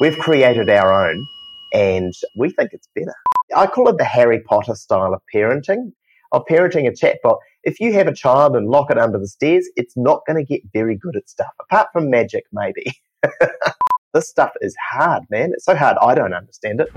We've 0.00 0.16
created 0.16 0.70
our 0.70 1.10
own 1.10 1.26
and 1.74 2.14
we 2.34 2.48
think 2.48 2.70
it's 2.72 2.88
better. 2.94 3.12
I 3.54 3.66
call 3.66 3.86
it 3.90 3.98
the 3.98 4.04
Harry 4.04 4.40
Potter 4.40 4.74
style 4.74 5.12
of 5.12 5.20
parenting, 5.34 5.92
of 6.32 6.46
parenting 6.50 6.88
a 6.88 6.90
chatbot. 6.90 7.36
If 7.64 7.80
you 7.80 7.92
have 7.92 8.06
a 8.06 8.14
child 8.14 8.56
and 8.56 8.70
lock 8.70 8.90
it 8.90 8.96
under 8.96 9.18
the 9.18 9.28
stairs, 9.28 9.68
it's 9.76 9.94
not 9.98 10.22
going 10.26 10.38
to 10.38 10.42
get 10.42 10.62
very 10.72 10.96
good 10.96 11.16
at 11.16 11.28
stuff, 11.28 11.52
apart 11.60 11.88
from 11.92 12.08
magic, 12.08 12.44
maybe. 12.50 12.94
this 14.14 14.26
stuff 14.26 14.52
is 14.62 14.74
hard, 14.90 15.24
man. 15.28 15.50
It's 15.52 15.66
so 15.66 15.76
hard, 15.76 15.98
I 16.00 16.14
don't 16.14 16.32
understand 16.32 16.80
it. 16.80 16.88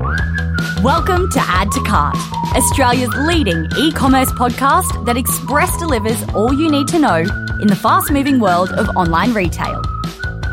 Welcome 0.81 1.29
to 1.31 1.39
Add 1.41 1.73
to 1.73 1.83
Cart, 1.83 2.15
Australia's 2.55 3.13
leading 3.27 3.67
e 3.77 3.91
commerce 3.91 4.31
podcast 4.31 5.03
that 5.05 5.17
express 5.17 5.77
delivers 5.77 6.23
all 6.29 6.53
you 6.53 6.71
need 6.71 6.87
to 6.87 6.99
know 6.99 7.17
in 7.59 7.67
the 7.67 7.75
fast 7.75 8.11
moving 8.11 8.39
world 8.39 8.69
of 8.69 8.87
online 8.95 9.33
retail. 9.33 9.81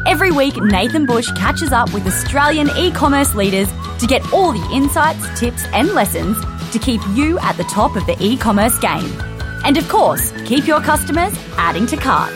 Every 0.06 0.30
week, 0.30 0.56
Nathan 0.56 1.04
Bush 1.04 1.30
catches 1.32 1.72
up 1.72 1.92
with 1.92 2.06
Australian 2.06 2.70
e 2.77 2.91
commerce 2.91 3.34
leaders 3.34 3.68
to 3.98 4.06
get 4.06 4.32
all 4.32 4.52
the 4.52 4.74
insights, 4.74 5.27
tips, 5.38 5.64
and 5.72 5.88
lessons 5.91 6.38
to 6.72 6.78
keep 6.78 7.00
you 7.14 7.38
at 7.41 7.56
the 7.56 7.64
top 7.64 7.96
of 7.96 8.06
the 8.06 8.16
e 8.18 8.36
commerce 8.36 8.78
game. 8.78 9.12
And 9.64 9.77
of 9.77 9.88
course, 9.88 10.32
keep 10.46 10.66
your 10.66 10.80
customers 10.80 11.34
adding 11.58 11.86
to 11.88 11.96
cart. 11.96 12.32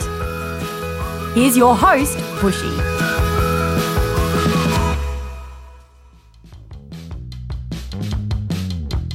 Here's 1.34 1.56
your 1.56 1.74
host, 1.74 2.18
Bushy. 2.40 3.13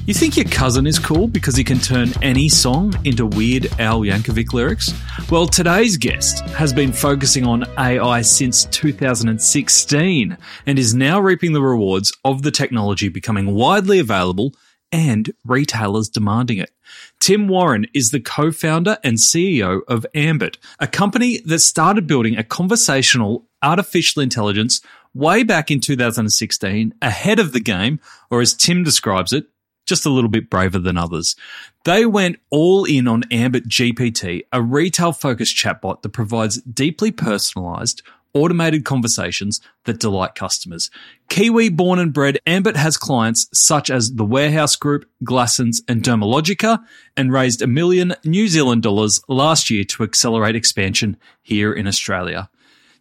You 0.09 0.15
think 0.15 0.37
your 0.37 0.45
cousin 0.45 0.87
is 0.87 0.97
cool 0.97 1.27
because 1.27 1.55
he 1.55 1.63
can 1.63 1.77
turn 1.77 2.11
any 2.23 2.49
song 2.49 2.95
into 3.05 3.27
weird 3.27 3.67
Al 3.79 4.01
Yankovic 4.01 4.53
lyrics? 4.53 4.91
Well, 5.29 5.45
today's 5.45 5.97
guest 5.97 6.39
has 6.49 6.73
been 6.73 6.91
focusing 6.91 7.45
on 7.45 7.65
AI 7.77 8.23
since 8.23 8.65
2016 8.65 10.35
and 10.65 10.79
is 10.79 10.95
now 10.95 11.19
reaping 11.19 11.53
the 11.53 11.61
rewards 11.61 12.11
of 12.25 12.41
the 12.41 12.49
technology 12.49 13.07
becoming 13.07 13.53
widely 13.53 13.99
available 13.99 14.55
and 14.91 15.31
retailers 15.45 16.09
demanding 16.09 16.57
it. 16.57 16.71
Tim 17.19 17.47
Warren 17.47 17.85
is 17.93 18.09
the 18.09 18.19
co-founder 18.19 18.97
and 19.03 19.17
CEO 19.17 19.81
of 19.87 20.07
Ambit, 20.15 20.57
a 20.79 20.87
company 20.87 21.37
that 21.45 21.59
started 21.59 22.07
building 22.07 22.35
a 22.35 22.43
conversational 22.43 23.45
artificial 23.61 24.23
intelligence 24.23 24.81
way 25.13 25.43
back 25.43 25.69
in 25.69 25.79
2016 25.79 26.95
ahead 26.99 27.37
of 27.37 27.51
the 27.53 27.59
game, 27.59 27.99
or 28.31 28.41
as 28.41 28.55
Tim 28.55 28.83
describes 28.83 29.33
it, 29.33 29.45
just 29.89 30.05
a 30.05 30.09
little 30.09 30.29
bit 30.29 30.49
braver 30.49 30.79
than 30.79 30.97
others. 30.97 31.35
They 31.83 32.05
went 32.05 32.39
all 32.49 32.85
in 32.85 33.07
on 33.07 33.23
Ambit 33.31 33.67
GPT, 33.67 34.43
a 34.53 34.61
retail 34.61 35.11
focused 35.11 35.57
chatbot 35.57 36.01
that 36.01 36.09
provides 36.09 36.61
deeply 36.61 37.11
personalized, 37.11 38.01
automated 38.33 38.85
conversations 38.85 39.59
that 39.85 39.99
delight 39.99 40.35
customers. 40.35 40.89
Kiwi 41.29 41.69
born 41.69 41.99
and 41.99 42.13
bred, 42.13 42.39
Ambit 42.45 42.75
has 42.75 42.97
clients 42.97 43.49
such 43.53 43.89
as 43.89 44.13
the 44.15 44.25
Warehouse 44.25 44.75
Group, 44.75 45.05
Glassons, 45.23 45.81
and 45.87 46.03
Dermalogica, 46.03 46.79
and 47.17 47.33
raised 47.33 47.61
a 47.61 47.67
million 47.67 48.13
New 48.23 48.47
Zealand 48.47 48.83
dollars 48.83 49.21
last 49.27 49.69
year 49.69 49.83
to 49.85 50.03
accelerate 50.03 50.55
expansion 50.55 51.17
here 51.41 51.73
in 51.73 51.87
Australia. 51.87 52.49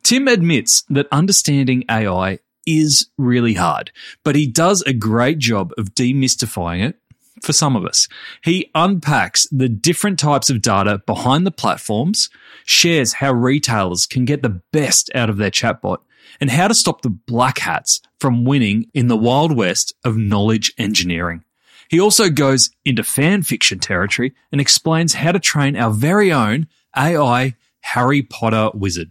Tim 0.03 0.29
admits 0.29 0.83
that 0.89 1.09
understanding 1.13 1.85
AI 1.91 2.39
is 2.69 3.09
really 3.17 3.55
hard, 3.55 3.91
but 4.25 4.37
he 4.37 4.47
does 4.47 4.83
a 4.83 4.93
great 4.93 5.39
job 5.39 5.73
of 5.79 5.95
demystifying 5.95 6.87
it 6.87 6.97
for 7.43 7.53
some 7.53 7.77
of 7.77 7.85
us. 7.85 8.09
He 8.43 8.71
unpacks 8.75 9.47
the 9.51 9.69
different 9.69 10.19
types 10.19 10.51
of 10.51 10.63
data 10.63 11.03
behind 11.07 11.47
the 11.47 11.51
platforms, 11.51 12.31
shares 12.65 13.15
how 13.15 13.33
retailers 13.33 14.07
can 14.07 14.25
get 14.25 14.43
the 14.43 14.61
best 14.73 15.11
out 15.15 15.31
of 15.31 15.37
their 15.37 15.51
chatbot, 15.51 15.99
and 16.41 16.51
how 16.51 16.69
to 16.69 16.75
stop 16.75 17.03
the 17.03 17.11
black 17.11 17.59
hats 17.59 18.01
from 18.21 18.45
winning 18.45 18.91
in 18.95 19.09
the 19.09 19.17
wild 19.17 19.57
west 19.57 19.95
of 20.05 20.17
knowledge 20.17 20.73
engineering. 20.79 21.45
He 21.89 22.01
also 22.01 22.29
goes 22.29 22.71
into 22.85 23.03
fan 23.03 23.43
fiction 23.43 23.79
territory 23.79 24.35
and 24.53 24.61
explains 24.61 25.15
how 25.15 25.33
to 25.33 25.41
train 25.41 25.75
our 25.75 25.91
very 25.91 26.31
own 26.31 26.67
AI 26.97 27.55
Harry 27.81 28.23
Potter 28.23 28.71
wizard. 28.75 29.11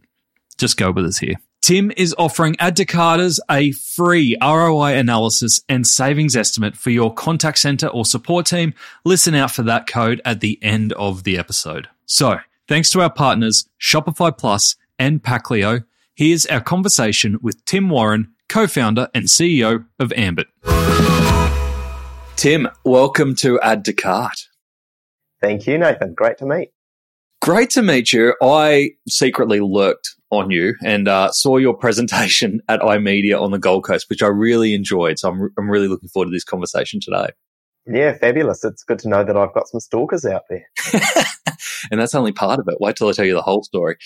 Just 0.58 0.78
go 0.78 0.92
with 0.92 1.06
us 1.06 1.18
here. 1.18 1.36
Tim 1.68 1.92
is 1.98 2.16
offering 2.18 2.56
to 2.62 3.42
a 3.52 3.74
free 3.74 4.38
ROI 4.42 4.94
analysis 4.94 5.60
and 5.68 5.86
savings 5.86 6.34
estimate 6.34 6.78
for 6.78 6.92
your 6.92 7.14
contact 7.14 7.58
center 7.58 7.88
or 7.88 8.06
support 8.06 8.46
team. 8.46 8.74
Listen 9.04 9.36
out 9.36 9.52
for 9.52 9.64
that 9.64 9.86
code 9.86 10.22
at 10.24 10.40
the 10.40 10.58
end 10.62 10.94
of 10.94 11.26
the 11.26 11.38
episode. 11.38 11.90
So, 12.06 12.38
thanks 12.70 12.90
to 12.92 13.02
our 13.02 13.12
partners, 13.12 13.68
Shopify 13.82 14.38
Plus 14.38 14.78
and 14.98 15.22
Packleo, 15.22 15.84
here's 16.16 16.46
our 16.46 16.62
conversation 16.62 17.38
with 17.42 17.66
Tim 17.66 17.90
Warren, 17.90 18.34
co-founder 18.48 19.10
and 19.14 19.26
CEO 19.26 19.88
of 20.00 20.14
Ambit. 20.14 20.48
Tim, 22.38 22.70
welcome 22.86 23.36
to 23.36 23.60
Cart. 23.92 24.48
Thank 25.42 25.68
you, 25.68 25.78
Nathan. 25.78 26.14
Great 26.14 26.38
to 26.38 26.46
meet. 26.46 26.70
Great 27.42 27.72
to 27.72 27.82
meet 27.82 28.14
you. 28.14 28.36
I 28.42 28.92
secretly 29.10 29.60
lurked 29.60 30.17
on 30.30 30.52
you 30.52 30.76
and 30.84 31.08
uh, 31.08 31.32
saw 31.32 31.58
your 31.58 31.74
presentation 31.74 32.62
at 32.70 32.82
iMedia 32.82 33.42
on 33.42 33.52
the 33.52 33.60
Gold 33.60 33.86
Coast, 33.86 34.08
which 34.10 34.22
I 34.22 34.28
really 34.28 34.74
enjoyed. 34.74 35.20
So 35.20 35.30
I'm, 35.30 35.50
I'm 35.58 35.70
really 35.70 35.88
looking 35.88 36.10
forward 36.10 36.28
to 36.28 36.32
this 36.32 36.44
conversation 36.44 37.00
today. 37.00 37.30
Yeah, 37.86 38.18
fabulous. 38.18 38.66
It's 38.66 38.84
good 38.84 39.00
to 39.00 39.10
know 39.10 39.24
that 39.24 39.38
I've 39.38 39.54
got 39.54 39.70
some 39.70 39.80
stalkers 39.80 40.26
out 40.26 40.44
there. 40.50 40.66
and 41.92 42.02
that's 42.02 42.16
only 42.16 42.34
part 42.34 42.60
of 42.60 42.68
it. 42.68 42.76
Wait 42.82 42.98
till 42.98 43.08
I 43.08 43.14
tell 43.14 43.26
you 43.26 43.34
the 43.34 43.42
whole 43.42 43.64
story. 43.64 43.98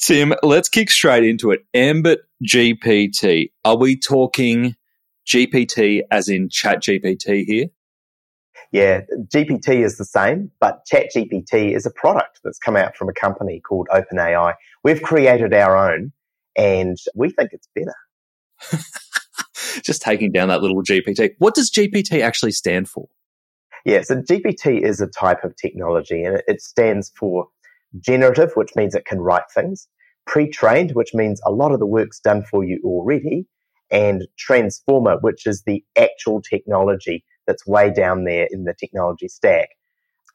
Tim, 0.00 0.34
let's 0.44 0.68
kick 0.68 0.90
straight 0.90 1.24
into 1.24 1.50
it. 1.50 1.64
Ambit 1.74 2.20
GPT. 2.44 3.50
Are 3.64 3.76
we 3.76 3.98
talking 3.98 4.76
GPT 5.26 6.02
as 6.12 6.28
in 6.28 6.48
Chat 6.48 6.82
GPT 6.82 7.44
here? 7.44 7.66
Yeah, 8.70 9.00
GPT 9.34 9.82
is 9.84 9.96
the 9.96 10.04
same, 10.04 10.50
but 10.60 10.80
ChatGPT 10.92 11.74
is 11.74 11.86
a 11.86 11.90
product 11.90 12.40
that's 12.44 12.58
come 12.58 12.76
out 12.76 12.96
from 12.96 13.08
a 13.08 13.14
company 13.14 13.60
called 13.60 13.88
OpenAI. 13.90 14.54
We've 14.84 15.00
created 15.00 15.54
our 15.54 15.76
own 15.90 16.12
and 16.56 16.98
we 17.14 17.30
think 17.30 17.50
it's 17.52 17.68
better. 17.74 17.94
Just 19.82 20.02
taking 20.02 20.32
down 20.32 20.48
that 20.48 20.60
little 20.60 20.82
GPT. 20.82 21.30
What 21.38 21.54
does 21.54 21.70
GPT 21.70 22.20
actually 22.20 22.52
stand 22.52 22.88
for? 22.88 23.08
Yeah, 23.84 24.02
so 24.02 24.16
GPT 24.16 24.82
is 24.82 25.00
a 25.00 25.06
type 25.06 25.44
of 25.44 25.56
technology 25.56 26.22
and 26.24 26.42
it 26.46 26.60
stands 26.60 27.10
for 27.18 27.46
generative, 28.00 28.52
which 28.54 28.76
means 28.76 28.94
it 28.94 29.06
can 29.06 29.20
write 29.20 29.50
things, 29.54 29.88
pre 30.26 30.50
trained, 30.50 30.92
which 30.92 31.14
means 31.14 31.40
a 31.46 31.52
lot 31.52 31.72
of 31.72 31.78
the 31.78 31.86
work's 31.86 32.20
done 32.20 32.42
for 32.42 32.64
you 32.64 32.80
already, 32.84 33.46
and 33.90 34.26
transformer, 34.36 35.16
which 35.20 35.46
is 35.46 35.62
the 35.62 35.82
actual 35.96 36.42
technology 36.42 37.24
that's 37.48 37.66
way 37.66 37.90
down 37.92 38.24
there 38.24 38.46
in 38.50 38.62
the 38.64 38.74
technology 38.78 39.26
stack. 39.26 39.70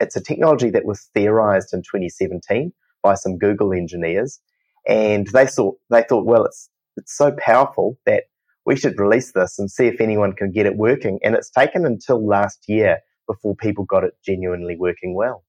It's 0.02 0.18
a 0.18 0.22
technology 0.22 0.72
that 0.72 0.84
was 0.84 1.08
theorized 1.14 1.74
in 1.74 1.82
2017 1.82 2.74
by 3.02 3.14
some 3.14 3.38
Google 3.38 3.72
engineers, 3.72 4.42
and 4.88 5.28
they 5.28 5.46
thought 5.46 5.78
they 5.90 6.04
thought, 6.04 6.26
well, 6.26 6.44
it's 6.44 6.70
it's 6.98 7.16
so 7.16 7.32
powerful 7.38 7.98
that 8.06 8.24
we 8.66 8.76
should 8.76 9.00
release 9.00 9.32
this 9.34 9.60
and 9.60 9.70
see 9.70 9.86
if 9.86 10.02
anyone 10.02 10.34
can 10.34 10.52
get 10.52 10.66
it 10.66 10.76
working. 10.76 11.20
And 11.24 11.36
it's 11.36 11.50
taken 11.50 11.86
until 11.86 12.26
last 12.26 12.66
year 12.68 13.00
before 13.28 13.56
people 13.56 13.86
got 13.86 14.04
it 14.04 14.14
genuinely 14.26 14.76
working 14.78 15.16
well. 15.16 15.44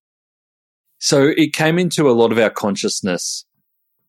So 0.99 1.33
it 1.37 1.53
came 1.53 1.79
into 1.79 2.09
a 2.09 2.13
lot 2.13 2.33
of 2.33 2.39
our 2.39 2.51
consciousness, 2.51 3.45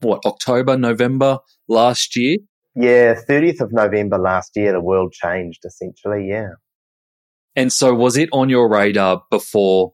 what, 0.02 0.22
October, 0.26 0.78
November 0.78 1.40
last 1.68 2.16
year? 2.16 2.38
Yeah, 2.76 3.16
30th 3.16 3.62
of 3.62 3.72
November 3.72 4.18
last 4.18 4.52
year, 4.56 4.72
the 4.72 4.82
world 4.82 5.14
changed 5.14 5.64
essentially. 5.66 6.28
Yeah. 6.30 6.52
And 7.56 7.72
so 7.72 7.94
was 7.94 8.18
it 8.18 8.30
on 8.34 8.50
your 8.50 8.70
radar 8.70 9.24
before 9.32 9.94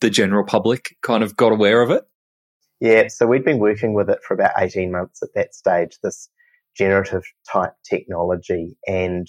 the 0.00 0.10
general 0.10 0.44
public 0.44 0.96
kind 1.02 1.22
of 1.22 1.36
got 1.36 1.52
aware 1.52 1.80
of 1.80 1.90
it? 1.90 2.04
Yeah, 2.80 3.08
so 3.08 3.26
we'd 3.26 3.44
been 3.44 3.58
working 3.58 3.94
with 3.94 4.10
it 4.10 4.18
for 4.26 4.34
about 4.34 4.52
18 4.58 4.90
months 4.90 5.22
at 5.22 5.30
that 5.34 5.54
stage, 5.54 5.96
this 6.02 6.28
generative 6.76 7.22
type 7.50 7.72
technology. 7.88 8.76
And 8.86 9.26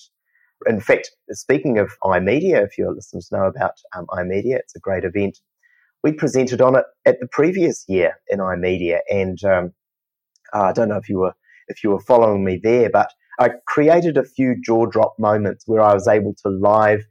in 0.66 0.82
fact, 0.82 1.12
speaking 1.32 1.78
of 1.78 1.92
iMedia, 2.04 2.64
if 2.66 2.78
your 2.78 2.94
listeners 2.94 3.30
know 3.32 3.46
about 3.46 3.74
um, 3.96 4.06
iMedia, 4.10 4.56
it's 4.56 4.76
a 4.76 4.80
great 4.80 5.06
event. 5.06 5.38
We 6.04 6.12
presented 6.12 6.62
on 6.62 6.76
it 6.76 6.86
at 7.06 7.20
the 7.20 7.28
previous 7.32 7.86
year 7.88 8.16
in 8.28 8.40
iMedia, 8.40 9.00
and 9.10 9.42
um, 9.44 9.74
I 10.54 10.72
don't 10.72 10.90
know 10.90 10.98
if 10.98 11.10
you 11.10 11.20
were 11.20 11.34
if 11.68 11.84
you 11.84 11.90
were 11.90 12.00
following 12.00 12.44
me 12.46 12.60
there, 12.62 12.90
but 12.90 13.12
I 13.40 13.50
created 13.68 14.18
a 14.18 14.24
few 14.24 14.56
jaw 14.64 14.86
drop 14.86 15.16
moments 15.20 15.64
where 15.68 15.82
I 15.82 15.94
was 15.94 16.08
able 16.08 16.34
to 16.44 16.50
live 16.50 17.02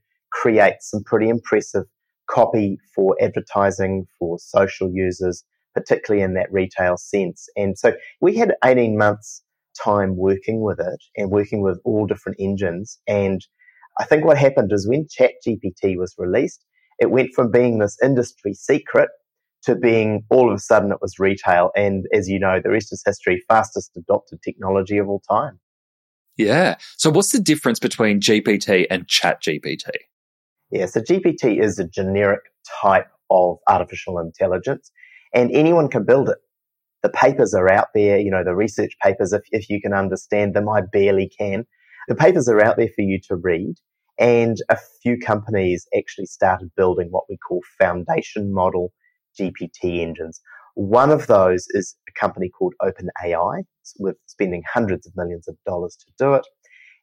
create 0.40 0.76
some 0.80 1.02
pretty 1.04 1.28
impressive 1.28 1.84
copy 2.28 2.78
for 2.94 3.16
advertising 3.20 4.06
for 4.18 4.38
social 4.38 4.90
users, 4.92 5.44
particularly 5.74 6.22
in 6.22 6.34
that 6.34 6.52
retail 6.52 6.96
sense. 6.96 7.48
And 7.56 7.78
so 7.78 7.94
we 8.20 8.36
had 8.36 8.54
18 8.64 8.98
months 8.98 9.42
time 9.82 10.16
working 10.16 10.62
with 10.62 10.80
it 10.80 11.02
and 11.16 11.30
working 11.30 11.62
with 11.62 11.78
all 11.84 12.06
different 12.06 12.38
engines. 12.40 12.98
And 13.06 13.40
I 13.98 14.04
think 14.04 14.24
what 14.24 14.38
happened 14.38 14.72
is 14.72 14.88
when 14.88 15.06
ChatGPT 15.06 15.96
was 15.96 16.14
released, 16.18 16.64
it 16.98 17.10
went 17.10 17.34
from 17.34 17.50
being 17.50 17.78
this 17.78 17.96
industry 18.02 18.54
secret 18.54 19.08
to 19.64 19.74
being 19.74 20.24
all 20.30 20.48
of 20.50 20.56
a 20.56 20.60
sudden 20.60 20.92
it 20.92 20.98
was 21.00 21.18
retail. 21.18 21.70
And 21.76 22.06
as 22.12 22.28
you 22.28 22.38
know, 22.38 22.60
the 22.62 22.70
rest 22.70 22.92
is 22.92 23.02
history, 23.04 23.42
fastest 23.48 23.90
adopted 23.96 24.40
technology 24.42 24.98
of 24.98 25.08
all 25.08 25.22
time. 25.28 25.60
Yeah. 26.36 26.76
So 26.96 27.10
what's 27.10 27.32
the 27.32 27.40
difference 27.40 27.78
between 27.78 28.20
GPT 28.20 28.86
and 28.90 29.08
Chat 29.08 29.42
GPT? 29.42 29.90
Yeah, 30.70 30.86
so 30.86 31.00
GPT 31.00 31.62
is 31.62 31.78
a 31.78 31.88
generic 31.88 32.42
type 32.82 33.08
of 33.30 33.58
artificial 33.68 34.18
intelligence 34.20 34.90
and 35.34 35.50
anyone 35.52 35.88
can 35.88 36.04
build 36.04 36.28
it. 36.28 36.38
The 37.02 37.10
papers 37.10 37.54
are 37.54 37.70
out 37.70 37.88
there, 37.94 38.18
you 38.18 38.30
know, 38.30 38.44
the 38.44 38.56
research 38.56 38.92
papers, 39.02 39.32
if, 39.32 39.42
if 39.52 39.70
you 39.70 39.80
can 39.80 39.94
understand 39.94 40.54
them, 40.54 40.68
I 40.68 40.82
barely 40.92 41.30
can. 41.38 41.66
The 42.08 42.16
papers 42.16 42.48
are 42.48 42.62
out 42.62 42.76
there 42.76 42.90
for 42.94 43.02
you 43.02 43.20
to 43.28 43.36
read. 43.36 43.76
And 44.18 44.56
a 44.70 44.78
few 45.02 45.18
companies 45.18 45.86
actually 45.96 46.26
started 46.26 46.70
building 46.76 47.08
what 47.10 47.24
we 47.30 47.38
call 47.48 47.60
foundation 47.78 48.52
model 48.52 48.92
GPT 49.40 50.00
engines. 50.00 50.40
One 50.74 51.10
of 51.10 51.28
those 51.28 51.66
is 51.70 51.96
a 52.08 52.20
company 52.20 52.50
called 52.50 52.74
OpenAI, 52.82 53.62
with 54.00 54.16
spending 54.26 54.62
hundreds 54.72 55.06
of 55.06 55.14
millions 55.16 55.48
of 55.48 55.56
dollars 55.66 55.96
to 56.06 56.12
do 56.18 56.34
it. 56.34 56.46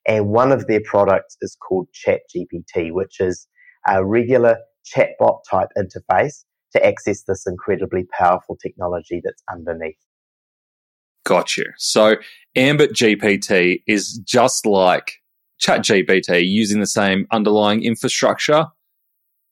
And 0.07 0.29
one 0.29 0.51
of 0.51 0.67
their 0.67 0.81
products 0.85 1.37
is 1.41 1.57
called 1.67 1.87
ChatGPT, 2.05 2.91
which 2.91 3.21
is 3.21 3.47
a 3.87 4.05
regular 4.05 4.57
chatbot 4.85 5.39
type 5.49 5.69
interface 5.77 6.43
to 6.73 6.85
access 6.85 7.23
this 7.23 7.45
incredibly 7.47 8.05
powerful 8.17 8.57
technology 8.61 9.21
that's 9.23 9.43
underneath. 9.51 9.97
Gotcha. 11.25 11.65
So 11.77 12.15
Ambit 12.55 12.93
GPT 12.93 13.81
is 13.87 14.19
just 14.25 14.65
like 14.65 15.13
ChatGPT 15.61 16.45
using 16.45 16.79
the 16.79 16.87
same 16.87 17.25
underlying 17.31 17.83
infrastructure, 17.83 18.65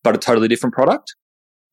but 0.04 0.16
a 0.16 0.18
totally 0.18 0.48
different 0.48 0.76
product? 0.76 1.16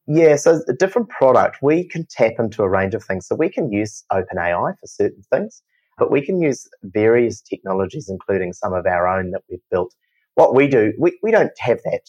Yeah, 0.06 0.36
so 0.36 0.60
a 0.68 0.72
different 0.72 1.08
product. 1.08 1.58
We 1.62 1.86
can 1.86 2.06
tap 2.08 2.34
into 2.38 2.62
a 2.62 2.68
range 2.68 2.94
of 2.94 3.04
things. 3.04 3.26
So 3.26 3.34
we 3.34 3.50
can 3.50 3.72
use 3.72 4.04
OpenAI 4.12 4.72
for 4.78 4.86
certain 4.86 5.22
things, 5.30 5.62
but 5.98 6.10
we 6.10 6.24
can 6.24 6.40
use 6.40 6.66
various 6.82 7.42
technologies, 7.42 8.08
including 8.08 8.52
some 8.52 8.72
of 8.72 8.86
our 8.86 9.06
own 9.08 9.32
that 9.32 9.42
we've 9.50 9.60
built. 9.70 9.94
What 10.34 10.54
we 10.54 10.68
do, 10.68 10.92
we, 10.98 11.18
we 11.22 11.30
don't 11.30 11.52
have 11.58 11.80
that. 11.84 12.02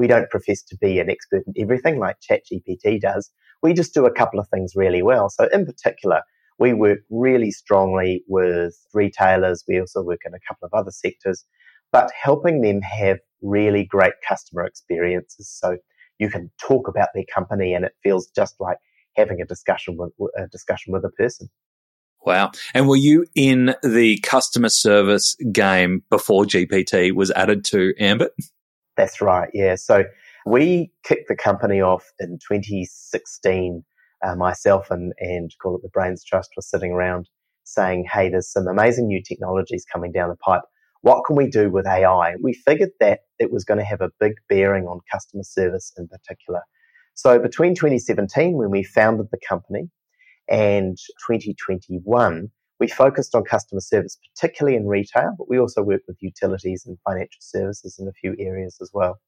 We 0.00 0.06
don't 0.06 0.30
profess 0.30 0.62
to 0.62 0.78
be 0.78 0.98
an 0.98 1.10
expert 1.10 1.42
in 1.46 1.52
everything 1.62 1.98
like 1.98 2.16
ChatGPT 2.20 2.98
does. 3.02 3.30
We 3.62 3.74
just 3.74 3.92
do 3.92 4.06
a 4.06 4.10
couple 4.10 4.40
of 4.40 4.48
things 4.48 4.72
really 4.74 5.02
well. 5.02 5.28
So 5.28 5.46
in 5.52 5.66
particular, 5.66 6.22
we 6.58 6.72
work 6.72 7.00
really 7.10 7.50
strongly 7.50 8.24
with 8.26 8.74
retailers. 8.94 9.62
We 9.68 9.78
also 9.78 10.00
work 10.00 10.20
in 10.24 10.32
a 10.32 10.40
couple 10.48 10.64
of 10.64 10.72
other 10.72 10.90
sectors, 10.90 11.44
but 11.92 12.10
helping 12.18 12.62
them 12.62 12.80
have 12.80 13.18
really 13.42 13.84
great 13.84 14.14
customer 14.26 14.64
experiences. 14.64 15.50
So 15.50 15.76
you 16.18 16.30
can 16.30 16.50
talk 16.58 16.88
about 16.88 17.08
their 17.14 17.24
company 17.30 17.74
and 17.74 17.84
it 17.84 17.92
feels 18.02 18.30
just 18.34 18.54
like 18.58 18.78
having 19.16 19.42
a 19.42 19.44
discussion 19.44 19.98
with 19.98 20.12
a 20.34 20.46
discussion 20.46 20.94
with 20.94 21.04
a 21.04 21.10
person. 21.10 21.50
Wow. 22.24 22.52
And 22.72 22.88
were 22.88 22.96
you 22.96 23.26
in 23.34 23.74
the 23.82 24.18
customer 24.22 24.70
service 24.70 25.36
game 25.52 26.04
before 26.08 26.44
GPT 26.44 27.12
was 27.12 27.30
added 27.32 27.66
to 27.66 27.92
Ambit? 28.00 28.32
That's 29.00 29.20
right. 29.20 29.48
Yeah. 29.54 29.76
So 29.76 30.04
we 30.46 30.92
kicked 31.04 31.28
the 31.28 31.36
company 31.36 31.80
off 31.80 32.04
in 32.18 32.38
2016. 32.46 33.84
Uh, 34.22 34.34
myself 34.34 34.90
and, 34.90 35.14
and 35.18 35.50
call 35.62 35.76
it 35.76 35.82
the 35.82 35.88
Brains 35.88 36.22
Trust 36.22 36.50
was 36.54 36.68
sitting 36.68 36.92
around 36.92 37.26
saying, 37.64 38.04
Hey, 38.12 38.28
there's 38.28 38.52
some 38.52 38.68
amazing 38.68 39.06
new 39.06 39.22
technologies 39.22 39.86
coming 39.90 40.12
down 40.12 40.28
the 40.28 40.36
pipe 40.36 40.60
what 41.02 41.22
can 41.24 41.36
we 41.36 41.48
do 41.48 41.70
with 41.70 41.86
AI? 41.86 42.34
We 42.42 42.52
figured 42.52 42.90
that 43.00 43.20
it 43.38 43.50
was 43.50 43.64
going 43.64 43.78
to 43.78 43.84
have 43.84 44.00
a 44.00 44.10
big 44.20 44.34
bearing 44.48 44.84
on 44.84 45.00
customer 45.10 45.44
service 45.44 45.92
in 45.96 46.08
particular. 46.08 46.60
So 47.14 47.38
between 47.38 47.74
2017, 47.74 48.56
when 48.56 48.70
we 48.70 48.82
founded 48.82 49.28
the 49.30 49.38
company, 49.48 49.88
and 50.48 50.98
2021, 51.28 52.50
we 52.80 52.88
focused 52.88 53.34
on 53.34 53.44
customer 53.44 53.80
service, 53.80 54.18
particularly 54.34 54.76
in 54.76 54.86
retail, 54.86 55.34
but 55.38 55.48
we 55.48 55.58
also 55.58 55.82
worked 55.82 56.06
with 56.08 56.16
utilities 56.20 56.84
and 56.86 56.98
financial 57.06 57.40
services 57.40 57.98
in 58.00 58.08
a 58.08 58.12
few 58.12 58.34
areas 58.38 58.78
as 58.80 58.90
well. 58.92 59.20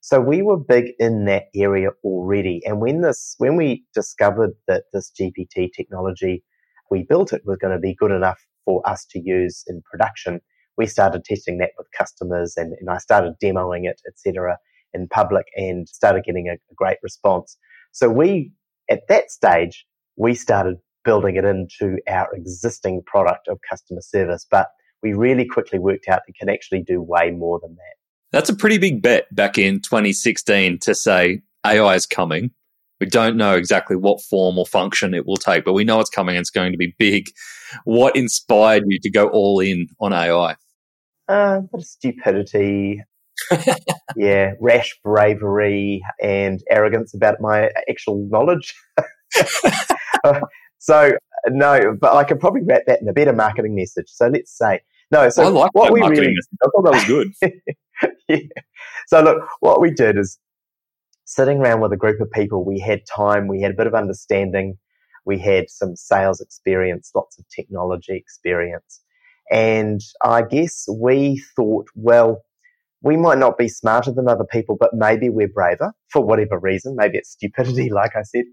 So 0.00 0.20
we 0.20 0.42
were 0.42 0.56
big 0.56 0.92
in 0.98 1.26
that 1.26 1.44
area 1.54 1.90
already. 2.04 2.62
And 2.64 2.80
when 2.80 3.02
this, 3.02 3.34
when 3.38 3.56
we 3.56 3.84
discovered 3.94 4.52
that 4.66 4.84
this 4.92 5.12
GPT 5.20 5.70
technology, 5.76 6.42
we 6.90 7.04
built 7.08 7.32
it 7.32 7.42
was 7.44 7.58
going 7.58 7.74
to 7.74 7.80
be 7.80 7.94
good 7.94 8.12
enough 8.12 8.40
for 8.64 8.86
us 8.88 9.04
to 9.10 9.20
use 9.22 9.62
in 9.66 9.82
production, 9.90 10.40
we 10.76 10.86
started 10.86 11.24
testing 11.24 11.58
that 11.58 11.70
with 11.78 11.86
customers 11.96 12.54
and, 12.56 12.74
and 12.78 12.90
I 12.90 12.98
started 12.98 13.34
demoing 13.42 13.88
it, 13.88 14.00
etc., 14.06 14.58
in 14.92 15.08
public 15.08 15.46
and 15.56 15.88
started 15.88 16.24
getting 16.24 16.48
a, 16.48 16.54
a 16.54 16.74
great 16.74 16.98
response. 17.02 17.56
So 17.92 18.08
we, 18.08 18.52
at 18.88 19.00
that 19.08 19.30
stage, 19.30 19.86
we 20.16 20.34
started 20.34 20.76
building 21.06 21.36
it 21.36 21.46
into 21.46 21.96
our 22.06 22.28
existing 22.34 23.02
product 23.06 23.48
of 23.48 23.58
customer 23.68 24.02
service, 24.02 24.46
but 24.50 24.68
we 25.02 25.14
really 25.14 25.46
quickly 25.46 25.78
worked 25.78 26.08
out 26.08 26.20
it 26.28 26.34
can 26.38 26.50
actually 26.50 26.82
do 26.82 27.00
way 27.00 27.30
more 27.30 27.58
than 27.62 27.74
that. 27.76 27.94
That's 28.32 28.50
a 28.50 28.56
pretty 28.56 28.76
big 28.76 29.00
bet 29.00 29.34
back 29.34 29.56
in 29.56 29.80
2016 29.80 30.80
to 30.80 30.94
say 30.94 31.40
AI 31.64 31.94
is 31.94 32.04
coming. 32.04 32.50
We 33.00 33.06
don't 33.06 33.38
know 33.38 33.54
exactly 33.54 33.96
what 33.96 34.20
form 34.20 34.58
or 34.58 34.66
function 34.66 35.14
it 35.14 35.26
will 35.26 35.36
take, 35.38 35.64
but 35.64 35.72
we 35.72 35.84
know 35.84 36.00
it's 36.00 36.10
coming 36.10 36.36
and 36.36 36.42
it's 36.42 36.50
going 36.50 36.72
to 36.72 36.78
be 36.78 36.94
big. 36.98 37.30
What 37.84 38.16
inspired 38.16 38.82
you 38.86 38.98
to 39.00 39.10
go 39.10 39.28
all 39.28 39.60
in 39.60 39.86
on 40.00 40.12
AI? 40.12 40.56
uh, 41.28 41.58
a 41.58 41.62
bit 41.62 41.80
of 41.80 41.84
stupidity, 41.84 43.02
yeah, 44.16 44.52
rash 44.60 44.98
bravery 45.04 46.02
and 46.22 46.62
arrogance 46.70 47.14
about 47.14 47.40
my 47.40 47.70
actual 47.88 48.26
knowledge. 48.30 48.74
uh, 50.24 50.40
so 50.78 51.12
no, 51.48 51.96
but 52.00 52.14
I 52.14 52.24
could 52.24 52.40
probably 52.40 52.62
wrap 52.62 52.82
that 52.86 53.00
in 53.00 53.08
a 53.08 53.12
better 53.12 53.32
marketing 53.32 53.74
message. 53.74 54.08
So 54.08 54.28
let's 54.28 54.56
say 54.56 54.80
no. 55.10 55.28
So 55.28 55.44
I 55.44 55.48
like 55.48 55.70
what 55.74 55.92
we 55.92 56.00
really, 56.00 56.28
message. 56.28 56.58
I 56.62 56.68
thought 56.74 56.84
that 56.84 56.94
was 56.94 57.04
good. 57.04 58.12
yeah. 58.28 58.62
So 59.06 59.22
look, 59.22 59.46
what 59.60 59.80
we 59.80 59.90
did 59.92 60.18
is 60.18 60.38
sitting 61.24 61.58
around 61.58 61.80
with 61.80 61.92
a 61.92 61.96
group 61.96 62.20
of 62.20 62.30
people. 62.30 62.64
We 62.64 62.80
had 62.80 63.00
time. 63.06 63.48
We 63.48 63.60
had 63.60 63.72
a 63.72 63.74
bit 63.74 63.86
of 63.86 63.94
understanding. 63.94 64.78
We 65.24 65.38
had 65.38 65.68
some 65.68 65.96
sales 65.96 66.40
experience, 66.40 67.10
lots 67.14 67.38
of 67.38 67.44
technology 67.48 68.16
experience. 68.16 69.00
And 69.50 70.00
I 70.24 70.42
guess 70.42 70.86
we 70.88 71.42
thought, 71.54 71.86
well, 71.94 72.42
we 73.02 73.16
might 73.16 73.38
not 73.38 73.58
be 73.58 73.68
smarter 73.68 74.12
than 74.12 74.28
other 74.28 74.44
people, 74.44 74.76
but 74.78 74.94
maybe 74.94 75.28
we're 75.28 75.48
braver 75.48 75.92
for 76.08 76.24
whatever 76.24 76.58
reason. 76.58 76.96
Maybe 76.96 77.18
it's 77.18 77.30
stupidity, 77.30 77.90
like 77.92 78.16
I 78.16 78.22
said. 78.22 78.44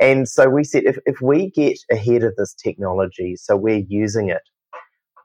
And 0.00 0.28
so 0.28 0.48
we 0.48 0.64
said, 0.64 0.84
if, 0.84 0.98
if 1.04 1.20
we 1.20 1.50
get 1.50 1.78
ahead 1.92 2.22
of 2.22 2.34
this 2.36 2.54
technology, 2.54 3.36
so 3.36 3.54
we're 3.54 3.84
using 3.86 4.30
it, 4.30 4.42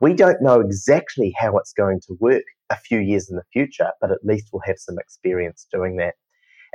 we 0.02 0.14
don't 0.14 0.42
know 0.42 0.60
exactly 0.60 1.34
how 1.38 1.58
it's 1.58 1.72
going 1.72 2.02
to 2.08 2.18
work 2.20 2.44
a 2.70 2.76
few 2.76 3.00
years 3.00 3.30
in 3.30 3.38
the 3.38 3.44
future, 3.54 3.92
but 4.02 4.12
at 4.12 4.24
least 4.24 4.50
we'll 4.52 4.62
have 4.66 4.78
some 4.78 5.00
experience 5.00 5.66
doing 5.72 5.96
that. 5.98 6.16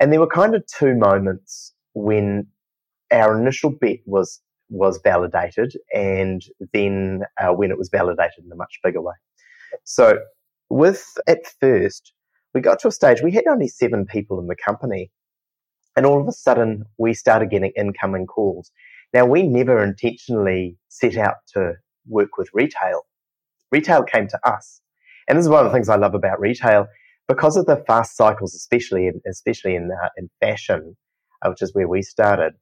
And 0.01 0.11
there 0.11 0.21
were 0.21 0.27
kind 0.27 0.55
of 0.55 0.65
two 0.67 0.95
moments 0.95 1.75
when 1.93 2.47
our 3.13 3.39
initial 3.39 3.71
bet 3.71 3.99
was 4.07 4.41
was 4.73 5.01
validated 5.03 5.73
and 5.93 6.43
then 6.73 7.25
uh, 7.41 7.53
when 7.53 7.73
it 7.73 7.77
was 7.77 7.89
validated 7.91 8.45
in 8.45 8.53
a 8.53 8.57
much 8.57 8.79
bigger 8.85 9.03
way. 9.03 9.15
So 9.83 10.21
with 10.71 11.05
at 11.27 11.41
first, 11.61 12.13
we 12.55 12.61
got 12.61 12.79
to 12.81 12.89
a 12.89 12.93
stage, 12.93 13.21
we 13.21 13.33
had 13.33 13.47
only 13.49 13.67
seven 13.69 14.07
people 14.07 14.39
in 14.39 14.47
the 14.47 14.57
company. 14.57 15.11
And 15.97 16.07
all 16.07 16.21
of 16.21 16.29
a 16.29 16.33
sudden, 16.33 16.85
we 16.99 17.15
started 17.15 17.51
getting 17.51 17.73
incoming 17.77 18.27
calls. 18.27 18.71
Now, 19.13 19.27
we 19.27 19.43
never 19.43 19.83
intentionally 19.83 20.77
set 20.89 21.17
out 21.17 21.37
to 21.55 21.75
work 22.09 22.37
with 22.39 22.49
retail. 22.55 23.03
Retail 23.73 24.05
came 24.05 24.29
to 24.29 24.39
us. 24.49 24.81
And 25.29 25.37
this 25.39 25.45
is 25.45 25.49
one 25.49 25.65
of 25.65 25.71
the 25.71 25.77
things 25.77 25.89
I 25.89 25.97
love 25.97 26.15
about 26.15 26.41
retail. 26.41 26.87
Because 27.29 27.57
of 27.57 27.67
the 27.67 27.77
fast 27.87 28.17
cycles, 28.17 28.55
especially 28.55 29.07
in, 29.07 29.21
especially 29.29 29.75
in, 29.77 29.91
uh, 29.93 30.09
in 30.17 30.29
fashion, 30.41 30.97
uh, 31.43 31.51
which 31.51 31.63
is 31.63 31.75
where 31.75 31.87
we 31.89 32.03
started, 32.03 32.55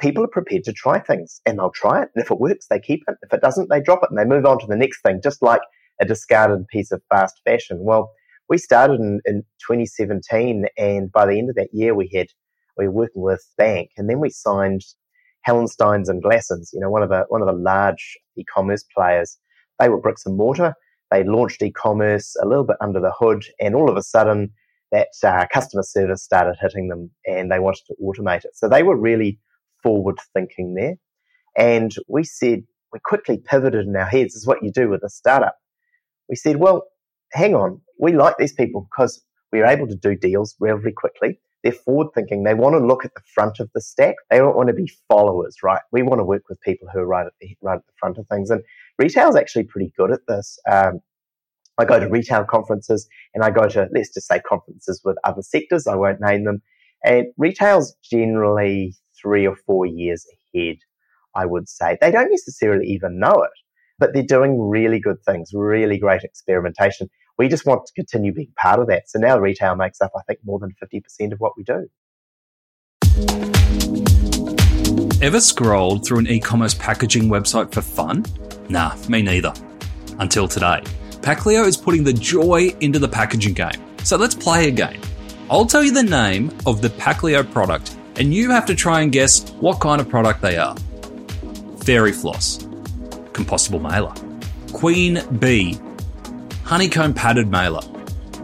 people 0.00 0.24
are 0.24 0.28
prepared 0.28 0.64
to 0.64 0.72
try 0.72 0.98
things 0.98 1.40
and 1.46 1.58
they'll 1.58 1.70
try 1.70 2.02
it. 2.02 2.08
And 2.14 2.24
if 2.24 2.30
it 2.30 2.40
works, 2.40 2.66
they 2.68 2.80
keep 2.80 3.02
it. 3.06 3.16
If 3.22 3.32
it 3.32 3.40
doesn't, 3.40 3.68
they 3.70 3.80
drop 3.80 4.02
it 4.02 4.10
and 4.10 4.18
they 4.18 4.24
move 4.24 4.46
on 4.46 4.58
to 4.60 4.66
the 4.66 4.76
next 4.76 5.02
thing, 5.02 5.20
just 5.22 5.42
like 5.42 5.60
a 6.00 6.04
discarded 6.04 6.66
piece 6.68 6.92
of 6.92 7.02
fast 7.08 7.40
fashion. 7.44 7.78
Well, 7.80 8.10
we 8.48 8.58
started 8.58 9.00
in, 9.00 9.20
in 9.24 9.42
2017 9.66 10.66
and 10.76 11.12
by 11.12 11.26
the 11.26 11.38
end 11.38 11.50
of 11.50 11.56
that 11.56 11.68
year, 11.72 11.94
we 11.94 12.10
had, 12.14 12.28
we 12.78 12.86
were 12.86 12.94
working 12.94 13.22
with 13.22 13.44
bank 13.56 13.90
and 13.96 14.08
then 14.08 14.20
we 14.20 14.30
signed 14.30 14.82
Hallensteins 15.46 16.08
and 16.08 16.22
Glassons, 16.22 16.70
you 16.72 16.80
know, 16.80 16.90
one 16.90 17.02
of 17.02 17.08
the, 17.08 17.24
one 17.28 17.42
of 17.42 17.46
the 17.46 17.52
large 17.52 18.18
e-commerce 18.36 18.84
players. 18.94 19.38
They 19.78 19.88
were 19.88 20.00
bricks 20.00 20.26
and 20.26 20.36
mortar. 20.36 20.74
They 21.10 21.24
launched 21.24 21.62
e-commerce 21.62 22.36
a 22.42 22.46
little 22.46 22.64
bit 22.64 22.76
under 22.80 23.00
the 23.00 23.12
hood 23.18 23.44
and 23.60 23.74
all 23.74 23.90
of 23.90 23.96
a 23.96 24.02
sudden 24.02 24.50
that 24.92 25.08
uh, 25.22 25.46
customer 25.52 25.82
service 25.82 26.22
started 26.22 26.56
hitting 26.60 26.88
them 26.88 27.10
and 27.26 27.50
they 27.50 27.58
wanted 27.58 27.82
to 27.86 27.94
automate 28.02 28.44
it. 28.44 28.54
So 28.54 28.68
they 28.68 28.82
were 28.82 28.96
really 28.96 29.38
forward 29.82 30.18
thinking 30.34 30.74
there. 30.74 30.96
And 31.56 31.94
we 32.08 32.24
said, 32.24 32.62
we 32.92 33.00
quickly 33.04 33.38
pivoted 33.38 33.86
in 33.86 33.96
our 33.96 34.06
heads, 34.06 34.34
is 34.34 34.46
what 34.46 34.62
you 34.62 34.70
do 34.70 34.88
with 34.88 35.02
a 35.02 35.10
startup. 35.10 35.56
We 36.28 36.36
said, 36.36 36.56
well, 36.56 36.84
hang 37.32 37.54
on, 37.54 37.80
we 37.98 38.12
like 38.12 38.36
these 38.38 38.52
people 38.52 38.88
because 38.90 39.22
we're 39.52 39.66
able 39.66 39.86
to 39.88 39.96
do 39.96 40.14
deals 40.14 40.54
relatively 40.60 40.92
quickly. 40.92 41.40
They're 41.62 41.72
forward 41.72 42.08
thinking. 42.14 42.44
They 42.44 42.54
want 42.54 42.74
to 42.74 42.86
look 42.86 43.04
at 43.04 43.14
the 43.14 43.22
front 43.34 43.58
of 43.58 43.68
the 43.74 43.80
stack. 43.80 44.14
They 44.30 44.38
don't 44.38 44.56
want 44.56 44.68
to 44.68 44.74
be 44.74 44.90
followers, 45.08 45.56
right? 45.62 45.80
We 45.90 46.02
want 46.02 46.20
to 46.20 46.24
work 46.24 46.48
with 46.48 46.60
people 46.60 46.88
who 46.92 47.00
are 47.00 47.06
right 47.06 47.26
at 47.26 47.32
the, 47.40 47.56
right 47.62 47.76
at 47.76 47.86
the 47.86 47.92
front 47.98 48.18
of 48.18 48.26
things. 48.28 48.50
And 48.50 48.62
retail 48.98 49.28
is 49.28 49.36
actually 49.36 49.64
pretty 49.64 49.92
good 49.96 50.12
at 50.12 50.20
this. 50.28 50.58
Um, 50.70 51.00
I 51.78 51.84
go 51.84 51.98
to 52.00 52.08
retail 52.08 52.44
conferences 52.44 53.08
and 53.34 53.44
I 53.44 53.50
go 53.50 53.68
to, 53.68 53.88
let's 53.92 54.12
just 54.12 54.26
say 54.26 54.40
conferences 54.40 55.00
with 55.04 55.16
other 55.24 55.42
sectors. 55.42 55.86
I 55.86 55.94
won't 55.94 56.20
name 56.20 56.44
them. 56.44 56.60
And 57.04 57.26
retail's 57.36 57.94
generally 58.02 58.94
three 59.20 59.46
or 59.46 59.56
four 59.66 59.86
years 59.86 60.26
ahead, 60.54 60.78
I 61.34 61.46
would 61.46 61.68
say. 61.68 61.96
They 62.00 62.10
don't 62.10 62.30
necessarily 62.30 62.86
even 62.86 63.20
know 63.20 63.42
it, 63.42 63.50
but 63.98 64.12
they're 64.12 64.22
doing 64.24 64.60
really 64.60 64.98
good 64.98 65.22
things, 65.24 65.50
really 65.52 65.98
great 65.98 66.24
experimentation. 66.24 67.08
We 67.38 67.46
just 67.46 67.64
want 67.64 67.86
to 67.86 67.92
continue 67.92 68.32
being 68.32 68.52
part 68.60 68.80
of 68.80 68.88
that. 68.88 69.08
So 69.08 69.20
now 69.20 69.38
retail 69.38 69.76
makes 69.76 70.00
up, 70.00 70.10
I 70.16 70.22
think, 70.26 70.40
more 70.44 70.58
than 70.58 70.74
50% 70.82 71.32
of 71.32 71.38
what 71.38 71.52
we 71.56 71.62
do. 71.62 71.88
Ever 75.22 75.40
scrolled 75.40 76.04
through 76.04 76.18
an 76.18 76.26
e 76.26 76.40
commerce 76.40 76.74
packaging 76.74 77.28
website 77.28 77.72
for 77.72 77.80
fun? 77.80 78.24
Nah, 78.68 78.96
me 79.08 79.22
neither. 79.22 79.52
Until 80.18 80.48
today. 80.48 80.82
Packleo 81.20 81.64
is 81.64 81.76
putting 81.76 82.02
the 82.02 82.12
joy 82.12 82.74
into 82.80 82.98
the 82.98 83.08
packaging 83.08 83.54
game. 83.54 83.80
So 84.02 84.16
let's 84.16 84.34
play 84.34 84.66
a 84.66 84.72
game. 84.72 85.00
I'll 85.48 85.66
tell 85.66 85.84
you 85.84 85.92
the 85.92 86.02
name 86.02 86.50
of 86.66 86.82
the 86.82 86.88
Packleo 86.88 87.48
product, 87.52 87.96
and 88.16 88.34
you 88.34 88.50
have 88.50 88.66
to 88.66 88.74
try 88.74 89.00
and 89.02 89.12
guess 89.12 89.48
what 89.60 89.80
kind 89.80 90.00
of 90.00 90.08
product 90.08 90.42
they 90.42 90.56
are. 90.56 90.76
Fairy 91.84 92.12
floss, 92.12 92.58
compostable 93.32 93.80
mailer, 93.80 94.14
queen 94.72 95.22
bee, 95.38 95.78
honeycomb 96.68 97.14
padded 97.14 97.48
mailer. 97.48 97.80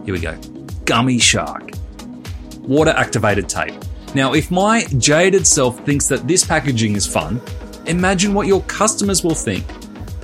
Here 0.03 0.13
we 0.13 0.19
go. 0.19 0.35
Gummy 0.85 1.19
shark, 1.19 1.69
water 2.61 2.91
activated 2.91 3.47
tape. 3.47 3.75
Now, 4.15 4.33
if 4.33 4.49
my 4.49 4.83
jaded 4.97 5.45
self 5.45 5.79
thinks 5.85 6.07
that 6.07 6.27
this 6.27 6.43
packaging 6.43 6.95
is 6.95 7.05
fun, 7.05 7.39
imagine 7.85 8.33
what 8.33 8.47
your 8.47 8.63
customers 8.63 9.23
will 9.23 9.35
think 9.35 9.63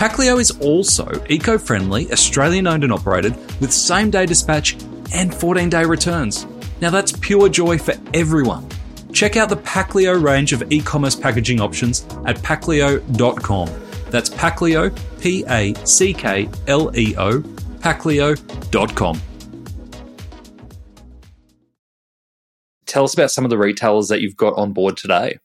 Packleo 0.02 0.42
is 0.42 0.50
also 0.62 1.08
eco 1.30 1.60
friendly, 1.60 2.12
Australian 2.12 2.66
owned 2.66 2.84
and 2.84 2.92
operated, 2.92 3.36
with 3.62 3.72
same 3.72 4.10
day 4.10 4.26
dispatch 4.26 4.76
and 5.14 5.32
14 5.32 5.70
day 5.70 5.86
returns. 5.86 6.48
Now 6.82 6.90
that's 6.90 7.12
pure 7.12 7.50
joy 7.50 7.78
for 7.78 7.94
everyone. 8.16 8.68
Check 9.14 9.38
out 9.38 9.50
the 9.50 9.58
Packleo 9.58 10.20
range 10.20 10.54
of 10.54 10.72
e 10.72 10.82
commerce 10.82 11.16
packaging 11.16 11.62
options 11.62 12.04
at 12.26 12.38
packleo.com. 12.38 13.70
That's 14.10 14.32
Packleo, 14.32 14.90
P 15.22 15.46
A 15.48 15.76
C 15.86 16.16
K 16.16 16.50
L 16.66 16.92
E 16.98 17.14
O, 17.20 17.44
packleo.com. 17.82 19.22
Tell 22.86 23.04
us 23.04 23.14
about 23.14 23.32
some 23.32 23.46
of 23.46 23.50
the 23.50 23.58
retailers 23.58 24.10
that 24.10 24.22
you've 24.22 24.36
got 24.36 24.54
on 24.58 24.74
board 24.74 24.98
today. 24.98 25.38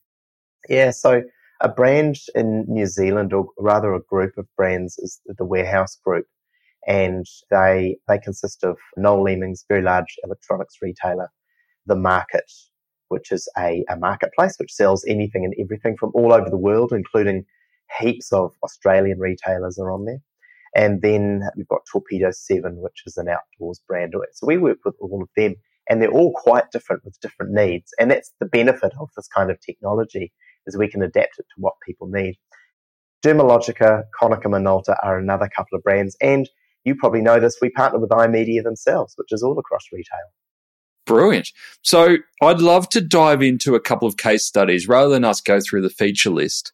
Yeah, 0.69 0.91
so 0.91 1.23
a 1.61 1.69
brand 1.69 2.17
in 2.35 2.65
New 2.69 2.87
Zealand, 2.87 3.33
or 3.33 3.47
rather 3.59 3.95
a 3.95 4.03
group 4.03 4.37
of 4.37 4.47
brands, 4.57 4.99
is 4.99 5.21
the 5.27 5.45
Warehouse 5.45 5.97
Group. 6.05 6.27
And 6.87 7.25
they, 7.51 7.97
they 8.09 8.19
consist 8.19 8.63
of 8.65 8.77
Noel 8.97 9.23
Leeming's 9.23 9.65
very 9.69 9.83
large 9.83 10.17
electronics 10.25 10.75
retailer, 10.83 11.31
The 11.87 11.97
Market, 11.97 12.51
which 13.09 13.33
is 13.33 13.49
a, 13.57 13.85
a 13.89 13.97
marketplace 13.97 14.57
which 14.59 14.73
sells 14.73 15.05
anything 15.07 15.45
and 15.45 15.55
everything 15.59 15.97
from 15.97 16.11
all 16.15 16.33
over 16.33 16.51
the 16.51 16.57
world, 16.57 16.93
including 16.93 17.45
heaps 17.99 18.33
of 18.33 18.53
Australian 18.63 19.19
retailers 19.19 19.79
are 19.79 19.91
on 19.91 20.05
there. 20.05 20.21
And 20.77 21.01
then 21.01 21.43
you've 21.57 21.69
got 21.69 21.81
Torpedo 21.91 22.31
7, 22.31 22.77
which 22.77 23.03
is 23.07 23.17
an 23.17 23.29
outdoors 23.29 23.81
brand. 23.89 24.13
So 24.35 24.47
we 24.47 24.59
work 24.59 24.79
with 24.85 24.95
all 25.01 25.23
of 25.23 25.29
them 25.35 25.55
and 25.89 26.03
they're 26.03 26.13
all 26.13 26.35
quite 26.35 26.71
different 26.71 27.03
with 27.03 27.19
different 27.21 27.53
needs. 27.53 27.93
And 27.99 28.11
that's 28.11 28.31
the 28.41 28.47
benefit 28.47 28.93
of 29.01 29.09
this 29.17 29.27
kind 29.35 29.51
of 29.51 29.59
technology 29.61 30.33
is 30.67 30.77
we 30.77 30.91
can 30.91 31.03
adapt 31.03 31.39
it 31.39 31.47
to 31.55 31.61
what 31.61 31.73
people 31.85 32.09
need. 32.09 32.37
Dermalogica, 33.25 34.03
Konica 34.21 34.45
Minolta 34.45 34.97
are 35.03 35.19
another 35.19 35.49
couple 35.49 35.79
of 35.79 35.83
brands. 35.83 36.15
And 36.21 36.47
you 36.85 36.95
probably 36.95 37.23
know 37.23 37.41
this, 37.41 37.57
we 37.63 37.71
partner 37.71 37.99
with 37.99 38.11
iMedia 38.11 38.63
themselves, 38.63 39.15
which 39.17 39.33
is 39.33 39.43
all 39.43 39.59
across 39.59 39.85
retail. 39.91 40.19
Brilliant. 41.07 41.53
So 41.83 42.17
I'd 42.43 42.61
love 42.61 42.91
to 42.91 43.01
dive 43.01 43.41
into 43.41 43.75
a 43.75 43.81
couple 43.81 44.07
of 44.07 44.19
case 44.19 44.45
studies 44.45 44.87
rather 44.87 45.09
than 45.09 45.25
us 45.25 45.41
go 45.41 45.59
through 45.61 45.83
the 45.83 45.91
feature 45.91 46.31
list 46.31 46.73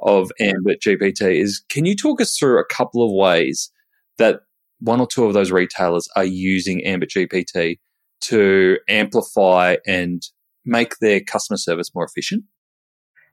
of 0.00 0.30
Ambit 0.40 0.80
GPT. 0.80 1.40
Is 1.40 1.62
can 1.68 1.84
you 1.84 1.96
talk 1.96 2.20
us 2.20 2.36
through 2.36 2.60
a 2.60 2.64
couple 2.64 3.04
of 3.04 3.12
ways 3.12 3.70
that 4.18 4.40
one 4.80 5.00
or 5.00 5.06
two 5.06 5.24
of 5.24 5.34
those 5.34 5.50
retailers 5.50 6.08
are 6.16 6.24
using 6.24 6.84
Ambit 6.84 7.10
GPT 7.10 7.78
to 8.22 8.78
amplify 8.88 9.76
and 9.86 10.22
make 10.64 10.98
their 10.98 11.20
customer 11.20 11.56
service 11.56 11.94
more 11.94 12.04
efficient? 12.04 12.44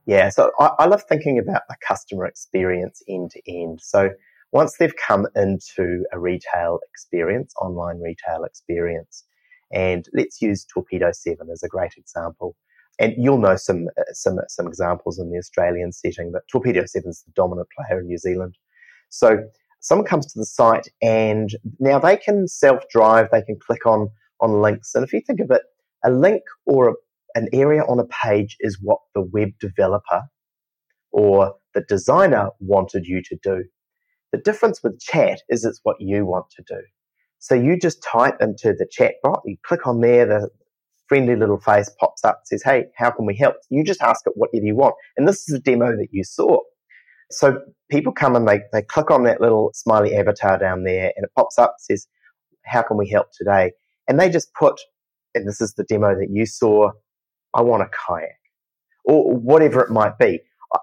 Yeah, 0.05 0.29
so 0.29 0.51
I, 0.59 0.71
I 0.79 0.85
love 0.85 1.03
thinking 1.09 1.39
about 1.39 1.63
the 1.67 1.75
customer 1.85 2.25
experience 2.25 3.01
end 3.09 3.31
to 3.31 3.41
end. 3.47 3.79
So 3.81 4.11
once 4.51 4.77
they've 4.77 4.95
come 4.95 5.27
into 5.35 6.05
a 6.13 6.19
retail 6.19 6.79
experience, 6.89 7.53
online 7.59 7.99
retail 7.99 8.43
experience, 8.43 9.25
and 9.71 10.05
let's 10.13 10.41
use 10.41 10.65
Torpedo 10.65 11.11
7 11.11 11.49
as 11.51 11.63
a 11.63 11.67
great 11.67 11.93
example. 11.97 12.55
And 12.99 13.13
you'll 13.17 13.39
know 13.39 13.55
some, 13.55 13.87
uh, 13.97 14.03
some, 14.13 14.37
some 14.47 14.67
examples 14.67 15.19
in 15.19 15.29
the 15.31 15.37
Australian 15.37 15.91
setting, 15.91 16.31
but 16.31 16.47
Torpedo 16.49 16.85
7 16.85 17.09
is 17.09 17.23
the 17.25 17.31
dominant 17.35 17.67
player 17.77 17.99
in 17.99 18.07
New 18.07 18.17
Zealand. 18.17 18.57
So 19.09 19.43
someone 19.81 20.07
comes 20.07 20.31
to 20.31 20.39
the 20.39 20.45
site 20.45 20.87
and 21.01 21.49
now 21.79 21.99
they 21.99 22.15
can 22.15 22.47
self-drive, 22.47 23.27
they 23.31 23.41
can 23.41 23.57
click 23.59 23.85
on, 23.85 24.09
on 24.39 24.61
links. 24.61 24.95
And 24.95 25.03
if 25.03 25.11
you 25.11 25.21
think 25.21 25.41
of 25.41 25.51
it, 25.51 25.61
a 26.05 26.11
link 26.11 26.41
or 26.65 26.89
a 26.89 26.93
an 27.35 27.49
area 27.51 27.83
on 27.83 27.99
a 27.99 28.05
page 28.05 28.55
is 28.61 28.79
what 28.81 28.99
the 29.13 29.21
web 29.21 29.49
developer 29.59 30.23
or 31.11 31.53
the 31.73 31.81
designer 31.81 32.49
wanted 32.59 33.05
you 33.05 33.21
to 33.21 33.37
do. 33.43 33.65
The 34.31 34.39
difference 34.39 34.81
with 34.81 34.99
chat 34.99 35.41
is 35.49 35.63
it's 35.63 35.81
what 35.83 35.97
you 35.99 36.25
want 36.25 36.45
to 36.55 36.63
do. 36.67 36.81
So 37.39 37.53
you 37.53 37.77
just 37.77 38.01
type 38.01 38.37
into 38.41 38.73
the 38.73 38.87
chat 38.89 39.15
bot, 39.21 39.41
you 39.45 39.57
click 39.63 39.85
on 39.85 40.01
there, 40.01 40.25
the 40.25 40.49
friendly 41.07 41.35
little 41.35 41.59
face 41.59 41.89
pops 41.99 42.23
up, 42.23 42.39
and 42.39 42.47
says, 42.47 42.63
Hey, 42.63 42.85
how 42.97 43.11
can 43.11 43.25
we 43.25 43.35
help? 43.35 43.55
You 43.69 43.83
just 43.83 44.01
ask 44.01 44.21
it 44.25 44.33
whatever 44.35 44.65
you 44.65 44.75
want. 44.75 44.95
And 45.17 45.27
this 45.27 45.47
is 45.47 45.55
a 45.55 45.59
demo 45.59 45.95
that 45.95 46.07
you 46.11 46.23
saw. 46.23 46.59
So 47.31 47.59
people 47.89 48.13
come 48.13 48.35
and 48.35 48.47
they, 48.47 48.61
they 48.71 48.81
click 48.83 49.09
on 49.11 49.23
that 49.23 49.41
little 49.41 49.71
smiley 49.73 50.15
avatar 50.15 50.57
down 50.57 50.83
there 50.83 51.11
and 51.15 51.23
it 51.23 51.31
pops 51.35 51.57
up, 51.57 51.75
says, 51.79 52.07
How 52.65 52.81
can 52.81 52.97
we 52.97 53.09
help 53.09 53.27
today? 53.37 53.71
And 54.07 54.19
they 54.19 54.29
just 54.29 54.53
put, 54.53 54.79
and 55.33 55.47
this 55.47 55.61
is 55.61 55.73
the 55.73 55.83
demo 55.83 56.15
that 56.15 56.29
you 56.31 56.45
saw, 56.45 56.91
I 57.53 57.61
want 57.61 57.83
a 57.83 57.89
kayak 58.07 58.37
or 59.05 59.35
whatever 59.35 59.81
it 59.81 59.91
might 59.91 60.17
be. 60.17 60.39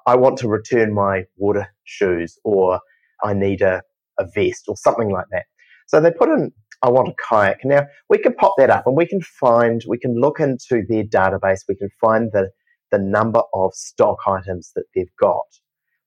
I 0.07 0.17
want 0.17 0.39
to 0.39 0.49
return 0.49 0.95
my 0.95 1.25
water 1.37 1.69
shoes 1.85 2.39
or 2.45 2.81
I 3.23 3.35
need 3.35 3.61
a, 3.61 3.83
a 4.19 4.27
vest 4.35 4.65
or 4.69 4.77
something 4.77 5.11
like 5.11 5.27
that. 5.33 5.45
So 5.87 6.01
they 6.01 6.11
put 6.11 6.31
in, 6.31 6.53
I 6.83 6.91
want 6.91 7.09
a 7.09 7.15
kayak. 7.29 7.65
Now 7.65 7.87
we 8.09 8.19
can 8.19 8.35
pop 8.35 8.55
that 8.59 8.71
up 8.71 8.87
and 8.87 8.97
we 8.97 9.07
can 9.07 9.21
find, 9.21 9.83
we 9.87 9.99
can 9.99 10.21
look 10.21 10.41
into 10.41 10.83
their 10.89 11.05
database. 11.05 11.61
We 11.69 11.77
can 11.77 11.91
find 12.01 12.31
the, 12.33 12.51
the 12.91 12.99
number 12.99 13.43
of 13.55 13.73
stock 13.75 14.19
items 14.27 14.73
that 14.75 14.85
they've 14.95 15.17
got 15.21 15.47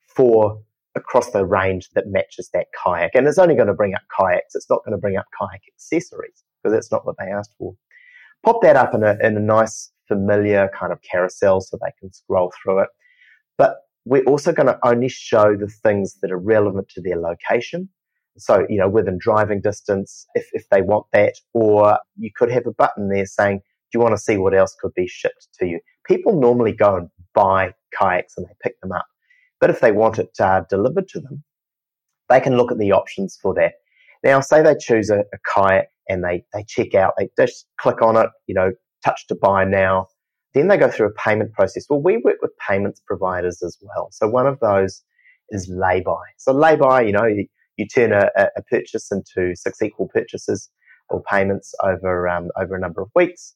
for 0.07 0.59
across 0.95 1.31
the 1.31 1.45
range 1.45 1.89
that 1.95 2.07
matches 2.07 2.49
that 2.53 2.67
kayak. 2.83 3.11
And 3.15 3.27
it's 3.27 3.37
only 3.37 3.55
going 3.55 3.67
to 3.67 3.73
bring 3.73 3.93
up 3.93 4.01
kayaks. 4.19 4.55
It's 4.55 4.69
not 4.69 4.83
going 4.85 4.93
to 4.93 5.01
bring 5.01 5.17
up 5.17 5.25
kayak 5.39 5.61
accessories 5.73 6.43
because 6.61 6.73
that's 6.73 6.91
not 6.91 7.05
what 7.05 7.15
they 7.19 7.31
asked 7.31 7.55
for. 7.57 7.75
Pop 8.43 8.61
that 8.61 8.75
up 8.75 8.93
in 8.93 9.03
a, 9.03 9.17
in 9.21 9.37
a 9.37 9.41
nice 9.41 9.91
familiar 10.07 10.69
kind 10.77 10.91
of 10.91 10.99
carousel 11.01 11.61
so 11.61 11.77
they 11.81 11.91
can 11.99 12.11
scroll 12.13 12.51
through 12.61 12.79
it. 12.79 12.89
But 13.57 13.77
we're 14.05 14.23
also 14.23 14.51
going 14.51 14.67
to 14.67 14.79
only 14.83 15.09
show 15.09 15.55
the 15.55 15.67
things 15.67 16.17
that 16.21 16.31
are 16.31 16.37
relevant 16.37 16.89
to 16.89 17.01
their 17.01 17.17
location. 17.17 17.89
So, 18.37 18.65
you 18.69 18.79
know, 18.79 18.89
within 18.89 19.17
driving 19.19 19.61
distance, 19.61 20.25
if, 20.35 20.47
if 20.53 20.67
they 20.69 20.81
want 20.81 21.05
that, 21.13 21.35
or 21.53 21.99
you 22.17 22.31
could 22.35 22.51
have 22.51 22.65
a 22.67 22.71
button 22.71 23.09
there 23.09 23.25
saying, 23.25 23.57
do 23.59 23.97
you 23.97 23.99
want 24.01 24.13
to 24.13 24.21
see 24.21 24.37
what 24.37 24.53
else 24.53 24.75
could 24.79 24.93
be 24.93 25.07
shipped 25.07 25.47
to 25.59 25.65
you? 25.65 25.79
People 26.05 26.39
normally 26.39 26.73
go 26.73 26.95
and 26.97 27.09
buy 27.33 27.73
kayaks 27.97 28.33
and 28.37 28.45
they 28.45 28.53
pick 28.61 28.79
them 28.81 28.91
up. 28.91 29.05
But 29.61 29.69
if 29.69 29.79
they 29.79 29.91
want 29.91 30.19
it 30.19 30.31
uh, 30.39 30.63
delivered 30.69 31.07
to 31.09 31.19
them, 31.21 31.43
they 32.29 32.41
can 32.41 32.57
look 32.57 32.71
at 32.71 32.77
the 32.77 32.91
options 32.91 33.37
for 33.41 33.53
that. 33.55 33.73
Now, 34.23 34.39
say 34.41 34.61
they 34.61 34.75
choose 34.75 35.09
a, 35.09 35.19
a 35.19 35.37
kayak 35.53 35.87
and 36.09 36.23
they, 36.23 36.43
they 36.53 36.63
check 36.67 36.93
out, 36.93 37.13
they 37.17 37.29
just 37.39 37.67
click 37.79 38.01
on 38.01 38.17
it, 38.17 38.29
you 38.47 38.55
know, 38.55 38.71
touch 39.03 39.27
to 39.27 39.35
buy 39.35 39.63
now. 39.63 40.07
Then 40.53 40.67
they 40.67 40.77
go 40.77 40.89
through 40.89 41.07
a 41.07 41.13
payment 41.13 41.53
process. 41.53 41.85
Well, 41.89 42.01
we 42.01 42.17
work 42.17 42.37
with 42.41 42.51
payments 42.67 43.01
providers 43.05 43.61
as 43.61 43.77
well. 43.81 44.09
So 44.11 44.27
one 44.27 44.47
of 44.47 44.59
those 44.59 45.03
is 45.49 45.69
Laybuy. 45.69 46.23
So 46.37 46.53
Laybuy, 46.53 47.05
you 47.05 47.11
know, 47.11 47.27
you 47.77 47.87
turn 47.87 48.11
a, 48.11 48.29
a, 48.37 48.61
purchase 48.69 49.11
into 49.11 49.55
six 49.55 49.81
equal 49.81 50.07
purchases 50.07 50.69
or 51.09 51.21
payments 51.23 51.73
over 51.83 52.27
um, 52.27 52.49
over 52.57 52.75
a 52.75 52.79
number 52.79 53.01
of 53.01 53.09
weeks, 53.15 53.55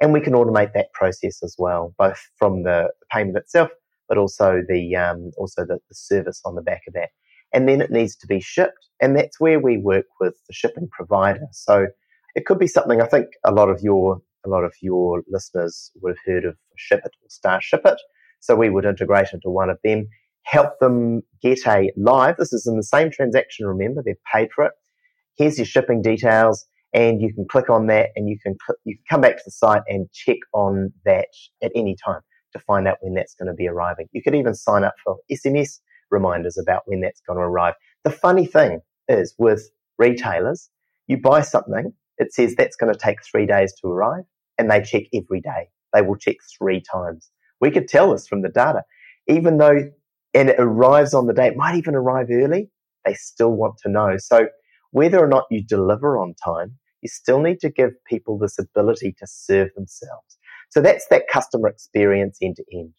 and 0.00 0.12
we 0.12 0.20
can 0.20 0.32
automate 0.32 0.72
that 0.74 0.92
process 0.92 1.42
as 1.42 1.56
well, 1.58 1.94
both 1.98 2.20
from 2.36 2.62
the 2.62 2.90
payment 3.12 3.36
itself, 3.36 3.70
but 4.08 4.18
also 4.18 4.62
the 4.68 4.96
um, 4.96 5.30
also 5.36 5.64
the, 5.64 5.78
the 5.88 5.94
service 5.94 6.40
on 6.44 6.54
the 6.54 6.62
back 6.62 6.82
of 6.88 6.94
that. 6.94 7.10
And 7.52 7.68
then 7.68 7.80
it 7.80 7.90
needs 7.90 8.14
to 8.16 8.26
be 8.26 8.40
shipped, 8.40 8.88
and 9.00 9.16
that's 9.16 9.40
where 9.40 9.58
we 9.58 9.76
work 9.76 10.06
with 10.20 10.34
the 10.46 10.52
shipping 10.52 10.88
provider. 10.90 11.46
So 11.52 11.88
it 12.34 12.46
could 12.46 12.58
be 12.58 12.66
something. 12.66 13.00
I 13.00 13.06
think 13.06 13.26
a 13.44 13.52
lot 13.52 13.68
of 13.68 13.80
your 13.82 14.20
a 14.44 14.48
lot 14.48 14.64
of 14.64 14.74
your 14.80 15.22
listeners 15.28 15.90
would 16.00 16.10
have 16.10 16.34
heard 16.34 16.44
of 16.44 16.56
Ship 16.76 17.00
ShipIt 17.02 17.10
or 17.22 17.58
StarShipIt. 17.60 17.96
So 18.40 18.56
we 18.56 18.70
would 18.70 18.86
integrate 18.86 19.32
into 19.32 19.50
one 19.50 19.68
of 19.68 19.78
them, 19.84 20.08
help 20.50 20.78
them 20.80 21.22
get 21.42 21.60
a 21.68 21.92
live. 21.96 22.36
This 22.38 22.52
is 22.52 22.66
in 22.66 22.76
the 22.76 22.84
same 22.84 23.10
transaction, 23.12 23.66
remember, 23.66 24.02
they've 24.04 24.16
paid 24.34 24.50
for 24.54 24.64
it. 24.66 24.72
here's 25.38 25.58
your 25.58 25.66
shipping 25.66 26.02
details, 26.02 26.66
and 26.94 27.22
you 27.22 27.34
can 27.34 27.46
click 27.48 27.70
on 27.70 27.86
that, 27.88 28.10
and 28.16 28.28
you 28.28 28.38
can 28.42 28.56
cl- 28.66 28.78
you 28.84 28.96
can 28.96 29.04
come 29.10 29.22
back 29.22 29.36
to 29.38 29.42
the 29.46 29.52
site 29.52 29.82
and 29.88 30.10
check 30.12 30.38
on 30.54 30.92
that 31.06 31.28
at 31.62 31.72
any 31.74 31.96
time 32.04 32.20
to 32.54 32.60
find 32.60 32.88
out 32.88 32.98
when 33.02 33.14
that's 33.14 33.34
going 33.34 33.48
to 33.48 33.54
be 33.54 33.68
arriving. 33.68 34.08
You 34.12 34.22
could 34.22 34.34
even 34.36 34.54
sign 34.54 34.84
up 34.84 34.94
for 35.04 35.18
SMS 35.32 35.80
reminders 36.10 36.58
about 36.58 36.82
when 36.86 37.00
that's 37.00 37.22
going 37.26 37.38
to 37.38 37.44
arrive. 37.44 37.74
The 38.04 38.10
funny 38.12 38.46
thing 38.46 38.80
is 39.08 39.34
with 39.38 39.70
retailers, 39.98 40.70
you 41.08 41.18
buy 41.18 41.42
something, 41.42 41.92
it 42.18 42.34
says 42.34 42.54
that's 42.56 42.76
going 42.76 42.92
to 42.92 42.98
take 43.00 43.18
three 43.24 43.46
days 43.46 43.74
to 43.82 43.88
arrive, 43.88 44.24
and 44.58 44.70
they 44.70 44.82
check 44.82 45.04
every 45.14 45.40
day. 45.42 45.70
They 45.94 46.02
will 46.02 46.16
check 46.16 46.36
three 46.58 46.82
times. 46.82 47.30
We 47.60 47.70
could 47.72 47.88
tell 47.88 48.12
this 48.12 48.28
from 48.28 48.42
the 48.42 48.50
data. 48.50 48.82
Even 49.28 49.58
though, 49.58 49.90
and 50.34 50.50
it 50.50 50.56
arrives 50.58 51.14
on 51.14 51.26
the 51.26 51.32
day, 51.32 51.48
it 51.48 51.56
might 51.56 51.76
even 51.76 51.94
arrive 51.94 52.28
early, 52.30 52.70
they 53.04 53.14
still 53.14 53.52
want 53.52 53.78
to 53.82 53.90
know. 53.90 54.16
So 54.18 54.48
whether 54.92 55.18
or 55.18 55.28
not 55.28 55.44
you 55.50 55.64
deliver 55.64 56.18
on 56.18 56.34
time, 56.44 56.78
you 57.02 57.08
still 57.08 57.40
need 57.40 57.60
to 57.60 57.70
give 57.70 57.92
people 58.06 58.38
this 58.38 58.58
ability 58.58 59.14
to 59.18 59.26
serve 59.26 59.70
themselves. 59.74 60.38
So 60.70 60.80
that's 60.80 61.06
that 61.08 61.24
customer 61.32 61.68
experience 61.68 62.38
end 62.42 62.56
to 62.56 62.64
end. 62.72 62.92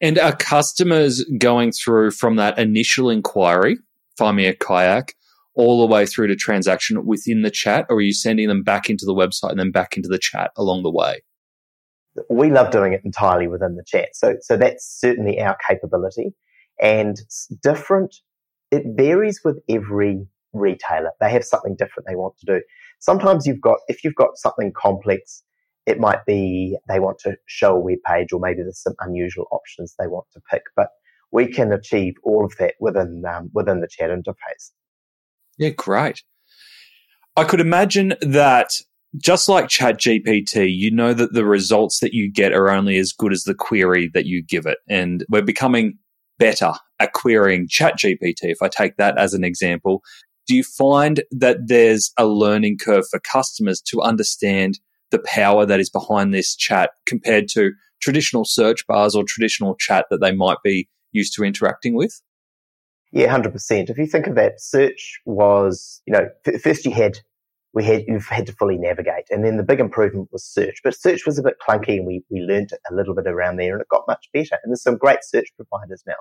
And 0.00 0.18
are 0.18 0.34
customers 0.34 1.24
going 1.38 1.72
through 1.72 2.12
from 2.12 2.36
that 2.36 2.58
initial 2.58 3.10
inquiry, 3.10 3.76
find 4.16 4.36
me 4.36 4.46
a 4.46 4.54
kayak, 4.54 5.14
all 5.54 5.80
the 5.80 5.92
way 5.92 6.06
through 6.06 6.28
to 6.28 6.36
transaction 6.36 7.04
within 7.04 7.42
the 7.42 7.50
chat, 7.50 7.86
or 7.88 7.96
are 7.96 8.00
you 8.00 8.12
sending 8.12 8.48
them 8.48 8.62
back 8.62 8.88
into 8.88 9.04
the 9.04 9.14
website 9.14 9.50
and 9.50 9.58
then 9.58 9.72
back 9.72 9.96
into 9.96 10.08
the 10.08 10.18
chat 10.18 10.52
along 10.56 10.82
the 10.82 10.90
way? 10.90 11.20
We 12.30 12.50
love 12.50 12.70
doing 12.70 12.92
it 12.92 13.00
entirely 13.04 13.48
within 13.48 13.76
the 13.76 13.84
chat. 13.84 14.10
So, 14.14 14.36
so 14.40 14.56
that's 14.56 14.86
certainly 15.00 15.40
our 15.40 15.56
capability 15.68 16.32
and 16.80 17.16
different. 17.62 18.16
It 18.70 18.84
varies 18.86 19.40
with 19.44 19.58
every 19.68 20.26
retailer. 20.52 21.12
They 21.20 21.30
have 21.30 21.44
something 21.44 21.76
different 21.76 22.06
they 22.06 22.16
want 22.16 22.36
to 22.38 22.46
do. 22.46 22.62
Sometimes 22.98 23.46
you've 23.46 23.60
got, 23.60 23.78
if 23.88 24.04
you've 24.04 24.14
got 24.14 24.36
something 24.36 24.72
complex, 24.76 25.42
it 25.86 25.98
might 25.98 26.26
be 26.26 26.76
they 26.88 27.00
want 27.00 27.18
to 27.20 27.36
show 27.46 27.76
a 27.76 27.80
web 27.80 27.98
page 28.06 28.32
or 28.32 28.40
maybe 28.40 28.62
there's 28.62 28.82
some 28.82 28.94
unusual 29.00 29.46
options 29.50 29.94
they 29.98 30.06
want 30.06 30.26
to 30.32 30.40
pick, 30.50 30.62
but 30.76 30.88
we 31.32 31.46
can 31.46 31.72
achieve 31.72 32.14
all 32.24 32.44
of 32.44 32.54
that 32.58 32.74
within, 32.80 33.22
um, 33.26 33.50
within 33.54 33.80
the 33.80 33.88
chat 33.88 34.10
interface. 34.10 34.70
Yeah, 35.56 35.70
great. 35.70 36.22
I 37.36 37.44
could 37.44 37.60
imagine 37.60 38.14
that 38.20 38.72
just 39.16 39.48
like 39.48 39.66
ChatGPT, 39.66 40.74
you 40.74 40.90
know 40.90 41.14
that 41.14 41.32
the 41.32 41.44
results 41.44 42.00
that 42.00 42.12
you 42.12 42.30
get 42.30 42.52
are 42.52 42.70
only 42.70 42.98
as 42.98 43.12
good 43.12 43.32
as 43.32 43.44
the 43.44 43.54
query 43.54 44.10
that 44.12 44.26
you 44.26 44.42
give 44.42 44.66
it. 44.66 44.78
And 44.88 45.24
we're 45.28 45.42
becoming 45.42 45.98
better 46.38 46.72
at 47.00 47.12
querying 47.12 47.68
ChatGPT. 47.68 48.42
If 48.42 48.62
I 48.62 48.68
take 48.68 48.96
that 48.96 49.18
as 49.18 49.34
an 49.34 49.44
example, 49.44 50.02
do 50.46 50.56
you 50.56 50.64
find 50.64 51.22
that 51.30 51.58
there's 51.66 52.12
a 52.16 52.26
learning 52.26 52.78
curve 52.78 53.04
for 53.10 53.20
customers 53.20 53.80
to 53.82 54.00
understand 54.00 54.80
the 55.10 55.20
power 55.20 55.66
that 55.66 55.80
is 55.80 55.90
behind 55.90 56.32
this 56.32 56.56
chat 56.56 56.90
compared 57.06 57.48
to 57.48 57.72
traditional 58.00 58.44
search 58.44 58.86
bars 58.86 59.14
or 59.14 59.24
traditional 59.26 59.74
chat 59.76 60.06
that 60.10 60.20
they 60.20 60.32
might 60.32 60.58
be 60.62 60.88
used 61.12 61.34
to 61.34 61.44
interacting 61.44 61.94
with? 61.94 62.20
Yeah, 63.12 63.28
hundred 63.28 63.52
percent. 63.52 63.88
If 63.88 63.98
you 63.98 64.06
think 64.06 64.26
of 64.26 64.34
that, 64.34 64.60
search 64.60 65.18
was, 65.24 66.02
you 66.06 66.12
know, 66.12 66.28
first 66.62 66.84
you 66.84 66.92
had 66.92 67.18
we 67.74 67.84
had 67.84 68.04
you've 68.06 68.26
had 68.26 68.46
to 68.46 68.52
fully 68.52 68.78
navigate, 68.78 69.24
and 69.30 69.44
then 69.44 69.56
the 69.56 69.62
big 69.62 69.80
improvement 69.80 70.28
was 70.32 70.44
search. 70.44 70.80
But 70.82 70.94
search 70.94 71.26
was 71.26 71.38
a 71.38 71.42
bit 71.42 71.56
clunky, 71.66 71.98
and 71.98 72.06
we 72.06 72.22
we 72.30 72.40
learned 72.40 72.70
a 72.90 72.94
little 72.94 73.14
bit 73.14 73.26
around 73.26 73.56
there, 73.56 73.72
and 73.72 73.80
it 73.80 73.88
got 73.88 74.08
much 74.08 74.28
better. 74.32 74.58
And 74.62 74.70
there's 74.70 74.82
some 74.82 74.96
great 74.96 75.20
search 75.22 75.48
providers 75.56 76.02
now. 76.06 76.14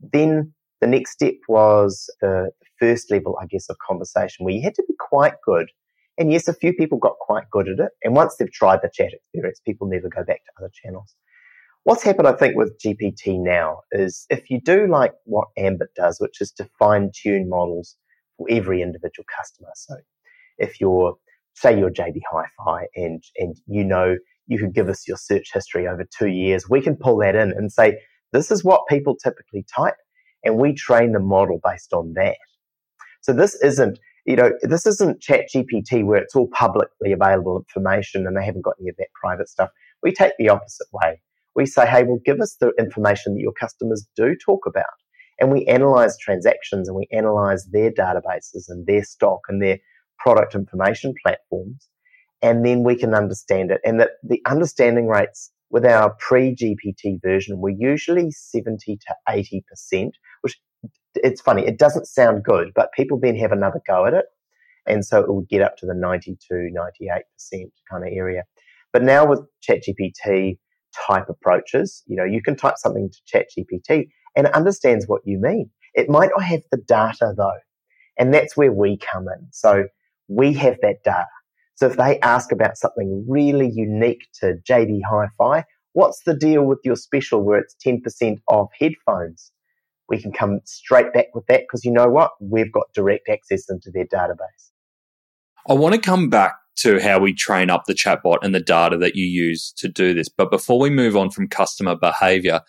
Then 0.00 0.52
the 0.80 0.86
next 0.86 1.12
step 1.12 1.34
was 1.48 2.10
the 2.20 2.50
first 2.78 3.10
level, 3.10 3.38
I 3.40 3.46
guess, 3.46 3.68
of 3.70 3.76
conversation 3.86 4.44
where 4.44 4.54
you 4.54 4.62
had 4.62 4.74
to 4.74 4.84
be 4.86 4.94
quite 4.98 5.34
good. 5.44 5.70
And 6.18 6.32
yes, 6.32 6.48
a 6.48 6.54
few 6.54 6.72
people 6.72 6.98
got 6.98 7.18
quite 7.20 7.44
good 7.50 7.68
at 7.68 7.78
it. 7.78 7.92
And 8.02 8.14
once 8.14 8.36
they've 8.36 8.52
tried 8.52 8.80
the 8.82 8.90
chat 8.92 9.12
experience, 9.12 9.60
people 9.60 9.86
never 9.86 10.08
go 10.08 10.24
back 10.24 10.44
to 10.44 10.52
other 10.58 10.70
channels. 10.82 11.14
What's 11.84 12.02
happened, 12.02 12.26
I 12.26 12.32
think, 12.32 12.56
with 12.56 12.78
GPT 12.84 13.38
now 13.38 13.82
is 13.92 14.26
if 14.28 14.50
you 14.50 14.60
do 14.60 14.88
like 14.88 15.12
what 15.24 15.48
Ambit 15.56 15.94
does, 15.94 16.18
which 16.20 16.40
is 16.40 16.50
to 16.52 16.68
fine 16.78 17.10
tune 17.14 17.48
models 17.48 17.96
for 18.36 18.46
every 18.50 18.82
individual 18.82 19.24
customer. 19.34 19.68
So 19.74 19.94
if 20.58 20.80
you're, 20.80 21.16
say 21.54 21.78
you're 21.78 21.90
JB 21.90 22.20
Hi-Fi 22.30 22.86
and, 22.96 23.22
and 23.36 23.56
you 23.66 23.84
know 23.84 24.16
you 24.46 24.58
could 24.58 24.74
give 24.74 24.88
us 24.88 25.08
your 25.08 25.16
search 25.16 25.50
history 25.52 25.88
over 25.88 26.06
two 26.16 26.28
years, 26.28 26.68
we 26.68 26.80
can 26.80 26.96
pull 26.96 27.18
that 27.18 27.34
in 27.34 27.52
and 27.52 27.72
say, 27.72 27.98
this 28.32 28.50
is 28.50 28.64
what 28.64 28.82
people 28.88 29.16
typically 29.16 29.64
type. 29.74 29.94
And 30.44 30.56
we 30.56 30.74
train 30.74 31.12
the 31.12 31.20
model 31.20 31.60
based 31.64 31.92
on 31.92 32.12
that. 32.14 32.36
So 33.22 33.32
this 33.32 33.56
isn't, 33.62 33.98
you 34.24 34.36
know, 34.36 34.52
this 34.62 34.86
isn't 34.86 35.20
chat 35.20 35.46
GPT 35.52 36.04
where 36.04 36.20
it's 36.20 36.36
all 36.36 36.48
publicly 36.52 37.12
available 37.12 37.58
information 37.58 38.26
and 38.26 38.36
they 38.36 38.44
haven't 38.44 38.62
got 38.62 38.74
any 38.80 38.90
of 38.90 38.96
that 38.98 39.08
private 39.20 39.48
stuff. 39.48 39.70
We 40.02 40.12
take 40.12 40.34
the 40.38 40.50
opposite 40.50 40.86
way 40.92 41.20
we 41.56 41.66
say, 41.66 41.86
hey, 41.86 42.04
well, 42.04 42.20
give 42.24 42.40
us 42.40 42.56
the 42.60 42.70
information 42.78 43.34
that 43.34 43.40
your 43.40 43.52
customers 43.52 44.06
do 44.14 44.36
talk 44.36 44.66
about. 44.66 44.84
And 45.40 45.50
we 45.50 45.64
analyze 45.66 46.16
transactions 46.18 46.86
and 46.86 46.96
we 46.96 47.08
analyze 47.10 47.66
their 47.72 47.90
databases 47.90 48.68
and 48.68 48.86
their 48.86 49.02
stock 49.02 49.40
and 49.48 49.60
their 49.60 49.78
product 50.18 50.54
information 50.54 51.14
platforms. 51.24 51.88
And 52.42 52.64
then 52.64 52.82
we 52.84 52.96
can 52.96 53.14
understand 53.14 53.70
it. 53.70 53.80
And 53.84 54.00
that 54.00 54.10
the 54.22 54.42
understanding 54.46 55.06
rates 55.06 55.50
with 55.70 55.84
our 55.84 56.14
pre 56.18 56.54
GPT 56.54 57.20
version 57.22 57.58
were 57.58 57.70
usually 57.70 58.30
70 58.30 58.98
to 58.98 59.14
80%, 59.28 60.10
which 60.42 60.58
it's 61.14 61.40
funny. 61.40 61.66
It 61.66 61.78
doesn't 61.78 62.06
sound 62.06 62.44
good, 62.44 62.72
but 62.74 62.92
people 62.92 63.18
then 63.18 63.36
have 63.36 63.52
another 63.52 63.80
go 63.86 64.06
at 64.06 64.14
it. 64.14 64.26
And 64.86 65.04
so 65.04 65.20
it 65.20 65.32
would 65.32 65.48
get 65.48 65.62
up 65.62 65.76
to 65.78 65.86
the 65.86 65.94
92, 65.94 66.70
98% 67.02 67.20
kind 67.90 68.04
of 68.06 68.12
area. 68.12 68.44
But 68.92 69.02
now 69.02 69.26
with 69.26 69.40
ChatGPT, 69.68 70.58
type 71.06 71.28
approaches. 71.28 72.02
You 72.06 72.16
know, 72.16 72.24
you 72.24 72.42
can 72.42 72.56
type 72.56 72.78
something 72.78 73.10
to 73.10 73.38
ChatGPT 73.38 74.08
and 74.34 74.46
it 74.46 74.54
understands 74.54 75.06
what 75.06 75.22
you 75.24 75.38
mean. 75.38 75.70
It 75.94 76.08
might 76.08 76.30
not 76.30 76.44
have 76.44 76.60
the 76.70 76.78
data 76.78 77.34
though. 77.36 77.58
And 78.18 78.32
that's 78.32 78.56
where 78.56 78.72
we 78.72 78.98
come 78.98 79.26
in. 79.28 79.48
So 79.52 79.84
we 80.28 80.52
have 80.54 80.76
that 80.82 81.02
data. 81.04 81.26
So 81.76 81.86
if 81.86 81.96
they 81.96 82.18
ask 82.20 82.52
about 82.52 82.78
something 82.78 83.24
really 83.28 83.70
unique 83.74 84.26
to 84.40 84.54
JB 84.68 85.00
Hi-Fi, 85.08 85.64
what's 85.92 86.22
the 86.24 86.34
deal 86.34 86.64
with 86.64 86.78
your 86.84 86.96
special 86.96 87.42
where 87.42 87.58
it's 87.58 87.76
10% 87.84 88.38
off 88.48 88.70
headphones? 88.78 89.52
We 90.08 90.20
can 90.20 90.32
come 90.32 90.60
straight 90.64 91.12
back 91.12 91.34
with 91.34 91.46
that 91.48 91.62
because 91.62 91.84
you 91.84 91.92
know 91.92 92.08
what? 92.08 92.30
We've 92.40 92.72
got 92.72 92.86
direct 92.94 93.28
access 93.28 93.68
into 93.68 93.90
their 93.90 94.06
database. 94.06 94.70
I 95.68 95.74
want 95.74 95.94
to 95.94 96.00
come 96.00 96.30
back 96.30 96.54
to 96.76 97.00
how 97.00 97.18
we 97.18 97.32
train 97.32 97.70
up 97.70 97.84
the 97.86 97.94
chatbot 97.94 98.38
and 98.42 98.54
the 98.54 98.60
data 98.60 98.96
that 98.98 99.16
you 99.16 99.24
use 99.24 99.72
to 99.78 99.88
do 99.88 100.14
this. 100.14 100.28
But 100.28 100.50
before 100.50 100.78
we 100.78 100.90
move 100.90 101.16
on 101.16 101.30
from 101.30 101.48
customer 101.48 101.96
behavior, 101.96 102.60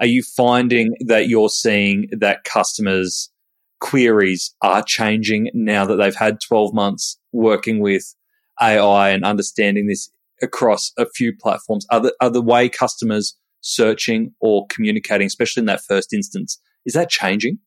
are 0.00 0.06
you 0.06 0.22
finding 0.22 0.94
that 1.00 1.28
you're 1.28 1.48
seeing 1.48 2.08
that 2.12 2.44
customers' 2.44 3.30
queries 3.84 4.54
are 4.62 4.82
changing 4.82 5.50
now 5.52 5.84
that 5.84 5.96
they've 5.96 6.16
had 6.16 6.40
12 6.40 6.72
months 6.72 7.18
working 7.32 7.80
with 7.80 8.14
AI 8.58 9.10
and 9.10 9.26
understanding 9.26 9.86
this 9.86 10.10
across 10.40 10.90
a 10.96 11.04
few 11.04 11.36
platforms? 11.36 11.86
Are 11.90 12.00
the, 12.00 12.14
are 12.18 12.30
the 12.30 12.40
way 12.40 12.70
customers 12.70 13.36
searching 13.60 14.32
or 14.40 14.66
communicating, 14.68 15.26
especially 15.26 15.60
in 15.60 15.66
that 15.66 15.82
first 15.86 16.14
instance, 16.14 16.58
is 16.86 16.94
that 16.94 17.10
changing? 17.10 17.58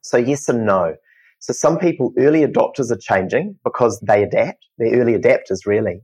So, 0.00 0.16
yes 0.16 0.48
and 0.48 0.64
no. 0.64 0.94
So 1.40 1.52
some 1.52 1.78
people, 1.78 2.14
early 2.18 2.46
adopters 2.46 2.90
are 2.90 2.98
changing 2.98 3.56
because 3.62 4.00
they 4.00 4.22
adapt. 4.22 4.64
They're 4.78 4.98
early 4.98 5.18
adapters, 5.18 5.66
really. 5.66 6.00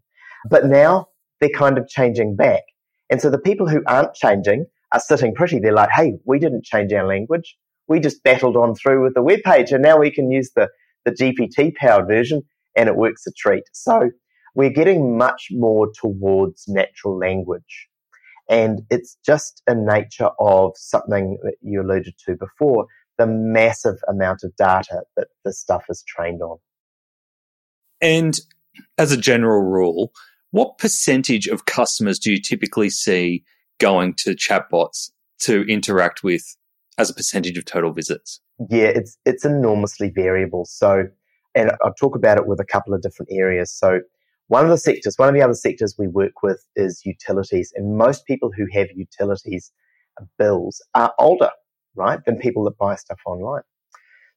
But 0.50 0.66
now 0.66 1.06
they're 1.40 1.48
kind 1.48 1.78
of 1.78 1.88
changing 1.88 2.36
back. 2.36 2.64
And 3.08 3.22
so 3.22 3.30
the 3.30 3.38
people 3.38 3.66
who 3.66 3.80
aren't 3.86 4.12
changing 4.12 4.66
are 4.92 5.00
sitting 5.00 5.34
pretty. 5.34 5.58
They're 5.58 5.72
like, 5.72 5.90
hey, 5.90 6.18
we 6.26 6.38
didn't 6.38 6.64
change 6.64 6.92
our 6.92 7.06
language. 7.06 7.56
We 7.88 8.00
just 8.00 8.22
battled 8.22 8.56
on 8.56 8.74
through 8.74 9.02
with 9.02 9.14
the 9.14 9.22
web 9.22 9.40
page 9.44 9.72
and 9.72 9.82
now 9.82 9.98
we 9.98 10.10
can 10.10 10.30
use 10.30 10.50
the, 10.54 10.68
the 11.04 11.12
GPT 11.12 11.74
powered 11.74 12.06
version 12.06 12.42
and 12.76 12.88
it 12.88 12.96
works 12.96 13.26
a 13.26 13.32
treat. 13.32 13.64
So 13.72 14.10
we're 14.54 14.70
getting 14.70 15.16
much 15.16 15.48
more 15.50 15.90
towards 15.92 16.66
natural 16.68 17.18
language. 17.18 17.88
And 18.50 18.82
it's 18.90 19.16
just 19.24 19.62
a 19.66 19.74
nature 19.74 20.30
of 20.40 20.72
something 20.76 21.38
that 21.42 21.56
you 21.60 21.82
alluded 21.82 22.14
to 22.26 22.36
before 22.36 22.86
the 23.18 23.26
massive 23.26 23.96
amount 24.08 24.42
of 24.44 24.54
data 24.56 25.02
that 25.16 25.28
this 25.44 25.58
stuff 25.58 25.84
is 25.88 26.02
trained 26.06 26.40
on. 26.40 26.58
And 28.00 28.38
as 28.96 29.12
a 29.12 29.16
general 29.16 29.62
rule, 29.62 30.12
what 30.50 30.78
percentage 30.78 31.46
of 31.46 31.66
customers 31.66 32.18
do 32.18 32.32
you 32.32 32.40
typically 32.40 32.90
see 32.90 33.44
going 33.78 34.14
to 34.14 34.30
chatbots 34.30 35.10
to 35.40 35.62
interact 35.68 36.22
with 36.22 36.56
as 36.98 37.08
a 37.10 37.14
percentage 37.14 37.56
of 37.56 37.64
total 37.64 37.92
visits? 37.92 38.40
Yeah, 38.70 38.88
it's 38.94 39.16
it's 39.24 39.44
enormously 39.44 40.10
variable. 40.10 40.64
So, 40.66 41.04
and 41.54 41.72
I'll 41.82 41.94
talk 41.94 42.14
about 42.14 42.38
it 42.38 42.46
with 42.46 42.60
a 42.60 42.64
couple 42.64 42.92
of 42.92 43.02
different 43.02 43.30
areas. 43.32 43.72
So, 43.72 44.00
one 44.48 44.64
of 44.64 44.70
the 44.70 44.78
sectors, 44.78 45.14
one 45.16 45.28
of 45.28 45.34
the 45.34 45.42
other 45.42 45.54
sectors 45.54 45.94
we 45.98 46.08
work 46.08 46.42
with 46.42 46.62
is 46.76 47.02
utilities, 47.04 47.72
and 47.74 47.96
most 47.96 48.26
people 48.26 48.50
who 48.56 48.66
have 48.72 48.88
utilities 48.94 49.72
uh, 50.20 50.24
bills 50.38 50.82
are 50.94 51.14
older 51.18 51.50
right, 51.98 52.24
than 52.24 52.38
people 52.38 52.64
that 52.64 52.78
buy 52.78 52.94
stuff 52.94 53.18
online. 53.26 53.62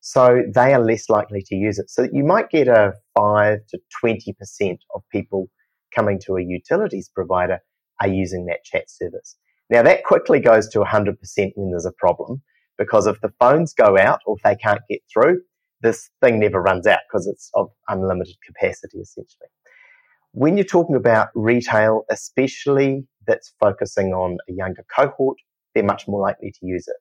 So 0.02 0.42
they 0.54 0.74
are 0.74 0.84
less 0.84 1.10
likely 1.10 1.44
to 1.44 1.56
use 1.56 1.78
it. 1.78 1.90
So 1.90 2.08
you 2.12 2.24
might 2.24 2.50
get 2.50 2.68
a 2.68 2.94
5 3.16 3.60
to 3.70 3.80
20% 4.04 4.78
of 4.96 5.04
people 5.12 5.48
coming 5.96 6.20
to 6.26 6.38
a 6.38 6.44
utilities 6.44 7.10
provider 7.10 7.60
are 8.02 8.08
using 8.08 8.48
that 8.48 8.64
chat 8.66 8.90
service. 8.90 9.38
Now 9.70 9.84
that 9.84 10.04
quickly 10.04 10.40
goes 10.40 10.68
to 10.70 10.80
100% 10.80 11.52
when 11.56 11.70
there's 11.70 11.86
a 11.86 11.94
problem 11.94 12.42
because 12.82 13.06
if 13.06 13.22
the 13.22 13.32
phones 13.40 13.74
go 13.74 13.96
out 13.96 14.22
or 14.26 14.36
if 14.36 14.44
they 14.44 14.56
can't 14.56 14.82
get 14.90 15.02
through, 15.14 15.40
this 15.82 16.10
thing 16.20 16.40
never 16.40 16.60
runs 16.60 16.88
out 16.88 17.00
because 17.08 17.28
it's 17.28 17.52
of 17.54 17.70
unlimited 17.88 18.36
capacity 18.46 18.98
essentially. 18.98 19.48
When 20.32 20.58
you're 20.58 20.66
talking 20.66 20.96
about 20.96 21.30
retail, 21.36 22.06
especially 22.10 23.06
that's 23.28 23.54
focusing 23.60 24.14
on 24.14 24.38
a 24.50 24.54
younger 24.54 24.84
cohort, 24.96 25.38
they're 25.76 25.84
much 25.84 26.08
more 26.08 26.20
likely 26.20 26.52
to 26.52 26.66
use 26.66 26.88
it. 26.88 26.96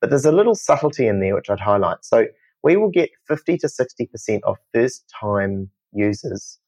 But 0.00 0.10
there's 0.10 0.24
a 0.24 0.32
little 0.32 0.56
subtlety 0.56 1.06
in 1.06 1.20
there 1.20 1.36
which 1.36 1.50
I'd 1.50 1.60
highlight. 1.60 1.98
So 2.02 2.26
we 2.64 2.76
will 2.76 2.90
get 2.90 3.10
50 3.28 3.58
to 3.58 3.68
60% 3.68 4.40
of 4.42 4.56
first 4.74 5.04
time 5.20 5.70
users 5.92 6.58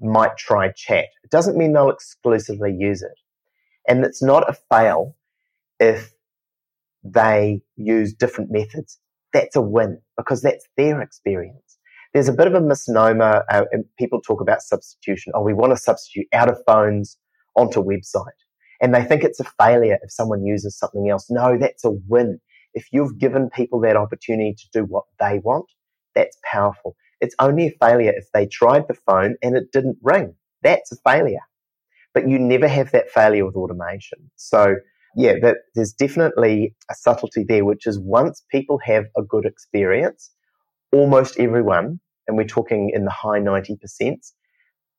might 0.00 0.38
try 0.38 0.72
chat. 0.72 1.08
It 1.22 1.30
doesn't 1.30 1.58
mean 1.58 1.74
they'll 1.74 1.90
exclusively 1.90 2.74
use 2.74 3.02
it. 3.02 3.18
And 3.86 4.04
it's 4.04 4.22
not 4.22 4.48
a 4.48 4.56
fail 4.70 5.16
if 5.78 6.12
they 7.02 7.62
use 7.76 8.12
different 8.12 8.50
methods. 8.50 8.98
That's 9.32 9.56
a 9.56 9.62
win 9.62 10.00
because 10.16 10.42
that's 10.42 10.66
their 10.76 11.00
experience. 11.00 11.78
There's 12.12 12.28
a 12.28 12.32
bit 12.32 12.48
of 12.48 12.54
a 12.54 12.60
misnomer, 12.60 13.44
uh, 13.48 13.64
and 13.70 13.84
people 13.96 14.20
talk 14.20 14.40
about 14.40 14.62
substitution. 14.62 15.32
Oh, 15.34 15.42
we 15.42 15.54
want 15.54 15.72
to 15.72 15.76
substitute 15.76 16.26
out 16.32 16.48
of 16.48 16.58
phones 16.66 17.16
onto 17.56 17.82
website. 17.82 18.26
And 18.80 18.94
they 18.94 19.04
think 19.04 19.22
it's 19.22 19.40
a 19.40 19.44
failure 19.44 19.98
if 20.02 20.10
someone 20.10 20.44
uses 20.44 20.76
something 20.76 21.08
else. 21.08 21.26
No, 21.30 21.56
that's 21.58 21.84
a 21.84 21.90
win. 22.08 22.40
If 22.74 22.86
you've 22.92 23.18
given 23.18 23.50
people 23.50 23.80
that 23.80 23.96
opportunity 23.96 24.54
to 24.54 24.68
do 24.72 24.84
what 24.84 25.04
they 25.20 25.38
want, 25.44 25.66
that's 26.14 26.36
powerful. 26.50 26.96
It's 27.20 27.34
only 27.38 27.66
a 27.66 27.76
failure 27.80 28.12
if 28.16 28.26
they 28.32 28.46
tried 28.46 28.88
the 28.88 28.94
phone 28.94 29.36
and 29.42 29.56
it 29.56 29.70
didn't 29.72 29.98
ring. 30.02 30.34
That's 30.62 30.90
a 30.90 30.96
failure. 31.08 31.40
But 32.14 32.28
you 32.28 32.38
never 32.38 32.66
have 32.66 32.90
that 32.92 33.10
failure 33.10 33.44
with 33.44 33.54
automation. 33.54 34.30
So 34.36 34.76
yeah, 35.16 35.34
that 35.42 35.58
there's 35.74 35.92
definitely 35.92 36.74
a 36.90 36.94
subtlety 36.94 37.44
there, 37.46 37.64
which 37.64 37.86
is 37.86 37.98
once 37.98 38.42
people 38.50 38.78
have 38.84 39.04
a 39.16 39.22
good 39.22 39.44
experience, 39.44 40.30
almost 40.92 41.38
everyone, 41.38 42.00
and 42.26 42.36
we're 42.36 42.44
talking 42.44 42.90
in 42.94 43.04
the 43.04 43.10
high 43.10 43.40
90%, 43.40 44.16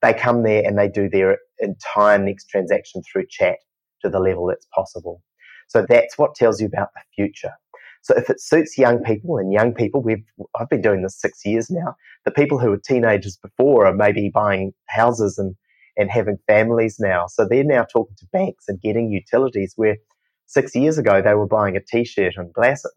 they 0.02 0.14
come 0.14 0.44
there 0.44 0.64
and 0.66 0.78
they 0.78 0.88
do 0.88 1.10
their 1.10 1.38
entire 1.60 2.18
next 2.18 2.50
transaction 2.50 3.02
through 3.04 3.26
chat 3.30 3.58
to 4.02 4.10
the 4.10 4.20
level 4.20 4.48
that's 4.48 4.68
possible. 4.74 5.22
So 5.68 5.86
that's 5.88 6.18
what 6.18 6.36
tells 6.36 6.60
you 6.60 6.68
about 6.68 6.90
the 6.96 7.02
future. 7.16 7.54
So 8.02 8.16
if 8.18 8.30
it 8.30 8.42
suits 8.42 8.78
young 8.78 9.04
people 9.04 9.38
and 9.38 9.54
young 9.54 9.74
people, 9.74 10.02
we've, 10.02 10.24
I've 10.60 10.70
been 10.70 10.82
doing 10.82 11.04
this 11.04 11.20
six 11.20 11.46
years 11.46 11.70
now. 11.70 11.96
The 12.26 12.32
people 12.32 12.58
who 12.60 12.72
were 12.72 12.82
teenagers 12.84 13.38
before 13.38 13.86
are 13.86 13.94
maybe 13.94 14.32
buying 14.34 14.74
houses 14.88 15.38
and, 15.38 15.56
and 15.98 16.10
having 16.10 16.38
families 16.48 16.98
now. 17.00 17.28
So 17.28 17.46
they're 17.48 17.64
now 17.64 17.84
talking 17.84 18.16
to 18.20 18.28
banks 18.32 18.66
and 18.68 18.82
getting 18.82 19.12
utilities 19.12 19.74
where 19.76 19.98
six 20.46 20.76
years 20.76 20.98
ago 20.98 21.22
they 21.22 21.34
were 21.34 21.48
buying 21.48 21.76
a 21.76 21.82
t-shirt 21.82 22.34
and 22.36 22.54
glasses. 22.54 22.94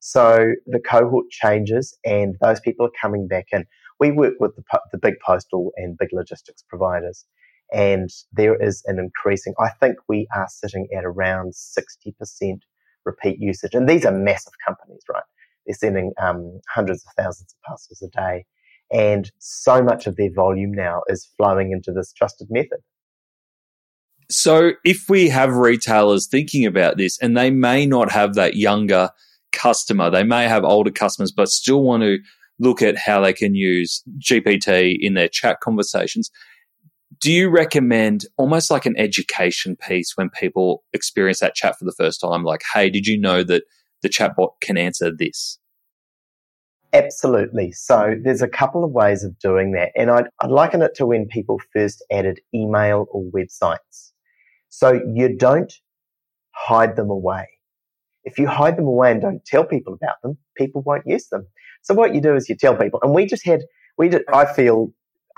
So 0.00 0.52
the 0.66 0.80
cohort 0.80 1.30
changes 1.30 1.96
and 2.04 2.36
those 2.40 2.60
people 2.60 2.86
are 2.86 2.92
coming 3.00 3.26
back 3.26 3.46
in. 3.52 3.64
We 3.98 4.12
work 4.12 4.34
with 4.38 4.54
the, 4.54 4.62
the 4.92 4.98
big 4.98 5.14
postal 5.24 5.72
and 5.76 5.98
big 5.98 6.10
logistics 6.12 6.62
providers 6.68 7.24
and 7.72 8.08
there 8.32 8.60
is 8.60 8.82
an 8.86 8.98
increasing, 8.98 9.54
I 9.58 9.70
think 9.80 9.96
we 10.08 10.26
are 10.34 10.46
sitting 10.48 10.88
at 10.96 11.04
around 11.04 11.52
60% 11.52 12.60
repeat 13.04 13.38
usage. 13.40 13.74
And 13.74 13.88
these 13.88 14.06
are 14.06 14.12
massive 14.12 14.54
companies, 14.66 15.02
right? 15.12 15.22
They're 15.66 15.74
sending 15.74 16.12
um, 16.20 16.60
hundreds 16.74 17.04
of 17.06 17.12
thousands 17.22 17.52
of 17.52 17.62
parcels 17.66 18.02
a 18.02 18.08
day. 18.08 18.46
And 18.90 19.30
so 19.38 19.82
much 19.82 20.06
of 20.06 20.16
their 20.16 20.32
volume 20.32 20.72
now 20.72 21.02
is 21.08 21.28
flowing 21.36 21.72
into 21.72 21.92
this 21.92 22.12
trusted 22.12 22.48
method. 22.50 22.78
So 24.30 24.72
if 24.84 25.08
we 25.08 25.28
have 25.28 25.54
retailers 25.54 26.26
thinking 26.26 26.66
about 26.66 26.96
this 26.96 27.18
and 27.18 27.36
they 27.36 27.50
may 27.50 27.86
not 27.86 28.12
have 28.12 28.34
that 28.34 28.56
younger 28.56 29.10
customer, 29.52 30.10
they 30.10 30.24
may 30.24 30.46
have 30.46 30.64
older 30.64 30.90
customers, 30.90 31.32
but 31.32 31.48
still 31.48 31.82
want 31.82 32.02
to 32.02 32.18
look 32.58 32.82
at 32.82 32.96
how 32.96 33.20
they 33.20 33.32
can 33.32 33.54
use 33.54 34.02
GPT 34.18 34.96
in 35.00 35.14
their 35.14 35.28
chat 35.28 35.60
conversations 35.60 36.30
do 37.20 37.32
you 37.32 37.50
recommend 37.50 38.26
almost 38.36 38.70
like 38.70 38.86
an 38.86 38.96
education 38.96 39.76
piece 39.76 40.16
when 40.16 40.30
people 40.30 40.84
experience 40.92 41.40
that 41.40 41.54
chat 41.54 41.78
for 41.78 41.84
the 41.84 41.94
first 41.96 42.20
time? 42.20 42.44
Like, 42.44 42.62
hey, 42.74 42.90
did 42.90 43.06
you 43.06 43.18
know 43.18 43.42
that 43.44 43.64
the 44.02 44.08
chatbot 44.08 44.50
can 44.60 44.76
answer 44.76 45.10
this? 45.16 45.58
Absolutely. 46.92 47.72
So 47.72 48.14
there's 48.22 48.40
a 48.40 48.48
couple 48.48 48.82
of 48.82 48.92
ways 48.92 49.22
of 49.22 49.38
doing 49.38 49.72
that. 49.72 49.90
And 49.94 50.10
I'd, 50.10 50.26
I'd 50.40 50.50
liken 50.50 50.82
it 50.82 50.94
to 50.96 51.06
when 51.06 51.26
people 51.26 51.60
first 51.72 52.04
added 52.10 52.40
email 52.54 53.06
or 53.10 53.24
websites. 53.24 54.12
So 54.70 55.00
you 55.14 55.36
don't 55.36 55.72
hide 56.52 56.96
them 56.96 57.10
away. 57.10 57.46
If 58.24 58.38
you 58.38 58.46
hide 58.46 58.76
them 58.76 58.86
away 58.86 59.12
and 59.12 59.20
don't 59.20 59.44
tell 59.44 59.64
people 59.64 59.94
about 59.94 60.16
them, 60.22 60.38
people 60.56 60.82
won't 60.82 61.06
use 61.06 61.28
them. 61.28 61.46
So 61.82 61.94
what 61.94 62.14
you 62.14 62.20
do 62.20 62.34
is 62.34 62.48
you 62.48 62.56
tell 62.56 62.76
people, 62.76 63.00
and 63.02 63.14
we 63.14 63.26
just 63.26 63.46
had, 63.46 63.60
we 63.96 64.08
did, 64.08 64.22
I 64.32 64.44
feel 64.52 64.92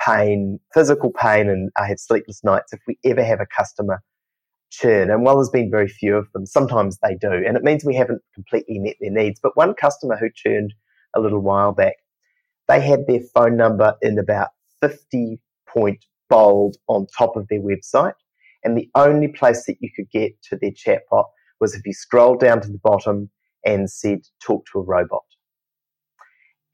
pain, 0.04 0.58
physical 0.72 1.12
pain, 1.12 1.48
and 1.48 1.70
I 1.76 1.86
have 1.86 2.00
sleepless 2.00 2.42
nights 2.42 2.72
if 2.72 2.80
we 2.86 2.98
ever 3.04 3.22
have 3.22 3.40
a 3.40 3.46
customer 3.46 4.02
churn. 4.70 5.10
And 5.10 5.24
while 5.24 5.36
there's 5.36 5.50
been 5.50 5.70
very 5.70 5.88
few 5.88 6.16
of 6.16 6.26
them, 6.32 6.46
sometimes 6.46 6.98
they 7.02 7.16
do. 7.16 7.30
And 7.30 7.56
it 7.56 7.62
means 7.62 7.84
we 7.84 7.94
haven't 7.96 8.22
completely 8.34 8.78
met 8.78 8.96
their 9.00 9.10
needs. 9.10 9.38
But 9.42 9.56
one 9.56 9.74
customer 9.74 10.16
who 10.16 10.30
churned 10.34 10.72
a 11.14 11.20
little 11.20 11.40
while 11.40 11.72
back, 11.72 11.96
they 12.68 12.80
had 12.80 13.06
their 13.06 13.20
phone 13.34 13.56
number 13.56 13.94
in 14.02 14.18
about 14.18 14.48
50 14.80 15.40
point 15.68 16.04
bold 16.28 16.76
on 16.88 17.06
top 17.16 17.36
of 17.36 17.46
their 17.48 17.60
website. 17.60 18.14
And 18.62 18.76
the 18.76 18.88
only 18.94 19.28
place 19.28 19.66
that 19.66 19.76
you 19.80 19.90
could 19.94 20.10
get 20.10 20.32
to 20.44 20.56
their 20.56 20.70
chatbot 20.70 21.24
was 21.60 21.74
if 21.74 21.82
you 21.84 21.92
scrolled 21.92 22.40
down 22.40 22.60
to 22.60 22.68
the 22.68 22.78
bottom 22.78 23.30
and 23.64 23.90
said, 23.90 24.20
talk 24.42 24.64
to 24.72 24.78
a 24.78 24.82
robot. 24.82 25.22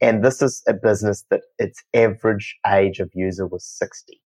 And 0.01 0.25
this 0.25 0.43
is 0.43 0.63
a 0.69 0.75
business 0.75 1.25
that 1.31 1.43
its 1.59 1.83
average 1.95 2.57
age 2.67 3.01
of 3.01 3.11
user 3.15 3.47
was 3.47 3.65
60. 3.65 4.21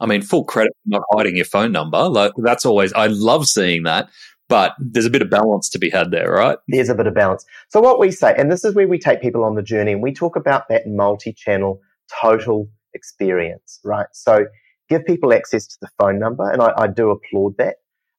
I 0.00 0.06
mean, 0.06 0.22
full 0.22 0.44
credit 0.44 0.72
for 0.84 0.98
not 0.98 1.02
hiding 1.12 1.36
your 1.36 1.44
phone 1.44 1.72
number. 1.72 2.08
Like 2.08 2.32
that's 2.36 2.64
always, 2.64 2.92
I 2.92 3.08
love 3.08 3.48
seeing 3.48 3.82
that, 3.82 4.08
but 4.48 4.74
there's 4.78 5.06
a 5.06 5.10
bit 5.10 5.22
of 5.22 5.30
balance 5.30 5.68
to 5.70 5.78
be 5.78 5.90
had 5.90 6.10
there, 6.10 6.30
right? 6.30 6.58
There's 6.68 6.88
a 6.88 6.94
bit 6.94 7.06
of 7.06 7.14
balance. 7.14 7.44
So 7.68 7.80
what 7.80 7.98
we 7.98 8.10
say, 8.10 8.34
and 8.36 8.50
this 8.50 8.64
is 8.64 8.74
where 8.74 8.88
we 8.88 8.98
take 8.98 9.20
people 9.20 9.44
on 9.44 9.54
the 9.54 9.62
journey 9.62 9.92
and 9.92 10.02
we 10.02 10.12
talk 10.12 10.36
about 10.36 10.68
that 10.68 10.86
multi-channel 10.86 11.80
total 12.20 12.68
experience, 12.94 13.80
right? 13.84 14.06
So 14.12 14.46
give 14.88 15.04
people 15.04 15.32
access 15.34 15.66
to 15.66 15.76
the 15.80 15.88
phone 15.98 16.18
number 16.18 16.50
and 16.50 16.62
I, 16.62 16.72
I 16.76 16.86
do 16.86 17.10
applaud 17.10 17.56
that 17.58 17.76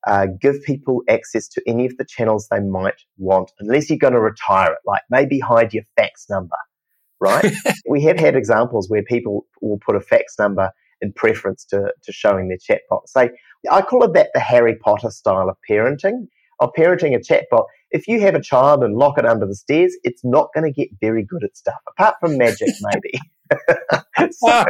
uh, 0.07 0.27
give 0.41 0.61
people 0.63 1.03
access 1.09 1.47
to 1.49 1.61
any 1.67 1.85
of 1.85 1.97
the 1.97 2.05
channels 2.05 2.47
they 2.49 2.59
might 2.59 3.01
want, 3.17 3.51
unless 3.59 3.89
you're 3.89 3.99
going 3.99 4.13
to 4.13 4.19
retire 4.19 4.71
it, 4.71 4.79
like 4.85 5.01
maybe 5.09 5.39
hide 5.39 5.73
your 5.73 5.83
fax 5.95 6.25
number, 6.29 6.55
right? 7.19 7.51
we 7.89 8.01
have 8.03 8.17
had 8.17 8.35
examples 8.35 8.89
where 8.89 9.03
people 9.03 9.45
will 9.61 9.79
put 9.85 9.95
a 9.95 10.01
fax 10.01 10.35
number 10.39 10.71
in 11.01 11.13
preference 11.13 11.65
to, 11.65 11.91
to 12.03 12.11
showing 12.11 12.47
their 12.47 12.57
chat 12.57 12.81
box. 12.89 13.13
Say, 13.13 13.29
I 13.69 13.81
call 13.81 14.03
it 14.03 14.13
that 14.13 14.29
the 14.33 14.39
Harry 14.39 14.75
Potter 14.75 15.09
style 15.09 15.49
of 15.49 15.57
parenting, 15.69 16.27
of 16.59 16.71
parenting 16.77 17.15
a 17.15 17.19
chatbot. 17.19 17.65
If 17.91 18.07
you 18.07 18.21
have 18.21 18.35
a 18.35 18.41
child 18.41 18.83
and 18.83 18.95
lock 18.95 19.17
it 19.17 19.25
under 19.25 19.45
the 19.45 19.55
stairs, 19.55 19.95
it's 20.03 20.23
not 20.23 20.49
going 20.53 20.65
to 20.65 20.71
get 20.71 20.89
very 21.01 21.23
good 21.23 21.43
at 21.43 21.57
stuff, 21.57 21.79
apart 21.87 22.15
from 22.19 22.37
magic, 22.37 22.69
maybe. 22.81 23.19
so, 24.31 24.63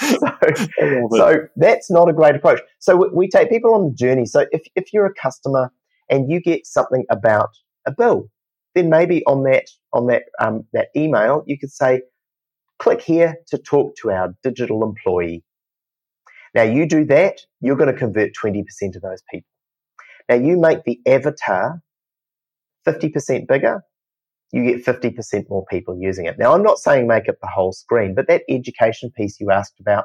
so, 0.00 1.08
so, 1.10 1.46
that's 1.56 1.90
not 1.90 2.08
a 2.08 2.12
great 2.12 2.36
approach. 2.36 2.60
So 2.78 2.96
we, 2.96 3.08
we 3.12 3.28
take 3.28 3.50
people 3.50 3.74
on 3.74 3.88
the 3.88 3.94
journey. 3.94 4.24
So 4.24 4.46
if, 4.52 4.62
if 4.76 4.92
you're 4.92 5.06
a 5.06 5.14
customer 5.14 5.72
and 6.08 6.30
you 6.30 6.40
get 6.40 6.64
something 6.64 7.04
about 7.10 7.50
a 7.86 7.92
bill, 7.92 8.28
then 8.74 8.88
maybe 8.88 9.24
on 9.26 9.42
that 9.44 9.64
on 9.92 10.06
that 10.06 10.22
um, 10.40 10.64
that 10.72 10.88
email 10.96 11.42
you 11.46 11.58
could 11.58 11.72
say, 11.72 12.02
click 12.78 13.00
here 13.00 13.36
to 13.48 13.58
talk 13.58 13.94
to 13.96 14.10
our 14.10 14.34
digital 14.42 14.84
employee. 14.84 15.44
Now 16.54 16.62
you 16.62 16.86
do 16.86 17.04
that, 17.06 17.40
you're 17.60 17.76
going 17.76 17.92
to 17.92 17.98
convert 17.98 18.32
20% 18.34 18.64
of 18.96 19.02
those 19.02 19.22
people. 19.30 19.48
Now 20.28 20.36
you 20.36 20.58
make 20.58 20.84
the 20.84 21.00
avatar 21.06 21.82
50% 22.86 23.46
bigger, 23.48 23.82
you 24.52 24.64
get 24.64 24.84
50% 24.84 25.48
more 25.48 25.64
people 25.66 25.96
using 25.98 26.26
it. 26.26 26.38
Now, 26.38 26.52
I'm 26.52 26.62
not 26.62 26.78
saying 26.78 27.06
make 27.06 27.26
it 27.26 27.38
the 27.40 27.48
whole 27.48 27.72
screen, 27.72 28.14
but 28.14 28.28
that 28.28 28.42
education 28.48 29.10
piece 29.10 29.40
you 29.40 29.50
asked 29.50 29.80
about, 29.80 30.04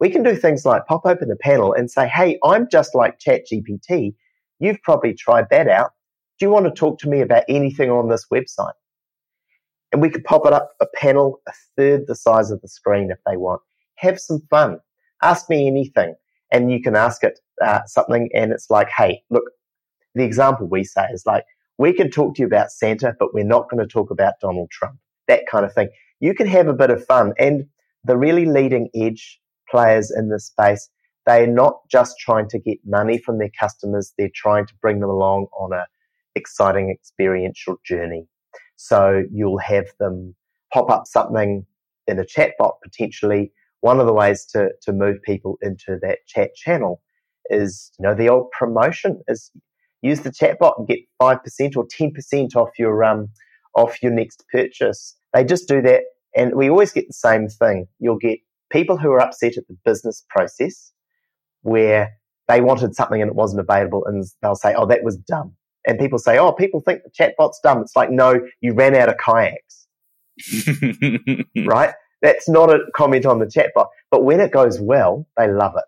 we 0.00 0.10
can 0.10 0.22
do 0.22 0.34
things 0.34 0.64
like 0.64 0.86
pop 0.86 1.02
open 1.04 1.30
a 1.30 1.36
panel 1.36 1.74
and 1.74 1.90
say, 1.90 2.08
Hey, 2.08 2.38
I'm 2.42 2.68
just 2.68 2.94
like 2.94 3.18
ChatGPT. 3.20 4.14
You've 4.58 4.82
probably 4.82 5.14
tried 5.14 5.46
that 5.50 5.68
out. 5.68 5.90
Do 6.38 6.46
you 6.46 6.50
want 6.50 6.64
to 6.66 6.72
talk 6.72 6.98
to 7.00 7.08
me 7.08 7.20
about 7.20 7.44
anything 7.48 7.90
on 7.90 8.08
this 8.08 8.26
website? 8.32 8.72
And 9.92 10.02
we 10.02 10.10
could 10.10 10.24
pop 10.24 10.46
it 10.46 10.52
up 10.52 10.72
a 10.80 10.86
panel 10.96 11.40
a 11.46 11.52
third 11.76 12.06
the 12.08 12.16
size 12.16 12.50
of 12.50 12.60
the 12.60 12.68
screen 12.68 13.10
if 13.10 13.18
they 13.26 13.36
want. 13.36 13.60
Have 13.96 14.18
some 14.18 14.40
fun. 14.50 14.80
Ask 15.24 15.50
me 15.50 15.66
anything. 15.66 16.14
And 16.52 16.70
you 16.70 16.80
can 16.80 16.94
ask 16.94 17.24
it 17.24 17.40
uh, 17.64 17.80
something 17.86 18.28
and 18.34 18.52
it's 18.52 18.70
like, 18.70 18.88
Hey, 18.88 19.22
look, 19.30 19.44
the 20.14 20.24
example 20.24 20.68
we 20.68 20.84
say 20.84 21.06
is 21.12 21.24
like, 21.26 21.44
we 21.78 21.92
can 21.92 22.10
talk 22.10 22.36
to 22.36 22.42
you 22.42 22.46
about 22.46 22.70
Santa, 22.70 23.14
but 23.18 23.34
we're 23.34 23.44
not 23.44 23.68
going 23.68 23.82
to 23.82 23.92
talk 23.92 24.10
about 24.10 24.34
Donald 24.40 24.70
Trump. 24.70 24.96
That 25.26 25.46
kind 25.50 25.64
of 25.64 25.72
thing. 25.72 25.88
You 26.20 26.34
can 26.34 26.46
have 26.46 26.68
a 26.68 26.72
bit 26.72 26.90
of 26.90 27.04
fun. 27.04 27.32
And 27.38 27.66
the 28.04 28.16
really 28.16 28.44
leading 28.44 28.88
edge 28.94 29.40
players 29.68 30.12
in 30.14 30.28
this 30.28 30.46
space, 30.46 30.88
they're 31.26 31.46
not 31.46 31.80
just 31.90 32.18
trying 32.18 32.48
to 32.50 32.58
get 32.58 32.78
money 32.84 33.18
from 33.18 33.38
their 33.38 33.50
customers, 33.58 34.12
they're 34.16 34.30
trying 34.34 34.66
to 34.66 34.74
bring 34.80 35.00
them 35.00 35.10
along 35.10 35.46
on 35.58 35.72
a 35.72 35.86
exciting 36.36 36.90
experiential 36.90 37.76
journey. 37.84 38.26
So 38.76 39.24
you'll 39.32 39.58
have 39.58 39.86
them 39.98 40.34
pop 40.72 40.90
up 40.90 41.06
something 41.06 41.64
in 42.06 42.18
a 42.18 42.24
chatbot 42.24 42.74
potentially. 42.82 43.52
One 43.84 44.00
of 44.00 44.06
the 44.06 44.14
ways 44.14 44.46
to, 44.54 44.70
to 44.84 44.94
move 44.94 45.20
people 45.24 45.58
into 45.60 45.98
that 46.00 46.20
chat 46.26 46.54
channel 46.54 47.02
is, 47.50 47.92
you 47.98 48.04
know, 48.08 48.14
the 48.14 48.30
old 48.30 48.50
promotion 48.58 49.20
is 49.28 49.50
use 50.00 50.20
the 50.20 50.30
chatbot 50.30 50.78
and 50.78 50.88
get 50.88 51.00
5% 51.20 51.76
or 51.76 51.86
10% 51.86 52.56
off 52.56 52.70
your, 52.78 53.04
um, 53.04 53.28
off 53.76 54.02
your 54.02 54.10
next 54.12 54.42
purchase. 54.50 55.14
They 55.34 55.44
just 55.44 55.68
do 55.68 55.82
that. 55.82 56.04
And 56.34 56.54
we 56.54 56.70
always 56.70 56.92
get 56.92 57.08
the 57.08 57.12
same 57.12 57.46
thing. 57.46 57.86
You'll 57.98 58.16
get 58.16 58.38
people 58.72 58.96
who 58.96 59.10
are 59.10 59.20
upset 59.20 59.58
at 59.58 59.68
the 59.68 59.76
business 59.84 60.24
process 60.30 60.94
where 61.60 62.14
they 62.48 62.62
wanted 62.62 62.96
something 62.96 63.20
and 63.20 63.28
it 63.28 63.36
wasn't 63.36 63.60
available 63.60 64.06
and 64.06 64.24
they'll 64.40 64.54
say, 64.54 64.72
oh, 64.74 64.86
that 64.86 65.04
was 65.04 65.18
dumb. 65.18 65.52
And 65.86 65.98
people 65.98 66.18
say, 66.18 66.38
oh, 66.38 66.52
people 66.52 66.80
think 66.80 67.02
the 67.04 67.10
chatbot's 67.10 67.60
dumb. 67.62 67.82
It's 67.82 67.94
like, 67.94 68.10
no, 68.10 68.40
you 68.62 68.72
ran 68.72 68.96
out 68.96 69.10
of 69.10 69.16
kayaks. 69.18 69.86
right? 71.66 71.92
That's 72.24 72.48
not 72.48 72.70
a 72.70 72.78
comment 72.96 73.26
on 73.26 73.38
the 73.38 73.44
chatbot. 73.44 73.88
But 74.10 74.24
when 74.24 74.40
it 74.40 74.50
goes 74.50 74.80
well, 74.80 75.26
they 75.36 75.46
love 75.46 75.74
it. 75.76 75.84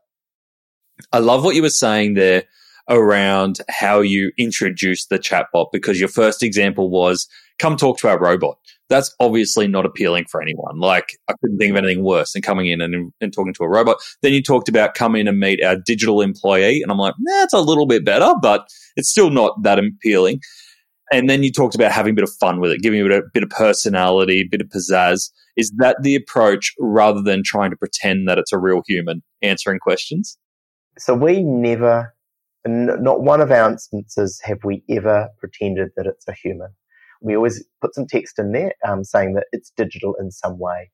I 1.10 1.18
love 1.18 1.42
what 1.44 1.56
you 1.56 1.62
were 1.62 1.70
saying 1.70 2.14
there 2.14 2.44
around 2.88 3.58
how 3.70 4.00
you 4.00 4.32
introduced 4.38 5.08
the 5.08 5.18
chatbot 5.18 5.68
because 5.72 5.98
your 5.98 6.10
first 6.10 6.42
example 6.42 6.90
was 6.90 7.26
come 7.58 7.76
talk 7.76 7.98
to 7.98 8.08
our 8.08 8.18
robot. 8.18 8.58
That's 8.90 9.14
obviously 9.18 9.66
not 9.66 9.86
appealing 9.86 10.26
for 10.30 10.42
anyone. 10.42 10.78
Like 10.78 11.18
I 11.26 11.32
couldn't 11.40 11.56
think 11.56 11.70
of 11.70 11.82
anything 11.82 12.04
worse 12.04 12.34
than 12.34 12.42
coming 12.42 12.68
in 12.68 12.82
and, 12.82 13.12
and 13.20 13.32
talking 13.32 13.54
to 13.54 13.64
a 13.64 13.68
robot. 13.68 13.96
Then 14.20 14.34
you 14.34 14.42
talked 14.42 14.68
about 14.68 14.94
come 14.94 15.16
in 15.16 15.26
and 15.26 15.40
meet 15.40 15.64
our 15.64 15.76
digital 15.76 16.20
employee. 16.20 16.82
And 16.82 16.92
I'm 16.92 16.98
like, 16.98 17.14
that's 17.24 17.54
a 17.54 17.60
little 17.62 17.86
bit 17.86 18.04
better, 18.04 18.34
but 18.42 18.68
it's 18.94 19.08
still 19.08 19.30
not 19.30 19.62
that 19.62 19.78
appealing. 19.78 20.40
And 21.12 21.30
then 21.30 21.42
you 21.42 21.52
talked 21.52 21.74
about 21.74 21.92
having 21.92 22.12
a 22.12 22.14
bit 22.14 22.24
of 22.24 22.32
fun 22.40 22.60
with 22.60 22.72
it, 22.72 22.82
giving 22.82 23.04
it 23.04 23.12
a 23.12 23.22
bit 23.32 23.44
of 23.44 23.50
personality, 23.50 24.40
a 24.40 24.48
bit 24.48 24.60
of 24.60 24.68
pizzazz. 24.68 25.30
Is 25.56 25.72
that 25.78 26.02
the 26.02 26.16
approach 26.16 26.74
rather 26.78 27.22
than 27.22 27.42
trying 27.44 27.70
to 27.70 27.76
pretend 27.76 28.28
that 28.28 28.38
it's 28.38 28.52
a 28.52 28.58
real 28.58 28.82
human 28.86 29.22
answering 29.40 29.78
questions? 29.78 30.36
So 30.98 31.14
we 31.14 31.42
never, 31.42 32.14
not 32.66 33.22
one 33.22 33.40
of 33.40 33.52
our 33.52 33.70
instances 33.70 34.40
have 34.44 34.58
we 34.64 34.82
ever 34.90 35.28
pretended 35.38 35.90
that 35.96 36.06
it's 36.06 36.26
a 36.26 36.32
human. 36.32 36.70
We 37.22 37.36
always 37.36 37.64
put 37.80 37.94
some 37.94 38.06
text 38.06 38.38
in 38.38 38.52
there 38.52 38.72
um, 38.86 39.04
saying 39.04 39.34
that 39.34 39.46
it's 39.52 39.72
digital 39.76 40.14
in 40.20 40.30
some 40.30 40.58
way. 40.58 40.90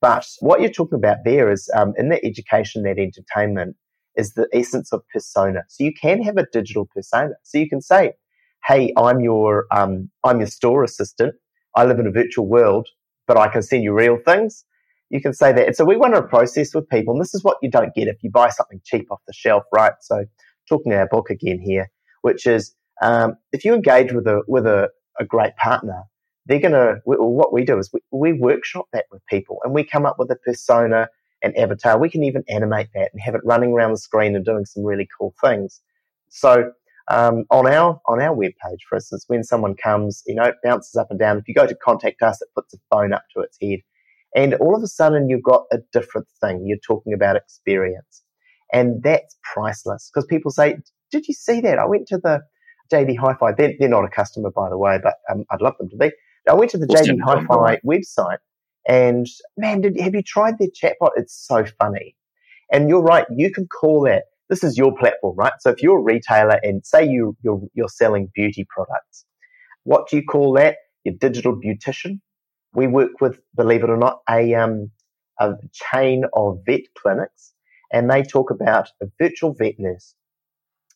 But 0.00 0.26
what 0.40 0.60
you're 0.60 0.70
talking 0.70 0.98
about 0.98 1.18
there 1.24 1.50
is 1.50 1.70
um, 1.74 1.94
in 1.96 2.08
that 2.10 2.24
education, 2.24 2.82
that 2.82 2.98
entertainment 2.98 3.76
is 4.16 4.34
the 4.34 4.48
essence 4.52 4.92
of 4.92 5.02
persona. 5.12 5.62
So 5.68 5.84
you 5.84 5.92
can 5.94 6.22
have 6.22 6.36
a 6.36 6.46
digital 6.52 6.86
persona. 6.94 7.34
So 7.42 7.58
you 7.58 7.68
can 7.68 7.80
say, 7.80 8.12
"Hey, 8.66 8.92
I'm 8.96 9.20
your 9.20 9.66
um, 9.70 10.10
I'm 10.24 10.38
your 10.38 10.48
store 10.48 10.84
assistant. 10.84 11.34
I 11.74 11.84
live 11.84 11.98
in 11.98 12.06
a 12.06 12.10
virtual 12.10 12.46
world, 12.46 12.88
but 13.26 13.36
I 13.36 13.48
can 13.48 13.62
send 13.62 13.84
you 13.84 13.92
real 13.92 14.18
things." 14.24 14.64
You 15.10 15.20
can 15.20 15.32
say 15.34 15.52
that. 15.52 15.66
And 15.66 15.76
so 15.76 15.84
we 15.84 15.96
want 15.96 16.14
to 16.14 16.22
process 16.22 16.74
with 16.74 16.88
people, 16.88 17.14
and 17.14 17.20
this 17.20 17.34
is 17.34 17.44
what 17.44 17.58
you 17.62 17.70
don't 17.70 17.94
get 17.94 18.08
if 18.08 18.16
you 18.22 18.30
buy 18.30 18.48
something 18.48 18.80
cheap 18.84 19.06
off 19.12 19.20
the 19.26 19.32
shelf, 19.32 19.62
right? 19.72 19.92
So 20.00 20.24
talking 20.68 20.92
our 20.92 21.06
book 21.06 21.30
again 21.30 21.60
here, 21.60 21.90
which 22.22 22.46
is 22.46 22.74
um, 23.02 23.36
if 23.52 23.64
you 23.64 23.74
engage 23.74 24.12
with 24.12 24.26
a 24.26 24.42
with 24.48 24.66
a, 24.66 24.88
a 25.20 25.24
great 25.24 25.54
partner, 25.56 26.02
they're 26.46 26.60
gonna. 26.60 26.96
What 27.04 27.52
we 27.52 27.64
do 27.64 27.78
is 27.78 27.90
we, 27.92 28.00
we 28.10 28.32
workshop 28.32 28.86
that 28.92 29.06
with 29.10 29.24
people, 29.26 29.58
and 29.64 29.74
we 29.74 29.84
come 29.84 30.06
up 30.06 30.18
with 30.18 30.30
a 30.30 30.36
persona 30.36 31.08
and 31.42 31.56
avatar. 31.56 31.98
We 31.98 32.10
can 32.10 32.24
even 32.24 32.42
animate 32.48 32.88
that 32.94 33.10
and 33.12 33.20
have 33.20 33.34
it 33.34 33.42
running 33.44 33.72
around 33.72 33.92
the 33.92 33.98
screen 33.98 34.34
and 34.34 34.44
doing 34.44 34.64
some 34.64 34.84
really 34.84 35.08
cool 35.18 35.34
things. 35.40 35.80
So 36.30 36.72
um, 37.08 37.44
on 37.50 37.66
our 37.66 38.00
on 38.08 38.20
our 38.20 38.34
webpage, 38.34 38.80
for 38.88 38.96
instance, 38.96 39.24
when 39.26 39.44
someone 39.44 39.74
comes, 39.76 40.22
you 40.26 40.34
know, 40.34 40.44
it 40.44 40.56
bounces 40.62 40.96
up 40.96 41.08
and 41.10 41.18
down. 41.18 41.38
If 41.38 41.48
you 41.48 41.54
go 41.54 41.66
to 41.66 41.74
contact 41.74 42.22
us, 42.22 42.40
it 42.40 42.48
puts 42.54 42.74
a 42.74 42.78
phone 42.90 43.12
up 43.12 43.24
to 43.34 43.42
its 43.42 43.58
head. 43.60 43.80
And 44.36 44.54
all 44.54 44.74
of 44.74 44.82
a 44.82 44.88
sudden, 44.88 45.28
you've 45.28 45.42
got 45.42 45.64
a 45.72 45.78
different 45.92 46.26
thing. 46.40 46.66
You're 46.66 46.78
talking 46.78 47.12
about 47.12 47.36
experience. 47.36 48.22
And 48.72 49.02
that's 49.02 49.36
priceless 49.42 50.10
because 50.12 50.26
people 50.26 50.50
say, 50.50 50.76
Did 51.12 51.28
you 51.28 51.34
see 51.34 51.60
that? 51.60 51.78
I 51.78 51.86
went 51.86 52.08
to 52.08 52.18
the 52.18 52.42
JB 52.92 53.18
Hi 53.18 53.34
Fi. 53.34 53.52
They're, 53.52 53.74
they're, 53.78 53.88
not 53.88 54.04
a 54.04 54.08
customer, 54.08 54.50
by 54.50 54.68
the 54.68 54.78
way, 54.78 54.98
but 55.02 55.14
um, 55.30 55.44
I'd 55.50 55.60
love 55.60 55.74
them 55.78 55.88
to 55.90 55.96
be. 55.96 56.10
I 56.48 56.54
went 56.54 56.70
to 56.72 56.78
the 56.78 56.86
JB 56.86 57.18
Hi 57.24 57.44
Fi 57.44 57.78
website 57.86 58.38
and 58.86 59.26
man, 59.56 59.80
did, 59.80 59.98
have 60.00 60.14
you 60.14 60.22
tried 60.22 60.58
their 60.58 60.68
chatbot? 60.68 61.10
It's 61.16 61.34
so 61.34 61.64
funny. 61.78 62.16
And 62.72 62.88
you're 62.88 63.02
right. 63.02 63.26
You 63.34 63.50
can 63.50 63.66
call 63.66 64.02
that. 64.02 64.24
This 64.54 64.70
is 64.70 64.78
your 64.78 64.94
platform, 64.96 65.36
right? 65.36 65.52
So 65.60 65.70
if 65.70 65.82
you're 65.82 65.98
a 65.98 66.02
retailer 66.02 66.60
and 66.62 66.86
say 66.86 67.04
you, 67.04 67.36
you're, 67.42 67.60
you're 67.74 67.88
selling 67.88 68.30
beauty 68.34 68.66
products, 68.68 69.24
what 69.82 70.08
do 70.08 70.16
you 70.16 70.22
call 70.22 70.52
that? 70.54 70.76
Your 71.04 71.14
digital 71.20 71.54
beautician 71.60 72.20
we 72.74 72.86
work 72.86 73.20
with, 73.20 73.40
believe 73.56 73.84
it 73.84 73.90
or 73.90 73.96
not, 73.96 74.20
a, 74.28 74.54
um, 74.54 74.90
a 75.40 75.54
chain 75.72 76.24
of 76.34 76.58
vet 76.66 76.82
clinics, 76.98 77.52
and 77.92 78.10
they 78.10 78.22
talk 78.22 78.50
about 78.50 78.88
a 79.02 79.06
virtual 79.20 79.54
vet 79.54 79.74
nurse. 79.78 80.14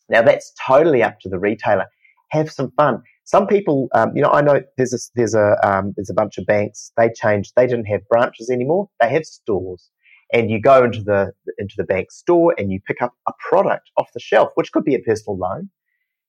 Now 0.09 0.21
that's 0.21 0.53
totally 0.67 1.03
up 1.03 1.19
to 1.21 1.29
the 1.29 1.39
retailer. 1.39 1.85
Have 2.31 2.51
some 2.51 2.71
fun. 2.77 3.01
Some 3.23 3.47
people, 3.47 3.89
um, 3.93 4.11
you 4.15 4.21
know, 4.21 4.31
I 4.31 4.41
know 4.41 4.61
there's 4.77 4.93
a, 4.93 4.99
there's 5.15 5.35
a 5.35 5.57
um, 5.63 5.93
there's 5.95 6.09
a 6.09 6.15
bunch 6.15 6.37
of 6.37 6.45
banks. 6.45 6.91
They 6.97 7.11
changed. 7.15 7.53
They 7.55 7.67
didn't 7.67 7.85
have 7.85 8.07
branches 8.09 8.49
anymore. 8.49 8.89
They 9.01 9.09
have 9.09 9.25
stores, 9.25 9.89
and 10.33 10.51
you 10.51 10.61
go 10.61 10.83
into 10.83 11.01
the 11.01 11.31
into 11.57 11.75
the 11.77 11.83
bank 11.83 12.11
store 12.11 12.53
and 12.57 12.71
you 12.71 12.79
pick 12.85 13.01
up 13.01 13.13
a 13.27 13.33
product 13.49 13.89
off 13.97 14.09
the 14.13 14.19
shelf, 14.19 14.49
which 14.55 14.71
could 14.71 14.83
be 14.83 14.95
a 14.95 14.99
personal 14.99 15.37
loan, 15.37 15.69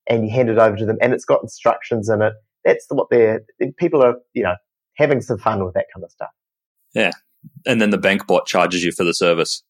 and 0.08 0.26
you 0.26 0.32
hand 0.32 0.48
it 0.48 0.58
over 0.58 0.76
to 0.76 0.86
them, 0.86 0.98
and 1.00 1.12
it's 1.12 1.24
got 1.24 1.42
instructions 1.42 2.08
in 2.08 2.22
it. 2.22 2.34
That's 2.64 2.86
what 2.90 3.08
they're 3.10 3.42
people 3.78 4.02
are, 4.02 4.16
you 4.34 4.42
know, 4.42 4.56
having 4.96 5.20
some 5.20 5.38
fun 5.38 5.64
with 5.64 5.74
that 5.74 5.86
kind 5.94 6.04
of 6.04 6.10
stuff. 6.10 6.30
Yeah. 6.94 7.12
And 7.66 7.80
then 7.80 7.90
the 7.90 7.98
bank 7.98 8.26
bot 8.26 8.46
charges 8.46 8.84
you 8.84 8.92
for 8.92 9.04
the 9.04 9.14
service. 9.14 9.62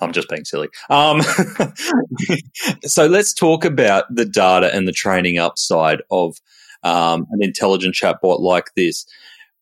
I'm 0.00 0.12
just 0.12 0.28
being 0.28 0.44
silly. 0.44 0.68
Um, 0.90 1.22
so 2.82 3.06
let's 3.06 3.32
talk 3.32 3.64
about 3.64 4.04
the 4.14 4.26
data 4.26 4.72
and 4.74 4.86
the 4.86 4.92
training 4.92 5.38
upside 5.38 6.02
of 6.10 6.36
um, 6.82 7.26
an 7.30 7.42
intelligent 7.42 7.94
chatbot 7.94 8.40
like 8.40 8.66
this. 8.76 9.06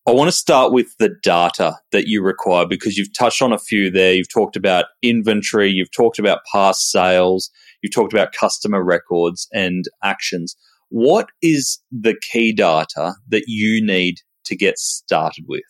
I 0.07 0.11
want 0.11 0.29
to 0.29 0.37
start 0.37 0.71
with 0.71 0.95
the 0.99 1.17
data 1.23 1.77
that 1.90 2.07
you 2.07 2.23
require 2.23 2.67
because 2.67 2.99
you've 2.99 3.17
touched 3.17 3.40
on 3.40 3.55
a 3.55 3.59
few 3.59 3.90
there. 3.90 4.12
You've 4.12 4.33
talked 4.33 4.55
about 4.55 4.85
inventory, 5.01 5.71
you've 5.71 5.93
talked 5.93 6.19
about 6.19 6.40
past 6.53 6.90
sales, 6.90 7.51
you've 7.83 7.95
talked 7.95 8.12
about 8.12 8.33
customer 8.33 8.85
records 8.85 9.49
and 9.55 9.87
actions. 10.03 10.57
What 10.90 11.29
is 11.40 11.81
the 11.90 12.14
key 12.21 12.53
data 12.53 13.14
that 13.29 13.45
you 13.47 13.83
need 13.85 14.17
to 14.45 14.55
get 14.55 14.79
started 14.79 15.47
with? 15.49 15.62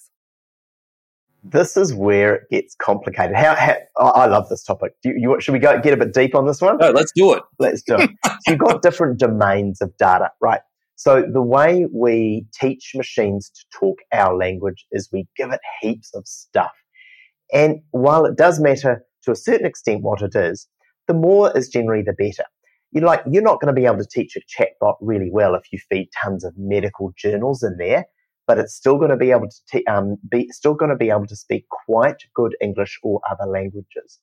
This 1.44 1.76
is 1.76 1.94
where 1.94 2.34
it 2.34 2.42
gets 2.50 2.74
complicated. 2.74 3.36
How, 3.36 3.54
how 3.54 3.76
I 4.00 4.26
love 4.26 4.48
this 4.48 4.64
topic. 4.64 4.94
Do 5.04 5.10
you, 5.10 5.14
you, 5.34 5.40
should 5.40 5.52
we 5.52 5.60
go 5.60 5.78
get 5.80 5.92
a 5.92 5.96
bit 5.96 6.12
deep 6.12 6.34
on 6.34 6.44
this 6.44 6.60
one? 6.60 6.78
No, 6.78 6.90
let's 6.90 7.12
do 7.14 7.34
it. 7.34 7.42
Let's 7.60 7.82
do 7.82 7.96
it. 7.98 8.10
so 8.24 8.32
you've 8.48 8.58
got 8.58 8.82
different 8.82 9.20
domains 9.20 9.80
of 9.80 9.96
data, 9.96 10.32
right? 10.40 10.62
So 10.96 11.24
the 11.30 11.42
way 11.42 11.86
we 11.92 12.46
teach 12.58 12.92
machines 12.94 13.50
to 13.50 13.78
talk 13.78 13.98
our 14.12 14.36
language 14.36 14.86
is 14.92 15.08
we 15.12 15.26
give 15.36 15.52
it 15.52 15.60
heaps 15.80 16.14
of 16.14 16.26
stuff. 16.26 16.72
And 17.52 17.80
while 17.90 18.24
it 18.24 18.36
does 18.36 18.60
matter 18.60 19.04
to 19.24 19.32
a 19.32 19.36
certain 19.36 19.66
extent 19.66 20.02
what 20.02 20.22
it 20.22 20.34
is, 20.34 20.68
the 21.08 21.14
more 21.14 21.56
is 21.56 21.68
generally 21.68 22.02
the 22.02 22.12
better. 22.12 22.44
You're 22.92 23.04
like, 23.04 23.22
you're 23.30 23.42
not 23.42 23.60
going 23.60 23.74
to 23.74 23.80
be 23.80 23.86
able 23.86 23.98
to 23.98 24.08
teach 24.08 24.36
a 24.36 24.40
chatbot 24.40 24.94
really 25.00 25.30
well 25.30 25.54
if 25.54 25.64
you 25.72 25.78
feed 25.90 26.08
tons 26.22 26.44
of 26.44 26.54
medical 26.56 27.12
journals 27.16 27.62
in 27.62 27.76
there 27.76 28.06
but 28.46 28.58
it's 28.58 28.74
still 28.74 28.98
going 28.98 29.10
to 29.10 29.16
be 29.16 29.30
able 29.30 29.48
to 29.48 29.56
t- 29.70 29.86
um, 29.86 30.16
be 30.30 30.48
still 30.50 30.74
going 30.74 30.90
to 30.90 30.96
be 30.96 31.10
able 31.10 31.26
to 31.26 31.36
speak 31.36 31.66
quite 31.86 32.16
good 32.34 32.54
English 32.60 32.98
or 33.02 33.20
other 33.30 33.50
languages. 33.50 34.20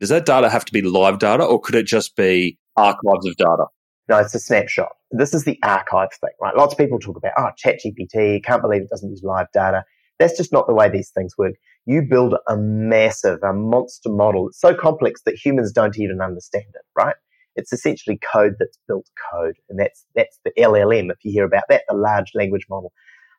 Does 0.00 0.08
that 0.08 0.26
data 0.26 0.48
have 0.48 0.64
to 0.66 0.72
be 0.72 0.82
live 0.82 1.18
data, 1.18 1.44
or 1.44 1.60
could 1.60 1.74
it 1.74 1.86
just 1.86 2.16
be 2.16 2.58
archives 2.76 3.26
of 3.26 3.36
data? 3.36 3.66
No, 4.08 4.18
it's 4.18 4.34
a 4.34 4.38
snapshot. 4.38 4.92
This 5.10 5.32
is 5.32 5.44
the 5.44 5.58
archive 5.62 6.10
thing, 6.20 6.30
right? 6.40 6.56
Lots 6.56 6.74
of 6.74 6.78
people 6.78 6.98
talk 6.98 7.16
about, 7.16 7.32
oh, 7.38 7.50
ChatGPT, 7.62 8.44
can't 8.44 8.62
believe 8.62 8.82
it 8.82 8.90
doesn't 8.90 9.08
use 9.08 9.22
live 9.22 9.46
data. 9.54 9.84
That's 10.18 10.36
just 10.36 10.52
not 10.52 10.66
the 10.66 10.74
way 10.74 10.88
these 10.88 11.10
things 11.10 11.34
work. 11.38 11.54
You 11.86 12.02
build 12.02 12.34
a 12.48 12.56
massive, 12.56 13.38
a 13.42 13.52
monster 13.52 14.10
model. 14.10 14.48
It's 14.48 14.60
so 14.60 14.74
complex 14.74 15.22
that 15.24 15.36
humans 15.42 15.72
don't 15.72 15.98
even 15.98 16.20
understand 16.20 16.66
it, 16.74 16.82
right? 16.96 17.16
It's 17.56 17.72
essentially 17.72 18.18
code 18.32 18.54
that's 18.58 18.78
built 18.86 19.08
code. 19.32 19.56
And 19.68 19.78
that's, 19.78 20.04
that's 20.14 20.38
the 20.44 20.52
LLM. 20.58 21.10
If 21.10 21.18
you 21.24 21.32
hear 21.32 21.44
about 21.44 21.64
that, 21.68 21.82
the 21.88 21.96
large 21.96 22.32
language 22.34 22.66
model. 22.68 22.92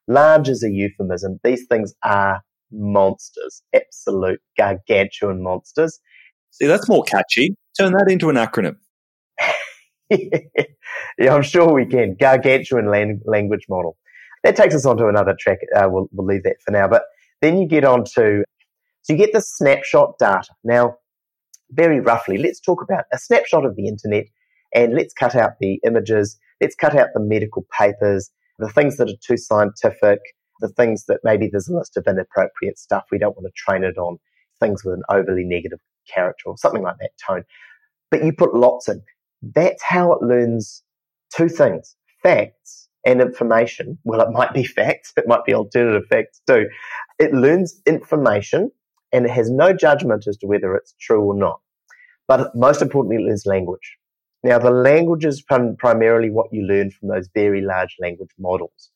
Large 0.08 0.50
is 0.50 0.64
a 0.64 0.70
euphemism. 0.70 1.40
These 1.44 1.66
things 1.68 1.94
are 2.04 2.42
monsters, 2.72 3.62
absolute 3.74 4.40
gargantuan 4.58 5.42
monsters. 5.42 6.00
See, 6.52 6.68
that's 6.68 6.88
more 6.88 7.04
catchy. 7.04 7.56
Turn 7.78 7.94
that 7.94 8.10
into 8.10 8.30
an 8.30 8.36
acronym. 8.36 8.78
yeah, 10.10 11.34
I'm 11.34 11.44
sure 11.44 11.74
we 11.74 11.86
can. 11.86 12.16
Gargantuan 12.20 12.90
language 13.26 13.66
model. 13.70 13.98
That 14.44 14.56
takes 14.56 14.76
us 14.76 14.86
on 14.86 14.98
to 14.98 15.08
another 15.08 15.36
track. 15.40 15.60
Uh, 15.76 15.88
we'll, 15.90 16.08
we'll 16.12 16.28
leave 16.28 16.44
that 16.44 16.58
for 16.64 16.72
now. 16.72 16.88
But 16.88 17.04
then 17.42 17.58
you 17.58 17.68
get 17.68 17.84
on 17.84 18.04
to, 18.16 18.44
so 19.02 19.14
you 19.14 19.18
get 19.18 19.34
the 19.34 19.42
snapshot 19.42 20.20
data. 20.20 20.50
Now, 20.64 20.98
very 21.72 22.00
roughly, 22.00 22.38
let's 22.38 22.60
talk 22.60 22.84
about 22.84 23.06
a 23.12 23.18
snapshot 23.18 23.66
of 23.66 23.76
the 23.76 23.88
internet 23.88 24.26
and 24.74 24.94
let's 24.94 25.14
cut 25.14 25.36
out 25.36 25.54
the 25.60 25.80
images. 25.86 26.38
Let's 26.62 26.76
cut 26.76 26.96
out 26.96 27.10
the 27.14 27.20
medical 27.20 27.66
papers, 27.78 28.30
the 28.60 28.70
things 28.70 28.98
that 28.98 29.10
are 29.10 29.18
too 29.26 29.38
scientific, 29.38 30.20
the 30.60 30.70
things 30.70 31.06
that 31.06 31.20
maybe 31.24 31.50
there's 31.52 31.68
a 31.68 31.76
list 31.76 31.98
of 31.98 32.06
inappropriate 32.08 32.78
stuff 32.78 33.06
we 33.12 33.18
don't 33.18 33.36
want 33.36 33.48
to 33.48 33.52
train 33.56 33.84
it 33.84 33.98
on, 33.98 34.18
things 34.60 34.84
with 34.86 34.94
an 34.94 35.04
overly 35.10 35.44
negative 35.44 35.80
character 36.14 36.44
or 36.48 36.58
something 36.58 36.84
like 36.84 36.98
that 37.00 37.12
tone. 37.26 37.44
But 38.12 38.24
you 38.24 38.32
put 38.32 38.54
lots 38.54 38.88
in. 38.88 39.02
That's 39.54 39.84
how 39.84 40.14
it 40.14 40.24
learns 40.24 40.84
two 41.36 41.50
things 41.50 41.96
facts 42.24 42.90
and 43.06 43.22
information. 43.22 44.00
Well, 44.04 44.22
it 44.22 44.32
might 44.32 44.54
be 44.54 44.64
facts, 44.64 45.14
it 45.16 45.28
might 45.28 45.46
be 45.46 45.54
alternative 45.54 46.08
facts 46.10 46.42
too. 46.48 46.68
It 47.20 47.34
learns 47.34 47.80
information 47.86 48.72
and 49.14 49.26
it 49.26 49.32
has 49.32 49.52
no 49.52 49.74
judgment 49.74 50.26
as 50.28 50.38
to 50.38 50.48
whether 50.48 50.76
it's 50.76 50.96
true 51.00 51.22
or 51.22 51.36
not. 51.36 51.60
But 52.28 52.56
most 52.56 52.82
importantly, 52.82 53.18
it 53.18 53.28
learns 53.28 53.46
language. 53.46 53.98
Now, 54.44 54.58
the 54.60 54.72
language 54.72 55.26
is 55.26 55.44
primarily 55.44 56.30
what 56.30 56.48
you 56.52 56.64
learn 56.64 56.92
from 56.92 57.10
those 57.10 57.30
very 57.34 57.62
large 57.62 57.96
language 58.00 58.32
models. 58.40 58.90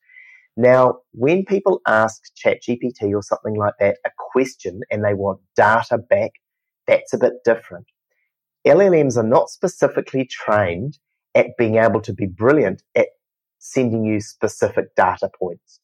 Now, 0.58 1.00
when 1.12 1.46
people 1.46 1.80
ask 1.88 2.22
ChatGPT 2.44 3.14
or 3.14 3.22
something 3.22 3.56
like 3.56 3.76
that 3.80 3.98
a 4.06 4.10
question 4.32 4.82
and 4.92 5.06
they 5.06 5.14
want 5.14 5.40
data 5.56 5.98
back, 5.98 6.32
that's 6.86 7.14
a 7.14 7.18
bit 7.18 7.34
different. 7.46 7.86
LLMs 8.68 9.18
are 9.18 9.28
not 9.28 9.50
specifically 9.50 10.26
trained 10.26 10.98
at 11.36 11.58
being 11.58 11.76
able 11.76 12.02
to 12.02 12.14
be 12.14 12.26
brilliant 12.26 12.84
at 12.96 13.08
sending 13.60 14.06
you 14.06 14.20
specific 14.20 14.96
data 14.96 15.30
points. 15.40 15.80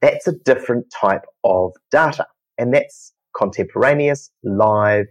That's 0.00 0.26
a 0.26 0.32
different 0.32 0.86
type 0.90 1.24
of 1.44 1.72
data, 1.90 2.26
and 2.58 2.74
that's 2.74 3.12
contemporaneous, 3.36 4.30
live. 4.42 5.06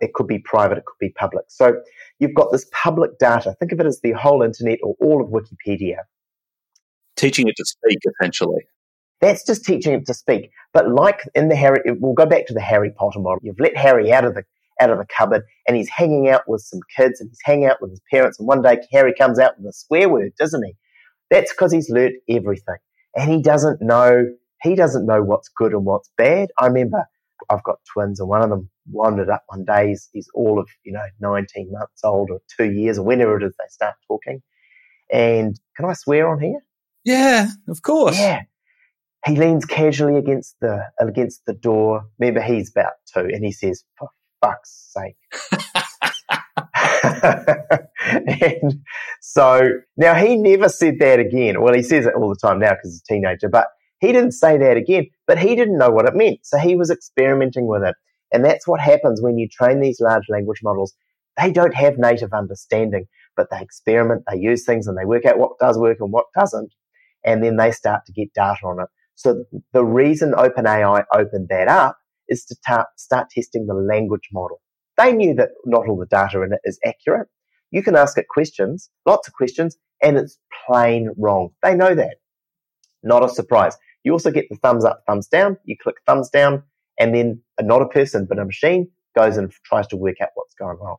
It 0.00 0.12
could 0.14 0.26
be 0.26 0.38
private, 0.38 0.78
it 0.78 0.84
could 0.84 0.98
be 1.00 1.10
public. 1.10 1.46
So 1.48 1.80
you've 2.18 2.34
got 2.34 2.52
this 2.52 2.66
public 2.70 3.18
data. 3.18 3.56
Think 3.58 3.72
of 3.72 3.80
it 3.80 3.86
as 3.86 4.00
the 4.02 4.12
whole 4.12 4.42
internet 4.42 4.78
or 4.82 4.94
all 5.00 5.22
of 5.22 5.30
Wikipedia 5.30 6.00
teaching 7.16 7.48
it 7.48 7.56
to 7.56 7.64
speak 7.64 7.98
essentially. 8.06 8.66
That's 9.20 9.44
just 9.44 9.64
teaching 9.64 9.94
it 9.94 10.06
to 10.06 10.14
speak. 10.14 10.50
But 10.72 10.90
like 10.90 11.22
in 11.34 11.48
the 11.48 11.56
Harry, 11.56 11.80
we'll 11.98 12.12
go 12.12 12.26
back 12.26 12.46
to 12.46 12.54
the 12.54 12.60
Harry 12.60 12.90
Potter 12.90 13.18
model. 13.18 13.40
You've 13.42 13.58
let 13.58 13.76
Harry 13.76 14.12
out 14.12 14.24
of 14.24 14.34
the 14.34 14.44
out 14.80 14.90
of 14.90 14.98
the 14.98 15.06
cupboard, 15.06 15.42
and 15.66 15.76
he's 15.76 15.88
hanging 15.88 16.28
out 16.28 16.42
with 16.46 16.62
some 16.62 16.80
kids, 16.96 17.20
and 17.20 17.30
he's 17.30 17.40
hanging 17.44 17.66
out 17.66 17.80
with 17.80 17.90
his 17.90 18.00
parents. 18.10 18.38
And 18.38 18.48
one 18.48 18.62
day 18.62 18.78
Harry 18.92 19.14
comes 19.14 19.38
out 19.38 19.58
with 19.58 19.66
a 19.66 19.72
swear 19.72 20.08
word, 20.08 20.32
doesn't 20.38 20.64
he? 20.64 20.74
That's 21.30 21.52
because 21.52 21.72
he's 21.72 21.90
learnt 21.90 22.14
everything, 22.28 22.78
and 23.16 23.30
he 23.30 23.42
doesn't 23.42 23.80
know 23.82 24.26
he 24.62 24.74
doesn't 24.74 25.06
know 25.06 25.22
what's 25.22 25.48
good 25.48 25.72
and 25.72 25.84
what's 25.84 26.10
bad. 26.16 26.48
I 26.58 26.66
remember 26.66 27.04
I've 27.50 27.64
got 27.64 27.78
twins, 27.92 28.20
and 28.20 28.28
one 28.28 28.42
of 28.42 28.50
them 28.50 28.70
wandered 28.90 29.28
up 29.28 29.44
one 29.48 29.64
day. 29.64 29.88
He's, 29.88 30.08
he's 30.12 30.28
all 30.34 30.58
of 30.58 30.68
you 30.84 30.92
know 30.92 31.04
19 31.20 31.70
months 31.72 32.04
old 32.04 32.30
or 32.30 32.40
two 32.56 32.72
years 32.72 32.98
or 32.98 33.04
whenever 33.04 33.36
it 33.36 33.44
is 33.44 33.52
they 33.58 33.68
start 33.68 33.94
talking. 34.06 34.42
And 35.12 35.58
can 35.76 35.86
I 35.86 35.92
swear 35.92 36.28
on 36.28 36.40
here? 36.40 36.60
Yeah, 37.04 37.48
of 37.68 37.82
course. 37.82 38.18
Yeah. 38.18 38.42
He 39.24 39.36
leans 39.36 39.64
casually 39.64 40.18
against 40.18 40.56
the 40.60 40.84
against 41.00 41.42
the 41.46 41.52
door. 41.52 42.06
Remember, 42.18 42.40
he's 42.40 42.70
about 42.70 42.92
two, 43.12 43.28
and 43.32 43.44
he 43.44 43.52
says, 43.52 43.84
"For 43.98 44.08
fuck's 44.40 44.92
sake." 44.92 45.16
and 48.42 48.80
so 49.20 49.70
now 49.96 50.14
he 50.14 50.36
never 50.36 50.68
said 50.68 50.98
that 51.00 51.18
again. 51.18 51.60
Well, 51.60 51.74
he 51.74 51.82
says 51.82 52.06
it 52.06 52.14
all 52.14 52.28
the 52.28 52.36
time 52.36 52.58
now 52.58 52.70
because 52.70 52.92
he's 52.92 53.02
a 53.08 53.14
teenager, 53.14 53.48
but 53.48 53.68
he 54.00 54.12
didn't 54.12 54.32
say 54.32 54.58
that 54.58 54.76
again. 54.76 55.06
But 55.26 55.38
he 55.38 55.56
didn't 55.56 55.78
know 55.78 55.90
what 55.90 56.06
it 56.06 56.14
meant, 56.14 56.40
so 56.42 56.58
he 56.58 56.76
was 56.76 56.90
experimenting 56.90 57.66
with 57.66 57.82
it. 57.82 57.94
And 58.32 58.44
that's 58.44 58.66
what 58.66 58.80
happens 58.80 59.22
when 59.22 59.38
you 59.38 59.48
train 59.48 59.80
these 59.80 60.00
large 60.00 60.24
language 60.28 60.60
models. 60.62 60.94
They 61.40 61.52
don't 61.52 61.74
have 61.74 61.98
native 61.98 62.32
understanding, 62.32 63.06
but 63.36 63.48
they 63.50 63.60
experiment, 63.60 64.24
they 64.30 64.38
use 64.38 64.64
things, 64.64 64.86
and 64.86 64.96
they 64.96 65.04
work 65.04 65.24
out 65.26 65.38
what 65.38 65.58
does 65.60 65.78
work 65.78 65.98
and 66.00 66.12
what 66.12 66.26
doesn't 66.34 66.72
and 67.26 67.42
then 67.42 67.56
they 67.56 67.72
start 67.72 68.06
to 68.06 68.12
get 68.12 68.32
data 68.32 68.64
on 68.64 68.80
it. 68.80 68.88
So 69.16 69.44
the 69.72 69.84
reason 69.84 70.32
OpenAI 70.32 71.04
opened 71.12 71.48
that 71.48 71.68
up 71.68 71.98
is 72.28 72.44
to 72.46 72.56
ta- 72.66 72.86
start 72.96 73.28
testing 73.30 73.66
the 73.66 73.74
language 73.74 74.28
model. 74.32 74.60
They 74.98 75.12
knew 75.12 75.34
that 75.34 75.50
not 75.64 75.88
all 75.88 75.98
the 75.98 76.06
data 76.06 76.42
in 76.42 76.52
it 76.52 76.60
is 76.64 76.78
accurate. 76.84 77.28
You 77.70 77.82
can 77.82 77.96
ask 77.96 78.16
it 78.16 78.28
questions, 78.28 78.90
lots 79.04 79.28
of 79.28 79.34
questions, 79.34 79.76
and 80.02 80.16
it's 80.16 80.38
plain 80.66 81.10
wrong. 81.18 81.50
They 81.62 81.74
know 81.74 81.94
that. 81.94 82.16
Not 83.02 83.24
a 83.24 83.28
surprise. 83.28 83.76
You 84.04 84.12
also 84.12 84.30
get 84.30 84.46
the 84.48 84.56
thumbs 84.56 84.84
up, 84.84 85.02
thumbs 85.06 85.26
down. 85.26 85.56
You 85.64 85.76
click 85.80 85.96
thumbs 86.06 86.30
down, 86.30 86.62
and 86.98 87.14
then 87.14 87.42
not 87.60 87.82
a 87.82 87.88
person, 87.88 88.26
but 88.28 88.38
a 88.38 88.44
machine 88.44 88.88
goes 89.16 89.36
and 89.36 89.52
tries 89.64 89.86
to 89.88 89.96
work 89.96 90.16
out 90.22 90.30
what's 90.34 90.54
going 90.54 90.78
wrong. 90.78 90.96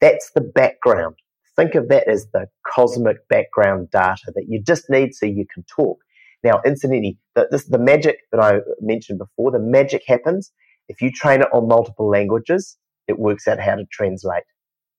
That's 0.00 0.30
the 0.34 0.40
background. 0.40 1.16
Think 1.56 1.74
of 1.74 1.88
that 1.88 2.08
as 2.08 2.26
the 2.32 2.46
cosmic 2.74 3.26
background 3.28 3.90
data 3.90 4.32
that 4.34 4.46
you 4.48 4.62
just 4.62 4.90
need 4.90 5.14
so 5.14 5.26
you 5.26 5.46
can 5.52 5.64
talk. 5.64 5.98
Now, 6.44 6.60
incidentally, 6.64 7.18
the, 7.34 7.48
this, 7.50 7.64
the 7.64 7.78
magic 7.78 8.18
that 8.30 8.40
I 8.40 8.58
mentioned 8.80 9.18
before, 9.18 9.50
the 9.50 9.58
magic 9.58 10.02
happens 10.06 10.52
if 10.88 11.00
you 11.00 11.10
train 11.10 11.40
it 11.42 11.48
on 11.52 11.68
multiple 11.68 12.08
languages, 12.08 12.76
it 13.08 13.18
works 13.18 13.46
out 13.48 13.60
how 13.60 13.76
to 13.76 13.84
translate. 13.90 14.44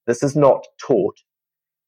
This 0.06 0.24
is 0.24 0.36
not 0.36 0.66
taught. 0.80 1.18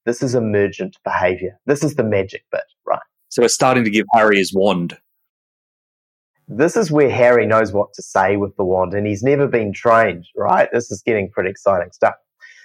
This 0.05 0.23
is 0.23 0.35
emergent 0.35 0.97
behavior. 1.03 1.59
This 1.65 1.83
is 1.83 1.95
the 1.95 2.03
magic 2.03 2.43
bit, 2.51 2.63
right? 2.85 2.99
So 3.29 3.43
it's 3.43 3.53
starting 3.53 3.83
to 3.83 3.89
give 3.89 4.05
Harry 4.13 4.37
his 4.37 4.53
wand. 4.53 4.97
This 6.47 6.75
is 6.75 6.91
where 6.91 7.11
Harry 7.11 7.45
knows 7.45 7.71
what 7.71 7.93
to 7.93 8.01
say 8.01 8.35
with 8.35 8.55
the 8.57 8.65
wand, 8.65 8.93
and 8.93 9.05
he's 9.05 9.21
never 9.21 9.47
been 9.47 9.71
trained, 9.71 10.25
right? 10.35 10.67
This 10.73 10.89
is 10.89 11.03
getting 11.03 11.29
pretty 11.29 11.51
exciting 11.51 11.91
stuff. 11.91 12.15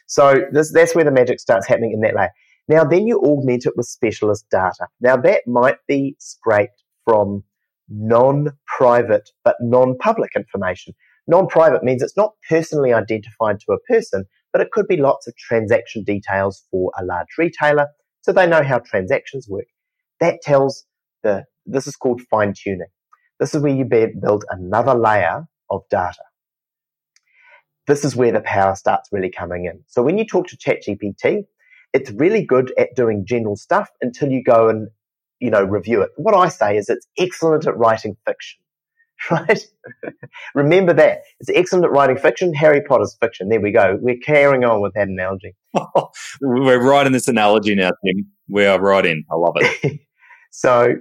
So 0.06 0.42
this, 0.52 0.72
that's 0.72 0.94
where 0.94 1.04
the 1.04 1.10
magic 1.10 1.38
starts 1.38 1.66
happening 1.66 1.92
in 1.92 2.00
that 2.00 2.16
layer. 2.16 2.30
Now, 2.66 2.84
then 2.84 3.06
you 3.06 3.20
augment 3.20 3.66
it 3.66 3.74
with 3.76 3.86
specialist 3.86 4.46
data. 4.50 4.86
Now, 5.00 5.16
that 5.18 5.42
might 5.46 5.76
be 5.86 6.16
scraped 6.18 6.82
from 7.04 7.44
non-private 7.90 9.30
but 9.44 9.56
non-public 9.60 10.30
information. 10.34 10.94
Non-private 11.26 11.82
means 11.82 12.02
it's 12.02 12.16
not 12.16 12.32
personally 12.48 12.92
identified 12.92 13.60
to 13.60 13.72
a 13.72 13.80
person, 13.92 14.24
but 14.52 14.60
it 14.60 14.70
could 14.72 14.86
be 14.86 14.96
lots 14.96 15.26
of 15.26 15.36
transaction 15.36 16.04
details 16.04 16.64
for 16.70 16.92
a 16.98 17.04
large 17.04 17.28
retailer, 17.38 17.88
so 18.22 18.32
they 18.32 18.46
know 18.46 18.62
how 18.62 18.78
transactions 18.78 19.48
work. 19.48 19.66
That 20.20 20.42
tells 20.42 20.84
the, 21.22 21.44
this 21.66 21.86
is 21.86 21.96
called 21.96 22.20
fine 22.30 22.54
tuning. 22.56 22.88
This 23.40 23.54
is 23.54 23.62
where 23.62 23.74
you 23.74 23.84
build 23.84 24.44
another 24.50 24.94
layer 24.94 25.46
of 25.70 25.82
data 25.90 26.22
this 27.86 28.04
is 28.04 28.16
where 28.16 28.32
the 28.32 28.40
power 28.40 28.74
starts 28.74 29.08
really 29.12 29.30
coming 29.30 29.66
in. 29.66 29.82
So 29.88 30.02
when 30.02 30.18
you 30.18 30.24
talk 30.24 30.46
to 30.48 30.56
ChatGPT, 30.56 31.44
it's 31.92 32.10
really 32.12 32.44
good 32.44 32.72
at 32.78 32.94
doing 32.96 33.24
general 33.26 33.56
stuff 33.56 33.90
until 34.00 34.30
you 34.30 34.42
go 34.42 34.68
and, 34.68 34.88
you 35.38 35.50
know, 35.50 35.62
review 35.62 36.02
it. 36.02 36.10
What 36.16 36.34
I 36.34 36.48
say 36.48 36.76
is 36.76 36.88
it's 36.88 37.06
excellent 37.18 37.66
at 37.66 37.76
writing 37.76 38.16
fiction, 38.26 38.60
right? 39.30 39.64
Remember 40.54 40.92
that. 40.92 41.20
It's 41.40 41.50
excellent 41.54 41.84
at 41.84 41.92
writing 41.92 42.16
fiction. 42.16 42.54
Harry 42.54 42.82
Potter's 42.82 43.16
fiction. 43.20 43.48
There 43.48 43.60
we 43.60 43.72
go. 43.72 43.98
We're 44.00 44.18
carrying 44.18 44.64
on 44.64 44.80
with 44.80 44.94
that 44.94 45.08
analogy. 45.08 45.54
We're 46.40 46.82
right 46.82 47.06
in 47.06 47.12
this 47.12 47.28
analogy 47.28 47.74
now, 47.74 47.90
Tim. 48.04 48.26
We 48.48 48.66
are 48.66 48.80
right 48.80 49.04
in. 49.04 49.24
I 49.30 49.36
love 49.36 49.54
it. 49.56 50.00
so 50.50 50.96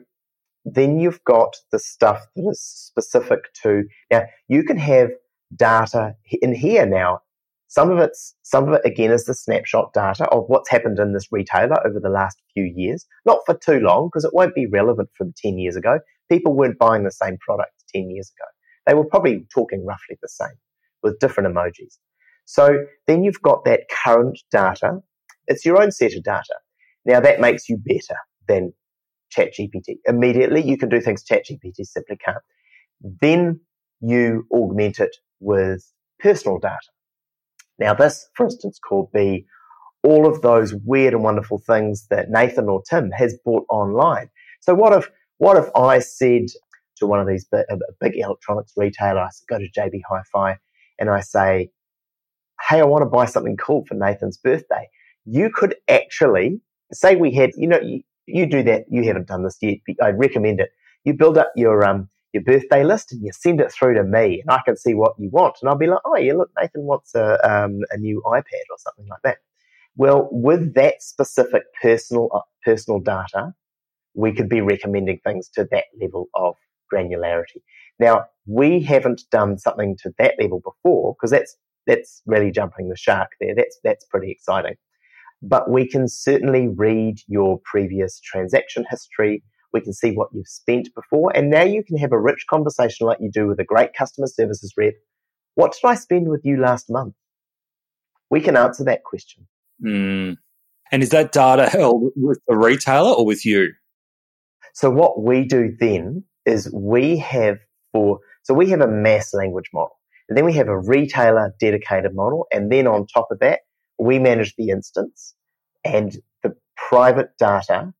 then 0.66 1.00
you've 1.00 1.24
got 1.24 1.56
the 1.72 1.80
stuff 1.80 2.26
that 2.36 2.48
is 2.50 2.62
specific 2.62 3.54
to, 3.64 3.84
now 4.12 4.24
you 4.48 4.64
can 4.64 4.78
have 4.78 5.10
data 5.56 6.16
in 6.42 6.56
here 6.56 6.86
now. 6.86 7.20
Some 7.68 7.90
of 7.90 7.98
it's, 7.98 8.36
some 8.44 8.70
of 8.70 8.76
it 8.76 8.82
again 8.86 9.12
is 9.12 9.26
the 9.26 9.34
snapshot 9.34 9.94
data 9.94 10.26
of 10.26 10.46
what's 10.48 10.70
happened 10.70 11.00
in 11.00 11.14
this 11.14 11.28
retailer 11.32 11.86
over 11.86 12.00
the 12.00 12.10
last 12.10 12.38
few 12.54 12.72
years. 12.76 13.06
Not 13.26 13.40
for 13.46 13.56
too 13.58 13.80
long 13.80 14.08
because 14.08 14.24
it 14.24 14.34
won't 14.34 14.54
be 14.54 14.68
relevant 14.68 15.10
from 15.18 15.34
10 15.38 15.58
years 15.58 15.76
ago. 15.76 16.00
People 16.30 16.56
weren't 16.56 16.78
buying 16.78 17.04
the 17.04 17.12
same 17.12 17.38
product 17.40 17.83
10 17.94 18.10
years 18.10 18.32
ago. 18.38 18.48
They 18.86 18.94
were 18.94 19.06
probably 19.06 19.46
talking 19.54 19.86
roughly 19.86 20.18
the 20.22 20.30
same 20.30 20.58
with 21.02 21.20
different 21.20 21.54
emojis. 21.54 21.98
So 22.46 22.86
then 23.08 23.24
you've 23.24 23.42
got 23.42 23.66
that 23.66 23.82
current 23.90 24.40
data. 24.52 25.00
It's 25.48 25.66
your 25.66 25.82
own 25.82 25.92
set 25.92 26.14
of 26.14 26.24
data. 26.24 26.56
Now 27.06 27.20
that 27.20 27.40
makes 27.40 27.70
you 27.70 27.78
better 27.78 28.20
than 28.48 28.74
ChatGPT. 29.36 29.98
Immediately 30.06 30.64
you 30.64 30.78
can 30.78 30.90
do 30.90 31.02
things 31.02 31.24
ChatGPT 31.24 31.84
simply 31.84 32.18
can't. 32.18 32.38
Then 33.22 33.60
you 34.02 34.46
augment 34.52 35.00
it 35.00 35.16
with 35.40 35.86
personal 36.20 36.60
data. 36.60 36.78
Now, 37.80 37.94
this, 37.94 38.28
for 38.36 38.46
instance, 38.46 38.80
could 38.82 39.08
be 39.14 39.46
all 40.04 40.28
of 40.28 40.42
those 40.42 40.74
weird 40.86 41.14
and 41.14 41.24
wonderful 41.24 41.58
things 41.60 42.08
that 42.10 42.30
Nathan 42.30 42.70
or 42.70 42.82
Tim 42.90 43.12
has 43.12 43.38
bought 43.44 43.66
online. 43.70 44.30
So, 44.62 44.74
what 44.74 44.94
if 44.94 45.10
what 45.38 45.58
if 45.58 45.70
I 45.76 46.00
said 46.00 46.46
to 47.04 47.08
one 47.08 47.20
of 47.22 47.28
these 47.28 47.46
big, 47.46 47.66
a 47.70 47.78
big 48.02 48.14
electronics 48.18 48.74
retailer, 48.78 49.22
I 49.22 49.30
go 49.50 49.60
to 49.60 49.70
JB 49.78 50.02
Hi-Fi, 50.10 50.58
and 51.00 51.10
I 51.10 51.22
say, 51.22 51.70
"Hey, 52.70 52.80
I 52.82 52.86
want 52.86 53.04
to 53.04 53.10
buy 53.18 53.26
something 53.26 53.58
cool 53.58 53.86
for 53.88 53.96
Nathan's 53.96 54.38
birthday." 54.38 54.90
You 55.26 55.50
could 55.54 55.76
actually 55.90 56.62
say 56.94 57.16
we 57.16 57.32
had, 57.34 57.52
you 57.58 57.68
know, 57.68 57.80
You 58.28 58.46
do 58.46 58.64
that. 58.64 58.86
You 58.90 59.04
haven't 59.04 59.28
done 59.28 59.44
this 59.44 59.58
yet. 59.62 59.80
I 60.02 60.10
recommend 60.12 60.62
it. 60.62 60.70
You 61.06 61.14
build 61.14 61.38
up 61.38 61.52
your 61.58 61.84
um, 61.86 62.10
your 62.34 62.44
birthday 62.44 62.84
list 62.84 63.12
and 63.12 63.22
you 63.24 63.32
send 63.34 63.60
it 63.62 63.72
through 63.72 63.96
to 63.96 64.04
me, 64.04 64.42
and 64.42 64.50
I 64.52 64.62
can 64.66 64.78
see 64.78 64.94
what 64.94 65.14
you 65.20 65.30
want. 65.30 65.58
And 65.62 65.70
I'll 65.70 65.78
be 65.78 65.88
like, 65.88 66.00
oh 66.06 66.18
yeah, 66.18 66.34
look, 66.34 66.52
Nathan 66.60 66.84
wants 66.84 67.16
a 67.16 67.26
um, 67.50 67.82
a 67.92 67.98
new 67.98 68.22
iPad 68.26 68.66
or 68.72 68.78
something 68.80 69.08
like 69.10 69.22
that. 69.24 69.38
Well, 69.98 70.30
with 70.32 70.74
that 70.76 71.04
specific 71.04 71.64
personal 71.82 72.30
uh, 72.34 72.42
personal 72.66 73.00
data, 73.02 73.54
we 74.16 74.34
could 74.34 74.50
be 74.50 74.62
recommending 74.62 75.20
things 75.26 75.50
to 75.56 75.68
that 75.72 75.86
level 76.02 76.30
of 76.36 76.56
granularity. 76.92 77.62
Now, 78.00 78.26
we 78.46 78.82
haven't 78.82 79.22
done 79.32 79.58
something 79.58 79.96
to 80.04 80.12
that 80.18 80.36
level 80.40 80.62
before 80.62 81.16
because 81.16 81.32
that's 81.32 81.56
that's 81.86 82.22
really 82.26 82.52
jumping 82.52 82.90
the 82.90 82.96
shark 82.96 83.30
there. 83.40 83.54
That's 83.56 83.80
that's 83.84 84.06
pretty 84.06 84.32
exciting. 84.32 84.76
But 85.42 85.70
we 85.70 85.88
can 85.88 86.08
certainly 86.08 86.68
read 86.68 87.18
your 87.28 87.60
previous 87.66 88.20
transaction 88.22 88.86
history. 88.90 89.44
We 89.74 89.82
can 89.82 89.94
see 89.94 90.12
what 90.12 90.30
you've 90.34 90.48
spent 90.48 90.90
before, 90.96 91.36
and 91.36 91.50
now 91.50 91.64
you 91.64 91.84
can 91.84 91.98
have 91.98 92.12
a 92.12 92.20
rich 92.20 92.46
conversation 92.50 93.08
like 93.08 93.18
you 93.20 93.32
do 93.32 93.48
with 93.48 93.60
a 93.60 93.66
great 93.66 93.94
customer 93.94 94.28
services 94.28 94.74
rep. 94.78 94.94
What 95.56 95.74
did 95.74 95.88
I 95.88 95.96
spend 95.96 96.30
with 96.30 96.42
you 96.44 96.58
last 96.58 96.90
month? 96.90 97.16
We 98.30 98.42
can 98.42 98.56
answer 98.56 98.84
that 98.86 99.04
question. 99.04 99.48
Mm. 99.84 100.38
And 100.92 101.04
is 101.04 101.10
that 101.10 101.32
data 101.32 101.70
held 101.70 102.12
with 102.16 102.40
the 102.48 102.56
retailer 102.56 103.12
or 103.12 103.26
with 103.26 103.46
you? 103.46 103.74
So 104.74 104.90
what 104.90 105.22
we 105.22 105.44
do 105.46 105.76
then 105.80 106.24
is 106.46 106.72
we 106.74 107.18
have 107.18 107.58
for, 107.92 108.20
so 108.44 108.54
we 108.54 108.70
have 108.70 108.82
a 108.82 108.88
mass 108.88 109.34
language 109.34 109.70
model 109.74 109.98
and 110.30 110.38
then 110.38 110.46
we 110.46 110.54
have 110.54 110.68
a 110.68 110.80
retailer 110.80 111.54
dedicated 111.60 112.16
model. 112.16 112.48
And 112.52 112.72
then 112.72 112.88
on 112.88 113.06
top 113.08 113.28
of 113.32 113.40
that, 113.40 113.62
we 114.00 114.20
manage 114.20 114.56
the 114.56 114.70
instance 114.70 115.36
and 115.84 116.18
the 116.42 116.56
private 116.76 117.30
data 117.38 117.94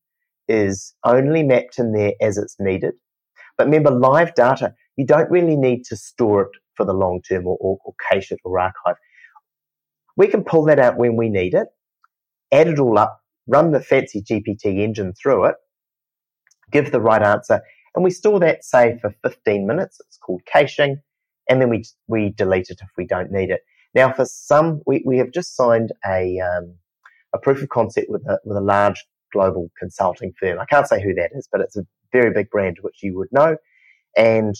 is 0.48 0.94
only 1.04 1.42
mapped 1.42 1.78
in 1.78 1.92
there 1.92 2.12
as 2.20 2.36
it's 2.36 2.56
needed. 2.58 2.94
But 3.56 3.66
remember, 3.66 3.90
live 3.90 4.34
data, 4.34 4.74
you 4.96 5.06
don't 5.06 5.30
really 5.30 5.56
need 5.56 5.84
to 5.84 5.96
store 5.96 6.42
it 6.42 6.50
for 6.76 6.84
the 6.84 6.92
long 6.92 7.22
term 7.22 7.46
or, 7.46 7.56
or, 7.60 7.78
or 7.84 7.94
cache 8.10 8.32
it 8.32 8.40
or 8.44 8.58
archive. 8.58 8.96
We 10.16 10.26
can 10.26 10.44
pull 10.44 10.64
that 10.64 10.78
out 10.78 10.98
when 10.98 11.16
we 11.16 11.28
need 11.28 11.54
it, 11.54 11.68
add 12.52 12.68
it 12.68 12.78
all 12.78 12.98
up, 12.98 13.20
run 13.46 13.72
the 13.72 13.80
fancy 13.80 14.22
GPT 14.22 14.80
engine 14.80 15.12
through 15.12 15.46
it, 15.46 15.56
give 16.70 16.92
the 16.92 17.00
right 17.00 17.22
answer, 17.22 17.60
and 17.94 18.04
we 18.04 18.10
store 18.10 18.40
that, 18.40 18.64
say, 18.64 18.98
for 19.00 19.14
15 19.22 19.66
minutes. 19.66 20.00
It's 20.00 20.18
called 20.18 20.42
caching, 20.46 21.00
and 21.48 21.60
then 21.60 21.70
we 21.70 21.84
we 22.08 22.30
delete 22.30 22.70
it 22.70 22.80
if 22.82 22.88
we 22.96 23.06
don't 23.06 23.30
need 23.30 23.50
it. 23.50 23.60
Now, 23.94 24.12
for 24.12 24.24
some, 24.24 24.82
we, 24.86 25.02
we 25.06 25.18
have 25.18 25.30
just 25.30 25.54
signed 25.54 25.92
a 26.04 26.40
um, 26.40 26.74
a 27.32 27.38
proof 27.38 27.62
of 27.62 27.68
concept 27.68 28.10
with 28.10 28.22
a 28.26 28.38
with 28.44 28.56
a 28.56 28.60
large 28.60 29.04
global 29.32 29.70
consulting 29.78 30.32
firm. 30.40 30.58
I 30.58 30.64
can't 30.66 30.88
say 30.88 31.02
who 31.02 31.14
that 31.14 31.30
is, 31.34 31.48
but 31.50 31.60
it's 31.60 31.76
a 31.76 31.86
very 32.12 32.32
big 32.32 32.50
brand 32.50 32.78
which 32.80 33.02
you 33.02 33.16
would 33.16 33.28
know, 33.30 33.56
and 34.16 34.54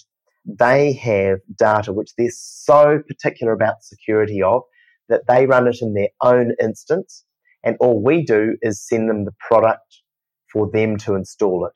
they 0.47 0.93
have 0.93 1.39
data 1.57 1.93
which 1.93 2.11
they're 2.17 2.29
so 2.31 3.01
particular 3.09 3.53
about 3.53 3.83
security 3.83 4.43
of 4.43 4.63
that 5.09 5.23
they 5.27 5.47
run 5.47 5.67
it 5.67 5.79
in 5.81 5.95
their 5.95 6.09
own 6.23 6.55
instance, 6.61 7.25
and 7.65 7.77
all 7.81 8.03
we 8.03 8.25
do 8.25 8.57
is 8.63 8.87
send 8.87 9.09
them 9.09 9.25
the 9.25 9.35
product 9.41 10.03
for 10.53 10.71
them 10.71 10.97
to 10.99 11.15
install 11.17 11.67
it 11.67 11.73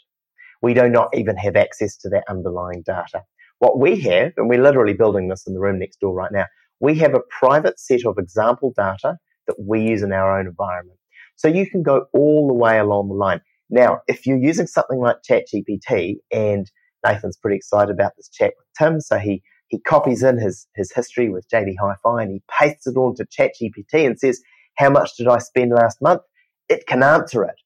we 0.62 0.74
do 0.74 0.88
not 0.88 1.08
even 1.14 1.36
have 1.36 1.56
access 1.56 1.96
to 1.98 2.08
that 2.10 2.24
underlying 2.28 2.82
data. 2.84 3.22
What 3.58 3.78
we 3.78 4.00
have, 4.00 4.32
and 4.36 4.48
we're 4.48 4.62
literally 4.62 4.94
building 4.94 5.28
this 5.28 5.46
in 5.46 5.54
the 5.54 5.60
room 5.60 5.78
next 5.78 6.00
door 6.00 6.14
right 6.14 6.32
now, 6.32 6.46
we 6.80 6.94
have 6.96 7.14
a 7.14 7.20
private 7.38 7.78
set 7.80 8.04
of 8.04 8.18
example 8.18 8.72
data 8.76 9.16
that 9.46 9.56
we 9.58 9.80
use 9.80 10.02
in 10.02 10.12
our 10.12 10.38
own 10.38 10.46
environment. 10.46 10.98
So 11.36 11.48
you 11.48 11.68
can 11.68 11.82
go 11.82 12.06
all 12.12 12.46
the 12.46 12.54
way 12.54 12.78
along 12.78 13.08
the 13.08 13.14
line. 13.14 13.40
Now, 13.70 14.00
if 14.06 14.26
you're 14.26 14.38
using 14.38 14.66
something 14.66 14.98
like 14.98 15.16
ChatGPT, 15.28 16.16
and 16.32 16.70
Nathan's 17.04 17.36
pretty 17.36 17.56
excited 17.56 17.92
about 17.92 18.12
this 18.16 18.28
chat 18.28 18.54
with 18.56 18.66
Tim, 18.78 19.00
so 19.00 19.18
he 19.18 19.42
he 19.68 19.78
copies 19.80 20.22
in 20.22 20.38
his 20.38 20.66
his 20.74 20.92
history 20.92 21.28
with 21.28 21.46
JB 21.52 21.74
Hi-Fi 21.80 22.22
and 22.22 22.32
he 22.32 22.42
pastes 22.50 22.86
it 22.86 22.96
into 22.96 23.26
ChatGPT 23.26 24.06
and 24.06 24.18
says, 24.18 24.40
"How 24.76 24.90
much 24.90 25.16
did 25.16 25.28
I 25.28 25.38
spend 25.38 25.72
last 25.72 26.00
month?" 26.00 26.22
It 26.68 26.86
can 26.86 27.02
answer 27.02 27.44
it, 27.44 27.60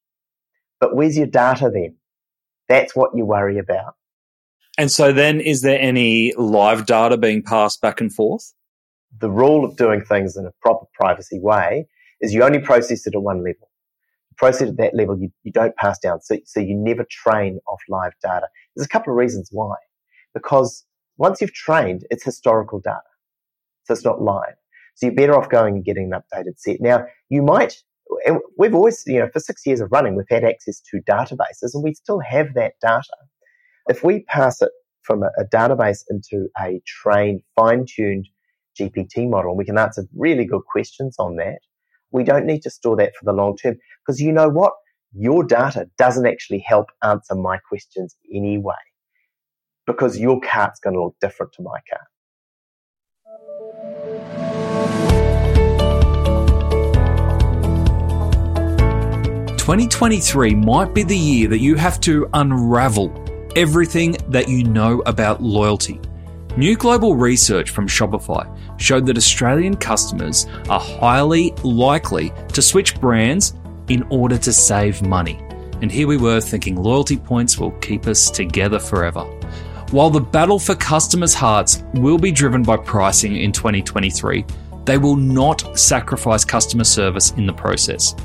but 0.81 0.95
where's 0.95 1.17
your 1.17 1.27
data 1.27 1.71
then? 1.73 1.97
That's 2.69 2.95
what 2.95 3.11
you 3.15 3.25
worry 3.25 3.59
about. 3.59 3.95
And 4.79 4.91
so 4.91 5.13
then 5.13 5.41
is 5.41 5.63
there 5.63 5.79
any 5.81 6.33
live 6.37 6.87
data 6.87 7.17
being 7.17 7.43
passed 7.43 7.81
back 7.81 8.01
and 8.01 8.13
forth? 8.13 8.53
The 9.19 9.31
rule 9.31 9.65
of 9.65 9.77
doing 9.77 10.03
things 10.03 10.37
in 10.37 10.47
a 10.47 10.53
proper 10.63 10.87
privacy 10.95 11.39
way 11.39 11.87
is 12.21 12.33
you 12.33 12.43
only 12.43 12.61
process 12.61 13.07
it 13.07 13.15
at 13.15 13.23
one 13.23 13.39
level. 13.39 13.71
You 14.31 14.37
process 14.39 14.71
at 14.71 14.77
that 14.79 14.95
level, 14.95 15.19
you, 15.19 15.31
you 15.43 15.53
don't 15.53 15.77
pass 15.77 15.99
down. 15.99 16.23
So, 16.23 16.39
so 16.47 16.61
you 16.61 16.75
never 16.75 17.05
train 17.11 17.59
off 17.69 17.81
live 17.89 18.13
data. 18.23 18.47
There's 18.75 18.87
a 18.87 18.89
couple 18.89 19.13
of 19.13 19.19
reasons 19.19 19.51
why. 19.53 19.75
Because 20.33 20.85
once 21.19 21.43
you've 21.43 21.53
trained, 21.53 22.07
it's 22.11 22.25
historical 22.25 22.81
data. 22.81 23.03
So 23.85 23.93
it's 23.93 24.05
not 24.05 24.23
live. 24.23 24.55
So 24.95 25.07
you're 25.07 25.15
better 25.15 25.37
off 25.37 25.51
going 25.51 25.75
and 25.77 25.85
getting 25.85 26.11
an 26.13 26.21
updated 26.21 26.59
set. 26.59 26.81
Now, 26.81 27.05
you 27.29 27.43
might 27.43 27.83
we've 28.59 28.75
always, 28.75 29.03
you 29.07 29.19
know, 29.19 29.29
for 29.33 29.41
six 29.41 29.67
years 29.67 29.81
of 29.81 29.91
running, 29.93 30.17
we've 30.17 30.27
had 30.29 30.45
access 30.45 30.81
to 30.91 31.01
databases 31.01 31.75
and 31.75 31.83
we 31.83 31.95
still 31.95 32.21
have 32.21 32.55
that 32.55 32.75
data. 32.81 33.17
If 33.89 34.05
we 34.05 34.21
pass 34.25 34.63
it 34.63 34.71
from 35.03 35.23
a, 35.23 35.31
a 35.39 35.45
database 35.45 36.05
into 36.11 36.49
a 36.61 36.81
trained, 36.87 37.43
fine 37.57 37.87
tuned 37.87 38.29
GPT 38.79 39.29
model, 39.29 39.53
and 39.53 39.59
we 39.59 39.65
can 39.65 39.79
answer 39.79 40.07
really 40.17 40.45
good 40.45 40.63
questions 40.71 41.17
on 41.19 41.37
that, 41.37 41.59
we 42.11 42.25
don't 42.25 42.47
need 42.47 42.63
to 42.63 42.71
store 42.71 42.97
that 42.97 43.15
for 43.17 43.25
the 43.25 43.33
long 43.33 43.57
term 43.57 43.77
because 44.05 44.21
you 44.21 44.33
know 44.33 44.49
what? 44.49 44.75
Your 45.15 45.45
data 45.45 45.89
doesn't 45.99 46.27
actually 46.27 46.61
help 46.67 46.87
answer 47.03 47.35
my 47.35 47.59
questions 47.69 48.17
anyway 48.33 48.75
because 49.87 50.19
your 50.19 50.41
cart's 50.41 50.81
going 50.81 50.95
to 50.95 51.03
look 51.05 51.17
different 51.21 51.53
to 51.55 51.63
my 51.63 51.79
cart. 51.91 52.07
2023 59.63 60.57
might 60.57 60.93
be 60.93 61.05
the 61.05 61.17
year 61.17 61.47
that 61.47 61.61
you 61.61 61.77
have 61.77 62.01
to 62.01 62.29
unravel 62.35 63.15
everything 63.55 64.17
that 64.27 64.49
you 64.49 64.65
know 64.65 65.01
about 65.07 65.41
loyalty. 65.41 66.01
New 66.57 66.77
global 66.77 67.15
research 67.15 67.71
from 67.71 67.87
Shopify 67.87 68.45
showed 68.81 69.07
that 69.07 69.17
Australian 69.17 69.77
customers 69.77 70.49
are 70.69 70.81
highly 70.81 71.53
likely 71.63 72.33
to 72.55 72.61
switch 72.61 73.01
brands 73.01 73.55
in 73.87 74.03
order 74.11 74.37
to 74.37 74.53
save 74.53 75.01
money. 75.01 75.41
And 75.81 75.93
here 75.93 76.09
we 76.09 76.17
were 76.17 76.41
thinking 76.41 76.75
loyalty 76.75 77.17
points 77.17 77.57
will 77.57 77.71
keep 77.71 78.09
us 78.09 78.31
together 78.31 78.81
forever. 78.81 79.23
While 79.93 80.11
the 80.11 80.21
battle 80.21 80.59
for 80.59 80.75
customers' 80.75 81.35
hearts 81.35 81.85
will 81.95 82.19
be 82.19 82.33
driven 82.33 82.65
by 82.65 82.79
pricing 82.79 83.37
in 83.37 83.53
2023, 83.53 84.45
they 84.87 84.99
will 84.99 85.15
not 85.15 85.79
sacrifice 85.79 86.45
customer 86.45 86.83
service 86.83 87.31
in 87.37 87.47
the 87.47 87.53
process. 87.53 88.17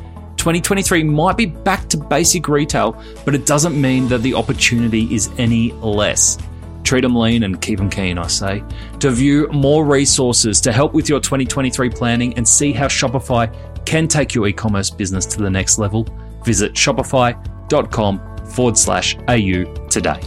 2023 0.47 1.03
might 1.03 1.35
be 1.35 1.45
back 1.45 1.89
to 1.89 1.97
basic 1.97 2.47
retail, 2.47 3.03
but 3.25 3.35
it 3.35 3.45
doesn't 3.45 3.79
mean 3.79 4.07
that 4.07 4.19
the 4.19 4.33
opportunity 4.33 5.13
is 5.13 5.29
any 5.37 5.73
less. 5.73 6.37
Treat 6.85 7.01
them 7.01 7.17
lean 7.17 7.43
and 7.43 7.61
keep 7.61 7.79
them 7.79 7.89
keen, 7.89 8.17
I 8.17 8.27
say. 8.27 8.63
To 9.01 9.11
view 9.11 9.49
more 9.51 9.83
resources 9.83 10.61
to 10.61 10.71
help 10.71 10.93
with 10.93 11.09
your 11.09 11.19
2023 11.19 11.89
planning 11.89 12.33
and 12.35 12.47
see 12.47 12.71
how 12.71 12.87
Shopify 12.87 13.53
can 13.85 14.07
take 14.07 14.33
your 14.33 14.47
e 14.47 14.53
commerce 14.53 14.89
business 14.89 15.25
to 15.25 15.41
the 15.41 15.49
next 15.49 15.79
level, 15.79 16.07
visit 16.45 16.71
shopify.com 16.71 18.37
forward 18.45 18.77
slash 18.77 19.17
AU 19.27 19.65
today. 19.89 20.21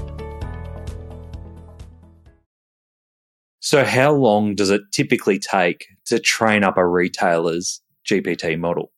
So, 3.61 3.87
how 3.87 4.13
long 4.13 4.55
does 4.55 4.69
it 4.69 4.83
typically 4.93 5.39
take 5.39 5.87
to 6.09 6.19
train 6.19 6.63
up 6.63 6.77
a 6.77 6.87
retailer's 6.87 7.81
GPT 8.07 8.59
model? 8.59 8.93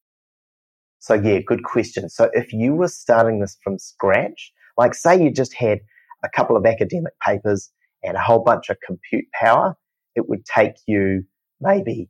So 1.03 1.15
yeah, 1.15 1.41
good 1.45 1.65
question. 1.65 2.09
So 2.09 2.31
if 2.33 2.53
you 2.53 2.77
were 2.77 2.87
starting 2.87 3.41
this 3.41 3.59
from 3.65 3.77
scratch, 3.77 4.53
like 4.79 4.95
say 4.95 5.21
you 5.21 5.33
just 5.33 5.53
had 5.53 5.81
a 6.23 6.29
couple 6.29 6.57
of 6.57 6.65
academic 6.65 7.13
papers 7.19 7.73
and 8.05 8.17
a 8.17 8.21
whole 8.21 8.39
bunch 8.39 8.71
of 8.71 8.77
compute 8.87 9.25
power, 9.35 9.77
it 10.15 10.29
would 10.29 10.45
take 10.47 10.75
you 10.87 11.25
maybe 11.61 12.09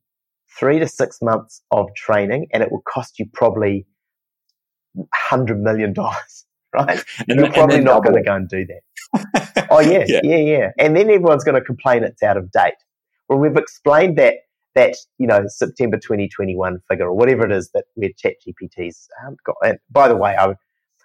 three 0.58 0.78
to 0.78 0.86
six 0.86 1.22
months 1.22 1.62
of 1.70 1.86
training 1.96 2.48
and 2.52 2.62
it 2.62 2.70
would 2.70 2.84
cost 2.84 3.18
you 3.18 3.24
probably 3.32 3.86
hundred 5.14 5.62
million 5.62 5.94
dollars, 5.94 6.44
right? 6.74 7.02
And 7.30 7.40
You're 7.40 7.50
probably 7.50 7.80
not 7.80 8.04
going 8.04 8.16
to 8.16 8.22
go 8.22 8.34
and 8.34 8.46
do 8.46 8.66
that. 8.66 9.66
oh 9.70 9.80
yeah, 9.80 10.04
yeah, 10.06 10.20
yeah, 10.22 10.36
yeah. 10.36 10.70
And 10.78 10.94
then 10.94 11.08
everyone's 11.08 11.44
going 11.44 11.58
to 11.58 11.64
complain 11.64 12.04
it's 12.04 12.22
out 12.22 12.36
of 12.36 12.52
date. 12.52 12.74
Well, 13.30 13.38
we've 13.38 13.56
explained 13.56 14.18
that 14.18 14.34
that 14.74 14.96
you 15.18 15.26
know 15.26 15.44
September 15.48 15.96
2021 15.96 16.80
figure 16.88 17.06
or 17.06 17.14
whatever 17.14 17.44
it 17.44 17.52
is 17.52 17.70
that 17.74 17.84
where 17.94 18.10
ChatGPT's 18.10 19.08
um, 19.26 19.36
got. 19.44 19.56
And 19.64 19.78
by 19.90 20.08
the 20.08 20.16
way, 20.16 20.36
I, 20.36 20.54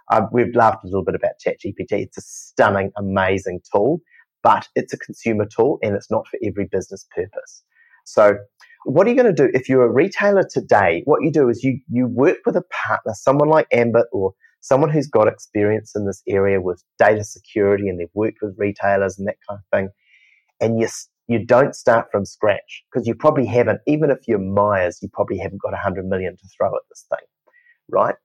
I, 0.10 0.22
we've 0.32 0.56
laughed 0.56 0.84
a 0.84 0.88
little 0.88 1.04
bit 1.04 1.16
about 1.16 1.34
ChatGPT. 1.46 2.04
It's 2.04 2.18
a 2.18 2.22
stunning, 2.22 2.92
amazing 2.98 3.62
tool, 3.72 4.00
but 4.44 4.68
it's 4.76 4.94
a 4.94 4.98
consumer 4.98 5.46
tool 5.46 5.80
and 5.82 5.96
it's 5.96 6.10
not 6.10 6.28
for 6.28 6.40
every 6.44 6.68
business 6.72 7.06
purpose. 7.14 7.64
So, 8.06 8.38
what 8.86 9.06
are 9.06 9.10
you 9.10 9.22
going 9.22 9.36
to 9.36 9.48
do 9.48 9.52
if 9.54 9.68
you're 9.68 9.84
a 9.84 9.92
retailer 9.92 10.48
today? 10.50 11.02
What 11.06 11.24
you 11.24 11.32
do 11.32 11.50
is 11.50 11.64
you 11.64 11.80
you 11.90 12.08
work 12.08 12.38
with 12.46 12.56
a 12.56 12.64
partner, 12.88 13.14
someone 13.16 13.50
like 13.50 13.68
Ambit 13.74 14.06
or 14.14 14.34
someone 14.62 14.90
who's 14.90 15.08
got 15.08 15.28
experience 15.28 15.94
in 15.96 16.06
this 16.06 16.22
area 16.28 16.62
with 16.62 16.84
data 17.00 17.24
security 17.24 17.90
and 17.90 18.00
they've 18.00 18.08
worked 18.14 18.40
with 18.42 18.56
retailers 18.58 19.18
and 19.18 19.28
that 19.28 19.38
kind 19.48 19.60
of 19.60 19.78
thing. 19.78 19.90
And 20.60 20.80
you, 20.80 20.88
you 21.28 21.46
don't 21.46 21.76
start 21.76 22.08
from 22.12 22.26
scratch 22.26 22.84
because 22.92 23.06
you 23.08 23.14
probably 23.14 23.46
haven't, 23.46 23.82
even 23.86 24.10
if 24.10 24.20
you're 24.28 24.40
Myers, 24.40 25.00
you 25.02 25.10
probably 25.10 25.38
haven't 25.38 25.62
got 25.62 25.74
100 25.74 26.08
million 26.08 26.38
to 26.38 26.48
throw 26.58 26.68
at 26.68 26.82
this 26.90 27.06
thing, 27.10 27.26
right? 27.90 28.16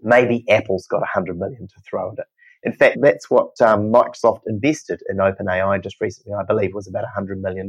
Maybe 0.00 0.44
Apple's 0.48 0.86
got 0.86 1.00
100 1.00 1.38
million 1.38 1.66
to 1.66 1.74
throw 1.88 2.12
at 2.12 2.18
it. 2.18 2.26
In 2.62 2.72
fact, 2.72 2.98
that's 3.02 3.28
what 3.28 3.60
um, 3.60 3.92
Microsoft 3.92 4.40
invested 4.46 5.00
in 5.10 5.16
OpenAI 5.16 5.82
just 5.82 6.00
recently, 6.00 6.32
I 6.34 6.44
believe, 6.44 6.72
was 6.72 6.88
about 6.88 7.04
$100 7.16 7.40
million. 7.40 7.68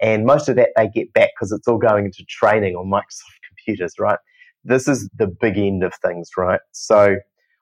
And 0.00 0.24
most 0.24 0.48
of 0.48 0.56
that 0.56 0.70
they 0.76 0.88
get 0.88 1.12
back 1.12 1.30
because 1.34 1.52
it's 1.52 1.66
all 1.68 1.78
going 1.78 2.06
into 2.06 2.24
training 2.28 2.74
on 2.74 2.86
Microsoft 2.90 3.38
computers, 3.48 3.94
right? 3.98 4.18
This 4.64 4.88
is 4.88 5.08
the 5.16 5.26
big 5.26 5.58
end 5.58 5.82
of 5.82 5.92
things, 6.02 6.30
right? 6.36 6.60
So 6.72 7.16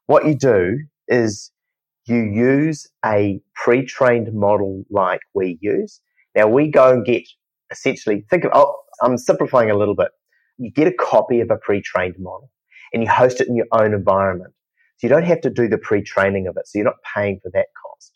what 0.06 0.26
you 0.26 0.36
do 0.36 0.78
is 1.08 1.50
you 2.06 2.22
use 2.22 2.88
a 3.04 3.40
pre-trained 3.54 4.32
model 4.32 4.84
like 4.90 5.20
we 5.34 5.58
use. 5.60 6.00
Now 6.34 6.46
we 6.46 6.70
go 6.70 6.92
and 6.92 7.04
get 7.04 7.22
essentially, 7.70 8.24
think 8.30 8.44
of, 8.44 8.52
oh, 8.54 8.74
I'm 9.02 9.18
simplifying 9.18 9.70
a 9.70 9.76
little 9.76 9.96
bit. 9.96 10.08
You 10.58 10.70
get 10.70 10.86
a 10.86 10.92
copy 10.92 11.40
of 11.40 11.50
a 11.50 11.56
pre-trained 11.56 12.16
model 12.18 12.50
and 12.92 13.02
you 13.02 13.08
host 13.08 13.40
it 13.40 13.48
in 13.48 13.56
your 13.56 13.66
own 13.72 13.92
environment. 13.92 14.52
So 14.96 15.06
you 15.06 15.08
don't 15.08 15.24
have 15.24 15.40
to 15.42 15.50
do 15.50 15.68
the 15.68 15.78
pre-training 15.78 16.46
of 16.46 16.56
it. 16.56 16.66
So 16.66 16.78
you're 16.78 16.84
not 16.84 17.02
paying 17.14 17.40
for 17.42 17.50
that 17.52 17.66
cost. 17.82 18.12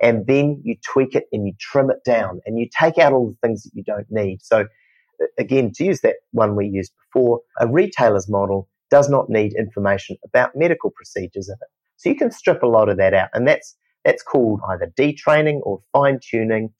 And 0.00 0.26
then 0.26 0.60
you 0.64 0.76
tweak 0.84 1.14
it 1.14 1.24
and 1.32 1.46
you 1.46 1.52
trim 1.60 1.90
it 1.90 1.98
down 2.04 2.40
and 2.46 2.58
you 2.58 2.68
take 2.78 2.98
out 2.98 3.12
all 3.12 3.28
the 3.28 3.46
things 3.46 3.64
that 3.64 3.72
you 3.74 3.84
don't 3.84 4.06
need. 4.10 4.38
So 4.42 4.66
again, 5.38 5.72
to 5.74 5.84
use 5.84 6.00
that 6.00 6.16
one 6.32 6.56
we 6.56 6.66
used 6.66 6.92
before, 7.12 7.40
a 7.60 7.68
retailer's 7.68 8.28
model 8.28 8.68
does 8.90 9.08
not 9.08 9.28
need 9.28 9.54
information 9.58 10.16
about 10.24 10.50
medical 10.54 10.90
procedures 10.90 11.48
in 11.48 11.54
it. 11.54 11.68
So 11.96 12.08
you 12.08 12.16
can 12.16 12.30
strip 12.30 12.62
a 12.62 12.66
lot 12.66 12.88
of 12.88 12.96
that 12.98 13.14
out. 13.14 13.28
And 13.34 13.46
that's, 13.46 13.76
that's 14.04 14.22
called 14.22 14.60
either 14.68 14.92
detraining 14.98 15.60
or 15.62 15.80
fine 15.92 16.18
tuning. 16.22 16.70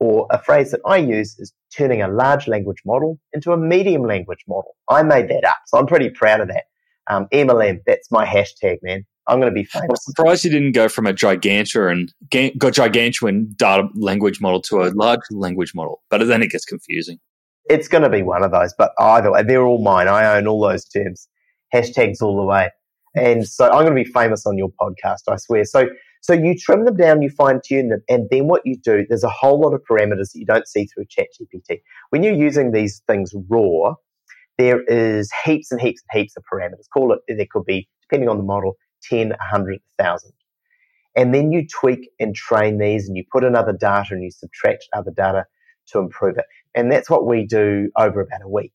Or 0.00 0.26
a 0.30 0.42
phrase 0.42 0.72
that 0.72 0.80
I 0.84 0.96
use 0.96 1.38
is 1.38 1.52
turning 1.76 2.02
a 2.02 2.08
large 2.08 2.48
language 2.48 2.82
model 2.84 3.20
into 3.32 3.52
a 3.52 3.56
medium 3.56 4.02
language 4.02 4.44
model. 4.48 4.74
I 4.88 5.04
made 5.04 5.28
that 5.28 5.44
up. 5.44 5.58
So 5.66 5.78
I'm 5.78 5.86
pretty 5.86 6.10
proud 6.10 6.40
of 6.40 6.48
that. 6.48 6.64
Um, 7.08 7.28
MLM, 7.32 7.78
that's 7.86 8.10
my 8.10 8.26
hashtag, 8.26 8.78
man. 8.82 9.04
I'm 9.28 9.38
going 9.38 9.52
to 9.52 9.54
be 9.54 9.64
famous. 9.64 9.88
I'm 9.90 9.96
surprised 9.96 10.44
you 10.44 10.50
didn't 10.50 10.72
go 10.72 10.88
from 10.88 11.06
a 11.06 11.12
gigantuan, 11.12 12.08
got 12.30 12.72
gigantuan 12.72 13.56
data 13.56 13.88
language 13.94 14.40
model 14.40 14.60
to 14.62 14.82
a 14.82 14.90
large 14.94 15.20
language 15.30 15.72
model, 15.74 16.02
but 16.10 16.26
then 16.26 16.42
it 16.42 16.50
gets 16.50 16.64
confusing. 16.64 17.18
It's 17.66 17.86
going 17.86 18.02
to 18.02 18.10
be 18.10 18.22
one 18.22 18.42
of 18.42 18.50
those, 18.50 18.74
but 18.76 18.92
either 18.98 19.30
way, 19.30 19.44
they're 19.44 19.64
all 19.64 19.82
mine. 19.82 20.08
I 20.08 20.36
own 20.36 20.48
all 20.48 20.60
those 20.60 20.84
terms, 20.84 21.28
hashtags 21.72 22.20
all 22.20 22.36
the 22.36 22.42
way. 22.42 22.70
And 23.14 23.46
so 23.46 23.66
I'm 23.66 23.84
going 23.84 23.96
to 23.96 24.04
be 24.04 24.10
famous 24.10 24.46
on 24.46 24.56
your 24.56 24.70
podcast, 24.80 25.20
I 25.28 25.36
swear. 25.36 25.64
So, 25.64 25.86
so 26.22 26.32
you 26.32 26.56
trim 26.56 26.84
them 26.84 26.96
down, 26.96 27.20
you 27.20 27.30
fine 27.30 27.60
tune 27.64 27.88
them, 27.88 28.02
and 28.08 28.28
then 28.30 28.46
what 28.46 28.62
you 28.64 28.76
do, 28.76 29.04
there's 29.08 29.24
a 29.24 29.28
whole 29.28 29.60
lot 29.60 29.74
of 29.74 29.82
parameters 29.88 30.32
that 30.32 30.38
you 30.38 30.46
don't 30.46 30.66
see 30.66 30.86
through 30.86 31.04
ChatGPT. 31.06 31.80
When 32.10 32.22
you're 32.22 32.32
using 32.32 32.72
these 32.72 33.02
things 33.06 33.32
raw, 33.48 33.94
there 34.58 34.82
is 34.84 35.30
heaps 35.44 35.72
and 35.72 35.80
heaps 35.80 36.02
and 36.08 36.20
heaps 36.20 36.36
of 36.36 36.44
parameters. 36.50 36.88
Call 36.92 37.12
it, 37.12 37.20
there 37.28 37.46
could 37.50 37.64
be, 37.64 37.88
depending 38.02 38.28
on 38.28 38.36
the 38.38 38.44
model, 38.44 38.76
10, 39.02 39.30
100, 39.30 39.80
1,000. 39.96 40.32
And 41.16 41.34
then 41.34 41.52
you 41.52 41.66
tweak 41.66 42.08
and 42.18 42.34
train 42.34 42.78
these 42.78 43.06
and 43.06 43.16
you 43.16 43.24
put 43.30 43.44
in 43.44 43.54
other 43.54 43.72
data 43.72 44.14
and 44.14 44.22
you 44.22 44.30
subtract 44.30 44.86
other 44.94 45.10
data 45.10 45.44
to 45.88 45.98
improve 45.98 46.38
it. 46.38 46.44
And 46.74 46.90
that's 46.90 47.10
what 47.10 47.26
we 47.26 47.44
do 47.44 47.90
over 47.98 48.20
about 48.22 48.42
a 48.42 48.48
week. 48.48 48.72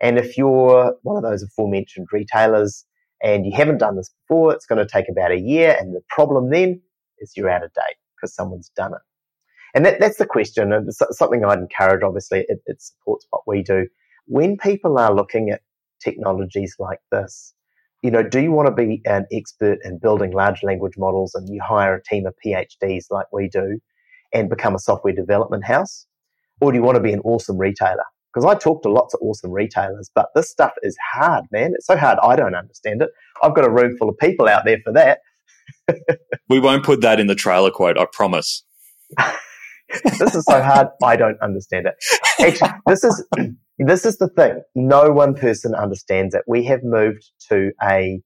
And 0.00 0.18
if 0.18 0.36
you're 0.36 0.94
one 1.02 1.16
of 1.16 1.22
those 1.22 1.42
aforementioned 1.42 2.08
retailers 2.12 2.84
and 3.22 3.46
you 3.46 3.52
haven't 3.54 3.78
done 3.78 3.96
this 3.96 4.10
before, 4.10 4.52
it's 4.52 4.66
going 4.66 4.78
to 4.78 4.90
take 4.90 5.08
about 5.08 5.32
a 5.32 5.40
year. 5.40 5.76
And 5.78 5.94
the 5.94 6.02
problem 6.08 6.50
then 6.50 6.80
is 7.18 7.32
you're 7.36 7.50
out 7.50 7.64
of 7.64 7.72
date 7.72 7.96
because 8.14 8.34
someone's 8.34 8.70
done 8.76 8.92
it. 8.92 9.00
And 9.74 9.84
that, 9.84 10.00
that's 10.00 10.18
the 10.18 10.26
question. 10.26 10.72
And 10.72 10.88
something 10.94 11.44
I'd 11.44 11.58
encourage, 11.58 12.02
obviously, 12.02 12.46
it, 12.48 12.60
it 12.66 12.80
supports 12.80 13.26
what 13.30 13.42
we 13.46 13.62
do. 13.62 13.86
When 14.26 14.56
people 14.56 14.98
are 14.98 15.14
looking 15.14 15.50
at 15.50 15.60
technologies 16.02 16.76
like 16.78 17.00
this, 17.12 17.54
you 18.02 18.10
know, 18.10 18.22
do 18.22 18.40
you 18.40 18.52
want 18.52 18.68
to 18.68 18.74
be 18.74 19.02
an 19.06 19.26
expert 19.32 19.78
in 19.84 19.98
building 19.98 20.32
large 20.32 20.62
language 20.62 20.94
models 20.96 21.34
and 21.34 21.48
you 21.48 21.60
hire 21.62 21.94
a 21.94 22.02
team 22.02 22.26
of 22.26 22.34
PhDs 22.44 23.06
like 23.10 23.26
we 23.32 23.48
do 23.48 23.78
and 24.32 24.50
become 24.50 24.74
a 24.74 24.78
software 24.78 25.14
development 25.14 25.64
house? 25.64 26.06
Or 26.60 26.72
do 26.72 26.78
you 26.78 26.84
want 26.84 26.96
to 26.96 27.02
be 27.02 27.12
an 27.12 27.20
awesome 27.20 27.58
retailer? 27.58 28.04
Because 28.36 28.54
I 28.54 28.58
talk 28.58 28.82
to 28.82 28.90
lots 28.90 29.14
of 29.14 29.20
awesome 29.22 29.50
retailers, 29.50 30.10
but 30.14 30.26
this 30.34 30.50
stuff 30.50 30.72
is 30.82 30.94
hard, 31.14 31.46
man. 31.50 31.72
It's 31.74 31.86
so 31.86 31.96
hard. 31.96 32.18
I 32.22 32.36
don't 32.36 32.54
understand 32.54 33.00
it. 33.00 33.08
I've 33.42 33.54
got 33.54 33.64
a 33.64 33.70
room 33.70 33.96
full 33.96 34.10
of 34.10 34.18
people 34.18 34.46
out 34.46 34.66
there 34.66 34.76
for 34.84 34.92
that. 34.92 35.20
we 36.50 36.60
won't 36.60 36.84
put 36.84 37.00
that 37.00 37.18
in 37.18 37.28
the 37.28 37.34
trailer 37.34 37.70
quote, 37.70 37.96
I 37.96 38.04
promise. 38.12 38.62
this 40.18 40.34
is 40.34 40.44
so 40.44 40.62
hard. 40.62 40.88
I 41.02 41.16
don't 41.16 41.40
understand 41.40 41.86
it. 41.86 41.94
Actually, 42.38 42.78
this 42.86 43.04
is 43.04 43.26
this 43.78 44.04
is 44.04 44.18
the 44.18 44.28
thing. 44.28 44.60
No 44.74 45.10
one 45.12 45.32
person 45.32 45.74
understands 45.74 46.34
it. 46.34 46.42
We 46.46 46.62
have 46.64 46.80
moved 46.82 47.30
to 47.48 47.72
a 47.82 48.20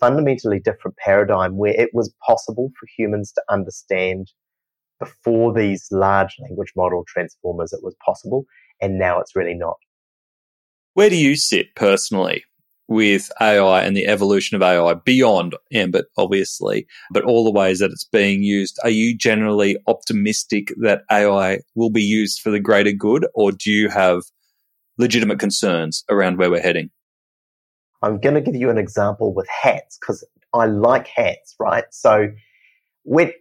fundamentally 0.00 0.58
different 0.58 0.96
paradigm 0.96 1.58
where 1.58 1.78
it 1.78 1.90
was 1.92 2.14
possible 2.26 2.70
for 2.80 2.88
humans 2.96 3.30
to 3.32 3.42
understand 3.50 4.28
before 4.98 5.52
these 5.52 5.86
large 5.90 6.36
language 6.40 6.72
model 6.74 7.04
transformers. 7.06 7.74
It 7.74 7.80
was 7.82 7.94
possible, 8.02 8.46
and 8.80 8.98
now 8.98 9.20
it's 9.20 9.36
really 9.36 9.54
not. 9.54 9.76
Where 10.94 11.10
do 11.10 11.16
you 11.16 11.36
sit 11.36 11.74
personally 11.76 12.44
with 12.88 13.30
AI 13.40 13.82
and 13.82 13.96
the 13.96 14.08
evolution 14.08 14.56
of 14.56 14.62
AI 14.62 14.94
beyond 14.94 15.54
Ambit, 15.72 16.06
obviously, 16.18 16.86
but 17.12 17.22
all 17.22 17.44
the 17.44 17.52
ways 17.52 17.78
that 17.78 17.92
it's 17.92 18.04
being 18.04 18.42
used? 18.42 18.78
Are 18.82 18.90
you 18.90 19.16
generally 19.16 19.76
optimistic 19.86 20.72
that 20.82 21.02
AI 21.10 21.60
will 21.76 21.90
be 21.90 22.02
used 22.02 22.40
for 22.40 22.50
the 22.50 22.60
greater 22.60 22.92
good, 22.92 23.26
or 23.34 23.52
do 23.52 23.70
you 23.70 23.88
have 23.88 24.22
legitimate 24.98 25.38
concerns 25.38 26.04
around 26.10 26.38
where 26.38 26.50
we're 26.50 26.60
heading? 26.60 26.90
I'm 28.02 28.18
going 28.18 28.34
to 28.34 28.40
give 28.40 28.56
you 28.56 28.70
an 28.70 28.78
example 28.78 29.32
with 29.32 29.46
hats 29.48 29.96
because 30.00 30.26
I 30.52 30.66
like 30.66 31.06
hats, 31.06 31.54
right? 31.60 31.84
So 31.90 32.28
when 33.04 33.32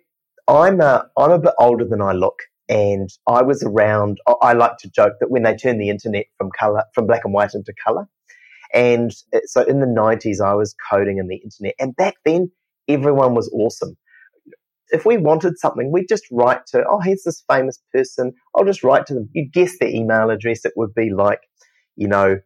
I'm 0.48 0.80
a, 0.82 1.10
I'm 1.18 1.32
a 1.32 1.40
bit 1.40 1.54
older 1.58 1.86
than 1.86 2.02
I 2.02 2.12
look 2.12 2.40
and 2.70 3.10
I 3.28 3.42
was 3.42 3.64
around, 3.64 4.20
I 4.42 4.54
like 4.54 4.78
to 4.80 4.90
joke 4.90 5.14
that 5.20 5.30
when 5.30 5.44
they 5.44 5.56
turned 5.56 5.82
the 5.82 5.90
internet 5.90 6.28
from 6.38 6.50
color, 6.58 6.84
from 6.94 7.08
black 7.08 7.26
and 7.26 7.34
white 7.34 7.54
into 7.54 7.74
color. 7.86 8.08
And 8.74 9.12
so 9.46 9.64
in 9.64 9.80
the 9.80 9.88
90s, 9.88 10.40
I 10.40 10.54
was 10.54 10.76
coding 10.90 11.18
in 11.18 11.28
the 11.28 11.38
internet. 11.38 11.74
And 11.80 11.96
back 11.96 12.16
then, 12.24 12.52
everyone 12.88 13.34
was 13.34 13.50
awesome. 13.54 13.98
If 14.92 15.06
we 15.06 15.18
wanted 15.18 15.58
something, 15.58 15.92
we'd 15.92 16.08
just 16.08 16.26
write 16.32 16.66
to, 16.68 16.84
oh, 16.88 17.00
here's 17.00 17.24
this 17.24 17.44
famous 17.52 17.80
person. 17.94 18.34
I'll 18.56 18.66
just 18.66 18.84
write 18.84 19.08
to 19.08 19.16
them. 19.16 19.30
You'd 19.34 19.52
guess 19.52 19.78
their 19.80 19.90
email 19.90 20.30
address. 20.30 20.66
It 20.66 20.74
would 20.76 20.94
be 20.94 21.10
like 21.12 21.40
you 22.00 22.08
know, 22.08 22.38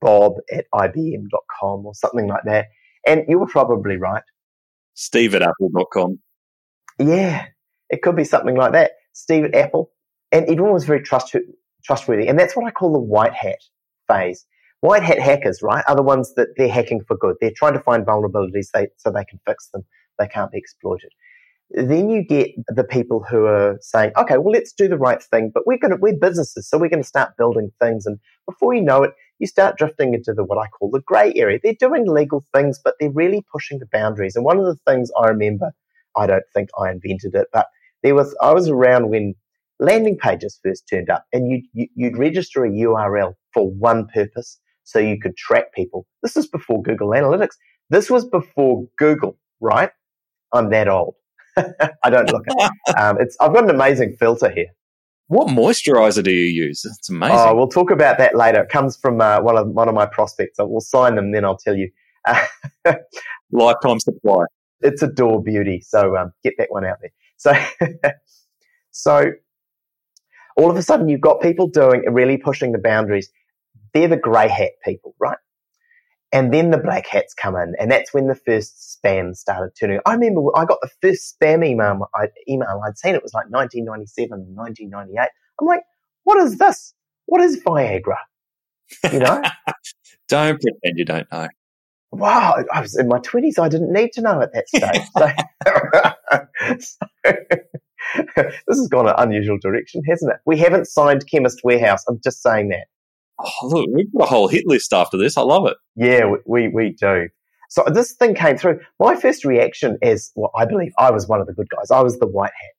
bob 0.00 0.32
at 0.50 0.64
ibm.com 0.74 1.86
or 1.86 1.94
something 1.94 2.26
like 2.26 2.42
that. 2.46 2.66
And 3.06 3.24
you 3.28 3.38
were 3.38 3.46
probably 3.46 3.96
right. 3.96 4.22
Steve 4.94 5.34
at 5.34 5.42
apple.com. 5.42 6.18
Yeah, 6.98 7.46
it 7.90 8.02
could 8.02 8.16
be 8.16 8.24
something 8.24 8.56
like 8.56 8.72
that. 8.72 8.92
Steve 9.14 9.44
at 9.44 9.54
Apple. 9.54 9.90
And 10.30 10.44
everyone 10.46 10.74
was 10.74 10.84
very 10.84 11.02
trust- 11.02 11.36
trustworthy. 11.84 12.28
And 12.28 12.38
that's 12.38 12.54
what 12.54 12.66
I 12.66 12.70
call 12.70 12.92
the 12.92 12.98
white 12.98 13.32
hat 13.32 13.62
phase. 14.08 14.44
White 14.80 15.02
hat 15.02 15.18
hackers, 15.18 15.60
right, 15.62 15.82
are 15.88 15.96
the 15.96 16.02
ones 16.02 16.34
that 16.34 16.48
they're 16.56 16.68
hacking 16.68 17.00
for 17.08 17.16
good. 17.16 17.36
They're 17.40 17.52
trying 17.56 17.72
to 17.72 17.80
find 17.80 18.04
vulnerabilities 18.04 18.68
they, 18.74 18.88
so 18.98 19.10
they 19.10 19.24
can 19.24 19.40
fix 19.46 19.70
them. 19.70 19.82
They 20.18 20.28
can't 20.28 20.52
be 20.52 20.58
exploited. 20.58 21.10
Then 21.70 22.10
you 22.10 22.22
get 22.22 22.50
the 22.68 22.84
people 22.84 23.24
who 23.28 23.46
are 23.46 23.78
saying, 23.80 24.12
okay, 24.18 24.36
well, 24.36 24.52
let's 24.52 24.72
do 24.72 24.86
the 24.86 24.98
right 24.98 25.22
thing, 25.22 25.50
but 25.54 25.66
we're 25.66 25.78
going 25.78 25.92
to, 25.92 25.96
we're 25.96 26.18
businesses, 26.20 26.68
so 26.68 26.76
we're 26.76 26.90
going 26.90 27.02
to 27.02 27.08
start 27.08 27.36
building 27.38 27.70
things. 27.80 28.04
And 28.04 28.18
before 28.46 28.74
you 28.74 28.82
know 28.82 29.02
it, 29.02 29.12
you 29.38 29.46
start 29.46 29.78
drifting 29.78 30.12
into 30.12 30.34
the, 30.34 30.44
what 30.44 30.58
I 30.58 30.68
call 30.68 30.90
the 30.90 31.00
gray 31.00 31.32
area. 31.34 31.58
They're 31.62 31.74
doing 31.80 32.06
legal 32.06 32.44
things, 32.52 32.78
but 32.84 32.94
they're 33.00 33.10
really 33.10 33.44
pushing 33.50 33.78
the 33.78 33.88
boundaries. 33.90 34.36
And 34.36 34.44
one 34.44 34.58
of 34.58 34.66
the 34.66 34.76
things 34.86 35.10
I 35.18 35.28
remember, 35.28 35.72
I 36.16 36.26
don't 36.26 36.44
think 36.52 36.68
I 36.78 36.90
invented 36.90 37.34
it, 37.34 37.48
but 37.52 37.66
there 38.04 38.14
was, 38.14 38.36
I 38.40 38.52
was 38.52 38.68
around 38.68 39.08
when 39.08 39.34
landing 39.80 40.16
pages 40.16 40.60
first 40.62 40.86
turned 40.88 41.10
up 41.10 41.24
and 41.32 41.50
you'd, 41.50 41.88
you'd 41.96 42.16
register 42.16 42.64
a 42.64 42.70
URL 42.70 43.34
for 43.52 43.68
one 43.68 44.06
purpose 44.14 44.60
so 44.84 44.98
you 44.98 45.18
could 45.18 45.36
track 45.36 45.72
people. 45.74 46.06
This 46.22 46.36
is 46.36 46.46
before 46.46 46.82
Google 46.82 47.08
Analytics. 47.08 47.56
This 47.90 48.10
was 48.10 48.26
before 48.26 48.86
Google, 48.98 49.38
right? 49.60 49.90
I'm 50.52 50.70
that 50.70 50.86
old. 50.86 51.14
I 51.56 52.10
don't 52.10 52.30
look 52.30 52.44
it. 52.46 52.70
Um, 52.98 53.16
it's 53.18 53.36
I've 53.40 53.52
got 53.52 53.64
an 53.64 53.70
amazing 53.70 54.16
filter 54.20 54.50
here. 54.50 54.66
What 55.28 55.48
moisturizer 55.48 56.22
do 56.22 56.30
you 56.30 56.66
use? 56.66 56.84
It's 56.84 57.08
amazing. 57.08 57.38
Oh, 57.38 57.54
we'll 57.54 57.68
talk 57.68 57.90
about 57.90 58.18
that 58.18 58.36
later. 58.36 58.62
It 58.62 58.68
comes 58.68 58.96
from 58.96 59.20
uh, 59.20 59.40
one 59.40 59.56
of 59.56 59.68
one 59.68 59.88
of 59.88 59.94
my 59.94 60.06
prospects. 60.06 60.58
I 60.60 60.64
will 60.64 60.80
sign 60.82 61.14
them, 61.14 61.32
then 61.32 61.44
I'll 61.44 61.56
tell 61.56 61.74
you. 61.74 61.90
Lifetime 63.52 64.00
supply. 64.00 64.44
It's 64.80 65.02
Adore 65.02 65.42
Beauty, 65.42 65.80
so 65.80 66.16
um, 66.16 66.32
get 66.42 66.54
that 66.58 66.70
one 66.70 66.84
out 66.84 66.98
there. 67.00 67.10
So, 67.44 67.52
so 68.90 69.32
all 70.56 70.70
of 70.70 70.76
a 70.76 70.82
sudden 70.82 71.08
you've 71.08 71.20
got 71.20 71.42
people 71.42 71.68
doing 71.68 72.04
really 72.10 72.38
pushing 72.38 72.72
the 72.72 72.78
boundaries. 72.78 73.28
They're 73.92 74.08
the 74.08 74.16
grey 74.16 74.48
hat 74.48 74.72
people, 74.84 75.14
right? 75.20 75.36
And 76.32 76.52
then 76.52 76.70
the 76.70 76.78
black 76.78 77.06
hats 77.06 77.32
come 77.32 77.54
in, 77.54 77.74
and 77.78 77.92
that's 77.92 78.12
when 78.12 78.26
the 78.26 78.34
first 78.34 78.98
spam 78.98 79.36
started 79.36 79.70
turning. 79.78 80.00
I 80.04 80.14
remember 80.14 80.40
I 80.56 80.64
got 80.64 80.78
the 80.80 80.90
first 81.00 81.36
spam 81.38 81.64
email, 81.64 82.08
I, 82.12 82.26
email 82.48 82.80
I'd 82.84 82.98
seen. 82.98 83.14
It 83.14 83.22
was 83.22 83.34
like 83.34 83.46
1997, 83.50 84.30
1998. 84.52 85.28
I'm 85.60 85.66
like, 85.66 85.82
what 86.24 86.42
is 86.42 86.58
this? 86.58 86.92
What 87.26 87.40
is 87.40 87.62
Viagra? 87.62 88.16
You 89.12 89.20
know? 89.20 89.42
don't 90.28 90.60
pretend 90.60 90.98
you 90.98 91.04
don't 91.04 91.30
know. 91.30 91.48
Wow, 92.10 92.64
I 92.72 92.80
was 92.80 92.96
in 92.96 93.08
my 93.08 93.18
20s. 93.18 93.58
I 93.58 93.68
didn't 93.68 93.92
need 93.92 94.12
to 94.14 94.20
know 94.20 94.40
at 94.40 94.52
that 94.54 94.68
stage. 94.68 95.02
so, 95.16 96.12
so 96.80 97.06
this 98.34 98.78
has 98.78 98.88
gone 98.88 99.08
an 99.08 99.14
unusual 99.18 99.58
direction, 99.60 100.02
hasn't 100.08 100.32
it? 100.32 100.38
We 100.46 100.58
haven't 100.58 100.86
signed 100.86 101.28
Chemist 101.30 101.60
Warehouse. 101.64 102.04
I'm 102.08 102.20
just 102.22 102.42
saying 102.42 102.68
that. 102.68 102.86
Oh, 103.38 103.68
look, 103.68 103.88
we've 103.92 104.12
got 104.16 104.24
a 104.24 104.26
whole 104.26 104.48
hit 104.48 104.64
list 104.66 104.92
after 104.92 105.16
this. 105.16 105.36
I 105.36 105.42
love 105.42 105.66
it. 105.66 105.76
Yeah, 105.96 106.26
we, 106.26 106.38
we, 106.46 106.68
we 106.68 106.90
do. 106.92 107.28
So 107.68 107.82
this 107.92 108.12
thing 108.12 108.34
came 108.34 108.56
through. 108.56 108.80
My 109.00 109.16
first 109.16 109.44
reaction 109.44 109.98
is, 110.02 110.30
well, 110.36 110.52
I 110.56 110.64
believe 110.64 110.92
I 110.98 111.10
was 111.10 111.26
one 111.26 111.40
of 111.40 111.46
the 111.46 111.52
good 111.52 111.68
guys. 111.68 111.90
I 111.90 112.02
was 112.02 112.18
the 112.18 112.26
white 112.26 112.52
hat. 112.52 112.70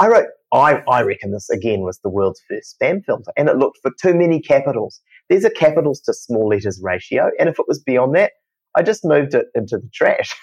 I 0.00 0.08
wrote, 0.08 0.26
I, 0.52 0.82
I 0.88 1.02
reckon 1.02 1.32
this 1.32 1.50
again 1.50 1.80
was 1.80 2.00
the 2.02 2.08
world's 2.08 2.40
first 2.48 2.76
spam 2.80 3.04
filter 3.04 3.32
and 3.36 3.48
it 3.48 3.56
looked 3.56 3.78
for 3.82 3.92
too 4.00 4.14
many 4.14 4.40
capitals. 4.40 5.00
There's 5.28 5.44
a 5.44 5.50
capitals 5.50 6.00
to 6.02 6.14
small 6.14 6.48
letters 6.48 6.80
ratio. 6.82 7.30
And 7.38 7.48
if 7.48 7.58
it 7.58 7.66
was 7.68 7.80
beyond 7.80 8.14
that, 8.16 8.32
I 8.74 8.82
just 8.82 9.04
moved 9.04 9.34
it 9.34 9.46
into 9.54 9.78
the 9.78 9.90
trash. 9.92 10.34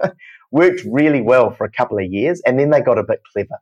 Worked 0.50 0.82
really 0.84 1.20
well 1.20 1.50
for 1.50 1.64
a 1.64 1.70
couple 1.70 1.98
of 1.98 2.06
years 2.06 2.40
and 2.46 2.58
then 2.58 2.70
they 2.70 2.80
got 2.80 2.98
a 2.98 3.04
bit 3.04 3.20
clever. 3.32 3.58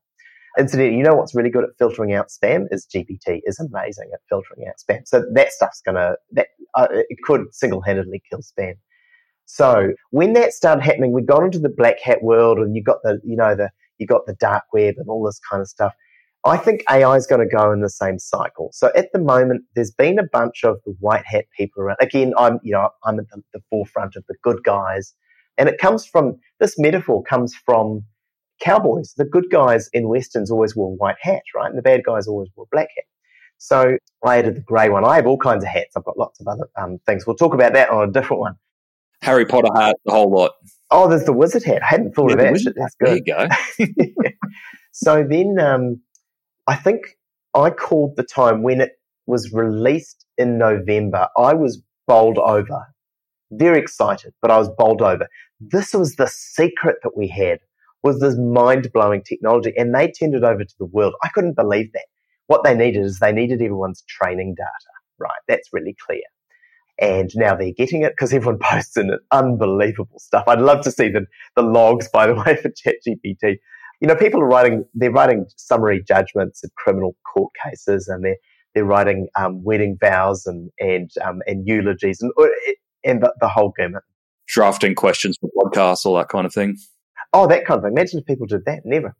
Incidentally, 0.58 0.96
you 0.96 1.02
know 1.02 1.14
what's 1.14 1.34
really 1.34 1.50
good 1.50 1.64
at 1.64 1.70
filtering 1.78 2.14
out 2.14 2.28
spam 2.28 2.64
is 2.70 2.86
GPT 2.86 3.40
is 3.44 3.60
amazing 3.60 4.10
at 4.14 4.20
filtering 4.28 4.66
out 4.66 4.76
spam. 4.78 5.06
So 5.06 5.24
that 5.34 5.52
stuff's 5.52 5.82
gonna 5.82 6.14
that 6.32 6.48
uh, 6.74 6.88
it 6.90 7.18
could 7.24 7.42
single-handedly 7.52 8.22
kill 8.30 8.40
spam. 8.40 8.74
So 9.46 9.92
when 10.10 10.32
that 10.32 10.52
started 10.52 10.82
happening, 10.82 11.12
we 11.12 11.22
got 11.22 11.44
into 11.44 11.58
the 11.58 11.68
black 11.68 12.00
hat 12.00 12.22
world, 12.22 12.58
and 12.58 12.74
you 12.74 12.82
got 12.82 12.98
the 13.02 13.20
you 13.24 13.36
know 13.36 13.54
the 13.54 13.70
you 13.98 14.06
got 14.06 14.26
the 14.26 14.34
dark 14.34 14.64
web 14.72 14.96
and 14.98 15.08
all 15.08 15.24
this 15.24 15.40
kind 15.50 15.60
of 15.60 15.68
stuff. 15.68 15.94
I 16.44 16.56
think 16.56 16.84
AI 16.90 17.16
is 17.16 17.26
going 17.26 17.46
to 17.46 17.56
go 17.56 17.72
in 17.72 17.80
the 17.80 17.90
same 17.90 18.18
cycle. 18.20 18.70
So 18.72 18.92
at 18.94 19.08
the 19.12 19.18
moment, 19.18 19.64
there's 19.74 19.90
been 19.90 20.18
a 20.18 20.28
bunch 20.32 20.62
of 20.62 20.76
the 20.86 20.94
white 21.00 21.24
hat 21.26 21.46
people 21.56 21.82
around. 21.82 21.96
Again, 22.00 22.34
I'm 22.36 22.58
you 22.62 22.72
know 22.72 22.90
I'm 23.04 23.18
at 23.18 23.26
the, 23.30 23.42
the 23.54 23.60
forefront 23.70 24.16
of 24.16 24.24
the 24.28 24.34
good 24.42 24.62
guys, 24.64 25.14
and 25.58 25.68
it 25.68 25.78
comes 25.78 26.06
from 26.06 26.38
this 26.60 26.78
metaphor 26.78 27.22
comes 27.22 27.54
from 27.54 28.04
cowboys. 28.60 29.14
The 29.16 29.24
good 29.24 29.50
guys 29.50 29.88
in 29.92 30.08
westerns 30.08 30.50
always 30.50 30.74
wore 30.74 30.94
white 30.96 31.16
hat, 31.20 31.42
right? 31.54 31.68
And 31.68 31.78
the 31.78 31.82
bad 31.82 32.02
guys 32.04 32.26
always 32.26 32.48
wore 32.56 32.66
black 32.70 32.88
hat. 32.96 33.04
So 33.58 33.96
I 34.24 34.38
added 34.38 34.56
the 34.56 34.60
grey 34.60 34.88
one. 34.88 35.04
I 35.04 35.16
have 35.16 35.26
all 35.26 35.38
kinds 35.38 35.64
of 35.64 35.70
hats. 35.70 35.96
I've 35.96 36.04
got 36.04 36.18
lots 36.18 36.40
of 36.40 36.46
other 36.46 36.68
um, 36.76 36.98
things. 37.06 37.26
We'll 37.26 37.36
talk 37.36 37.54
about 37.54 37.72
that 37.72 37.90
on 37.90 38.08
a 38.08 38.12
different 38.12 38.40
one. 38.40 38.56
Harry 39.22 39.46
Potter 39.46 39.68
hat, 39.74 39.96
the 40.04 40.12
whole 40.12 40.30
lot. 40.30 40.52
Oh, 40.90 41.08
there's 41.08 41.24
the 41.24 41.32
wizard 41.32 41.64
hat. 41.64 41.82
I 41.82 41.86
hadn't 41.86 42.14
thought 42.14 42.30
yeah, 42.30 42.48
of 42.48 42.62
that. 42.62 42.74
That's 42.76 42.94
good. 42.96 43.22
There 43.26 43.48
you 43.78 44.14
go. 44.14 44.30
so 44.92 45.26
then 45.28 45.58
um, 45.58 46.00
I 46.66 46.76
think 46.76 47.16
I 47.54 47.70
called 47.70 48.16
the 48.16 48.22
time 48.22 48.62
when 48.62 48.80
it 48.80 48.92
was 49.26 49.52
released 49.52 50.24
in 50.36 50.58
November. 50.58 51.28
I 51.36 51.54
was 51.54 51.82
bowled 52.06 52.38
over, 52.38 52.86
very 53.50 53.78
excited, 53.78 54.34
but 54.42 54.50
I 54.50 54.58
was 54.58 54.68
bowled 54.68 55.02
over. 55.02 55.26
This 55.60 55.94
was 55.94 56.16
the 56.16 56.26
secret 56.26 56.96
that 57.02 57.16
we 57.16 57.28
had 57.28 57.60
was 58.02 58.20
this 58.20 58.36
mind 58.36 58.90
blowing 58.92 59.22
technology, 59.22 59.72
and 59.76 59.94
they 59.94 60.10
turned 60.10 60.34
it 60.34 60.44
over 60.44 60.64
to 60.64 60.74
the 60.78 60.86
world. 60.86 61.14
I 61.22 61.28
couldn't 61.28 61.56
believe 61.56 61.92
that. 61.92 62.06
What 62.46 62.62
they 62.62 62.74
needed 62.74 63.04
is 63.04 63.18
they 63.18 63.32
needed 63.32 63.60
everyone's 63.60 64.04
training 64.08 64.54
data, 64.56 64.68
right? 65.18 65.30
That's 65.48 65.68
really 65.72 65.96
clear. 66.06 66.22
And 66.98 67.30
now 67.34 67.56
they're 67.56 67.72
getting 67.72 68.02
it 68.02 68.12
because 68.12 68.32
everyone 68.32 68.58
posts 68.62 68.96
in 68.96 69.10
it 69.10 69.20
unbelievable 69.32 70.18
stuff. 70.18 70.44
I'd 70.46 70.60
love 70.60 70.82
to 70.84 70.92
see 70.92 71.08
the, 71.08 71.26
the 71.56 71.62
logs, 71.62 72.08
by 72.08 72.26
the 72.26 72.34
way, 72.34 72.56
for 72.62 72.70
ChatGPT. 72.70 73.56
You 74.00 74.08
know, 74.08 74.14
people 74.14 74.40
are 74.40 74.48
writing, 74.48 74.84
they're 74.94 75.10
writing 75.10 75.46
summary 75.56 76.02
judgments 76.06 76.62
in 76.62 76.70
criminal 76.76 77.16
court 77.32 77.50
cases 77.64 78.08
and 78.08 78.24
they're, 78.24 78.36
they're 78.74 78.84
writing 78.84 79.28
um, 79.36 79.64
wedding 79.64 79.96
vows 80.00 80.46
and, 80.46 80.70
and, 80.78 81.10
um, 81.24 81.40
and 81.46 81.66
eulogies 81.66 82.20
and, 82.20 82.30
and 83.04 83.22
the, 83.22 83.34
the 83.40 83.48
whole 83.48 83.72
gamut. 83.76 84.02
Drafting 84.46 84.94
questions 84.94 85.36
for 85.40 85.50
podcasts, 85.56 86.06
all 86.06 86.16
that 86.16 86.28
kind 86.28 86.46
of 86.46 86.54
thing. 86.54 86.76
Oh, 87.32 87.46
that 87.48 87.66
kind 87.66 87.78
of 87.78 87.84
thing. 87.84 87.92
Imagine 87.92 88.20
if 88.20 88.26
people 88.26 88.46
did 88.46 88.64
that. 88.66 88.82
Never. 88.84 89.16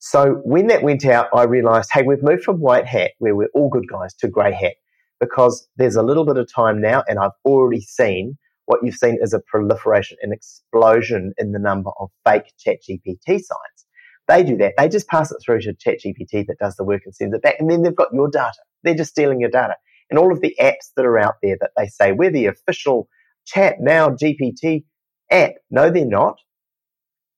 So 0.00 0.40
when 0.44 0.68
that 0.68 0.82
went 0.82 1.04
out, 1.04 1.28
I 1.34 1.44
realized, 1.44 1.90
hey, 1.92 2.02
we've 2.02 2.22
moved 2.22 2.44
from 2.44 2.60
white 2.60 2.86
hat, 2.86 3.12
where 3.18 3.34
we're 3.34 3.48
all 3.54 3.68
good 3.68 3.88
guys, 3.88 4.14
to 4.16 4.28
grey 4.28 4.52
hat, 4.52 4.74
because 5.20 5.68
there's 5.76 5.96
a 5.96 6.02
little 6.02 6.24
bit 6.24 6.36
of 6.36 6.52
time 6.52 6.80
now, 6.80 7.02
and 7.08 7.18
I've 7.18 7.32
already 7.44 7.80
seen 7.80 8.38
what 8.66 8.80
you've 8.82 8.94
seen 8.94 9.18
is 9.20 9.32
a 9.32 9.40
proliferation, 9.40 10.18
an 10.22 10.32
explosion 10.32 11.32
in 11.38 11.52
the 11.52 11.58
number 11.58 11.90
of 11.98 12.10
fake 12.24 12.52
ChatGPT 12.64 13.40
sites. 13.40 13.86
They 14.28 14.44
do 14.44 14.56
that. 14.58 14.74
They 14.76 14.88
just 14.88 15.08
pass 15.08 15.32
it 15.32 15.38
through 15.42 15.62
to 15.62 15.72
ChatGPT 15.72 16.46
that 16.46 16.58
does 16.60 16.76
the 16.76 16.84
work 16.84 17.02
and 17.06 17.14
sends 17.14 17.34
it 17.34 17.42
back, 17.42 17.56
and 17.58 17.70
then 17.70 17.82
they've 17.82 17.96
got 17.96 18.12
your 18.12 18.28
data. 18.28 18.58
They're 18.82 18.94
just 18.94 19.10
stealing 19.10 19.40
your 19.40 19.50
data. 19.50 19.74
And 20.10 20.18
all 20.18 20.32
of 20.32 20.40
the 20.40 20.54
apps 20.60 20.92
that 20.96 21.06
are 21.06 21.18
out 21.18 21.36
there 21.42 21.56
that 21.60 21.70
they 21.76 21.86
say 21.86 22.12
we're 22.12 22.30
the 22.30 22.46
official 22.46 23.08
Chat 23.48 23.76
Now 23.80 24.10
GPT 24.10 24.84
app. 25.30 25.52
No, 25.70 25.90
they're 25.90 26.04
not. 26.04 26.38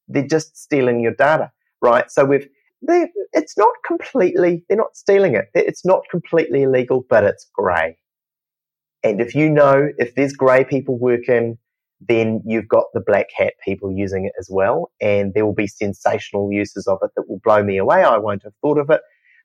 They're 0.08 0.26
just 0.26 0.56
stealing 0.56 1.00
your 1.00 1.14
data, 1.14 1.52
right? 1.80 2.11
So 2.11 2.24
we've, 2.24 2.48
it's 2.82 3.56
not 3.56 3.72
completely, 3.86 4.64
they're 4.68 4.78
not 4.78 4.96
stealing 4.96 5.36
it. 5.36 5.46
It's 5.54 5.84
not 5.84 6.02
completely 6.11 6.62
illegal, 6.62 7.06
but 7.08 7.24
it's 7.24 7.48
grey. 7.54 7.96
And 9.04 9.20
if 9.20 9.34
you 9.34 9.50
know, 9.50 9.88
if 9.98 10.14
there's 10.14 10.32
grey 10.34 10.64
people 10.64 10.98
working, 10.98 11.58
then 12.00 12.42
you've 12.46 12.68
got 12.68 12.86
the 12.94 13.00
black 13.00 13.28
hat 13.36 13.54
people 13.64 13.92
using 13.92 14.26
it 14.26 14.32
as 14.38 14.48
well. 14.50 14.90
And 15.00 15.32
there 15.34 15.46
will 15.46 15.54
be 15.54 15.68
sensational 15.68 16.52
uses 16.52 16.86
of 16.86 16.98
it 17.02 17.11
that 17.16 17.28
will 17.28 17.40
blow 17.44 17.62
me 17.62 17.78
away. 17.78 18.02
I 18.02 18.18
won't 18.18 18.42
have 18.44 18.52
thought 18.62 18.78
of 18.78 18.90
it. 18.90 19.00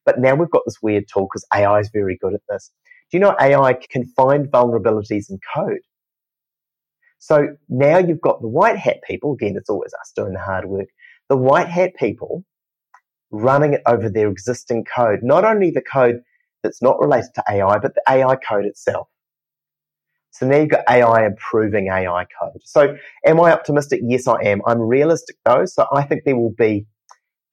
But 0.05 0.19
now 0.19 0.35
we've 0.35 0.51
got 0.51 0.63
this 0.65 0.81
weird 0.81 1.05
tool 1.11 1.27
because 1.31 1.45
AI 1.53 1.79
is 1.79 1.89
very 1.93 2.17
good 2.21 2.33
at 2.33 2.41
this. 2.49 2.71
Do 3.11 3.17
you 3.17 3.21
know 3.21 3.35
AI 3.39 3.77
can 3.89 4.05
find 4.05 4.47
vulnerabilities 4.47 5.29
in 5.29 5.39
code? 5.55 5.79
So 7.25 7.47
now 7.69 7.97
you've 7.97 8.21
got 8.21 8.39
the 8.41 8.47
white 8.47 8.77
hat 8.77 8.97
people, 9.03 9.33
again, 9.33 9.55
it's 9.57 9.67
always 9.71 9.91
us 9.99 10.11
doing 10.15 10.33
the 10.33 10.39
hard 10.39 10.65
work, 10.65 10.85
the 11.27 11.35
white 11.35 11.67
hat 11.67 11.93
people 11.97 12.45
running 13.31 13.73
it 13.73 13.81
over 13.87 14.09
their 14.09 14.29
existing 14.29 14.85
code, 14.85 15.21
not 15.23 15.43
only 15.43 15.71
the 15.71 15.81
code 15.81 16.21
that's 16.61 16.83
not 16.83 16.99
related 16.99 17.31
to 17.33 17.43
AI, 17.49 17.79
but 17.79 17.95
the 17.95 18.03
AI 18.07 18.35
code 18.35 18.65
itself. 18.65 19.07
So 20.29 20.45
now 20.45 20.57
you've 20.57 20.69
got 20.69 20.83
AI 20.87 21.25
improving 21.25 21.87
AI 21.87 22.27
code. 22.39 22.61
So 22.63 22.95
am 23.25 23.41
I 23.41 23.53
optimistic? 23.53 24.01
Yes, 24.03 24.27
I 24.27 24.35
am. 24.43 24.61
I'm 24.67 24.79
realistic 24.79 25.37
though. 25.45 25.65
So 25.65 25.87
I 25.91 26.03
think 26.03 26.25
there 26.25 26.37
will 26.37 26.53
be, 26.55 26.85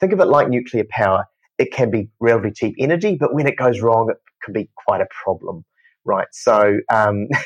think 0.01 0.13
of 0.13 0.21
it 0.21 0.27
like 0.27 0.51
nuclear 0.51 0.85
power. 0.91 1.25
It 1.57 1.73
can 1.73 1.91
be 1.91 2.11
relatively 2.21 2.53
cheap 2.53 2.75
energy, 2.79 3.17
but 3.19 3.33
when 3.33 3.47
it 3.47 3.57
goes 3.57 3.81
wrong, 3.81 4.11
it 4.11 4.19
can 4.45 4.53
be 4.53 4.69
quite 4.87 5.01
a 5.01 5.07
problem, 5.25 5.65
right? 6.05 6.29
So, 6.33 6.81
um, 6.93 7.29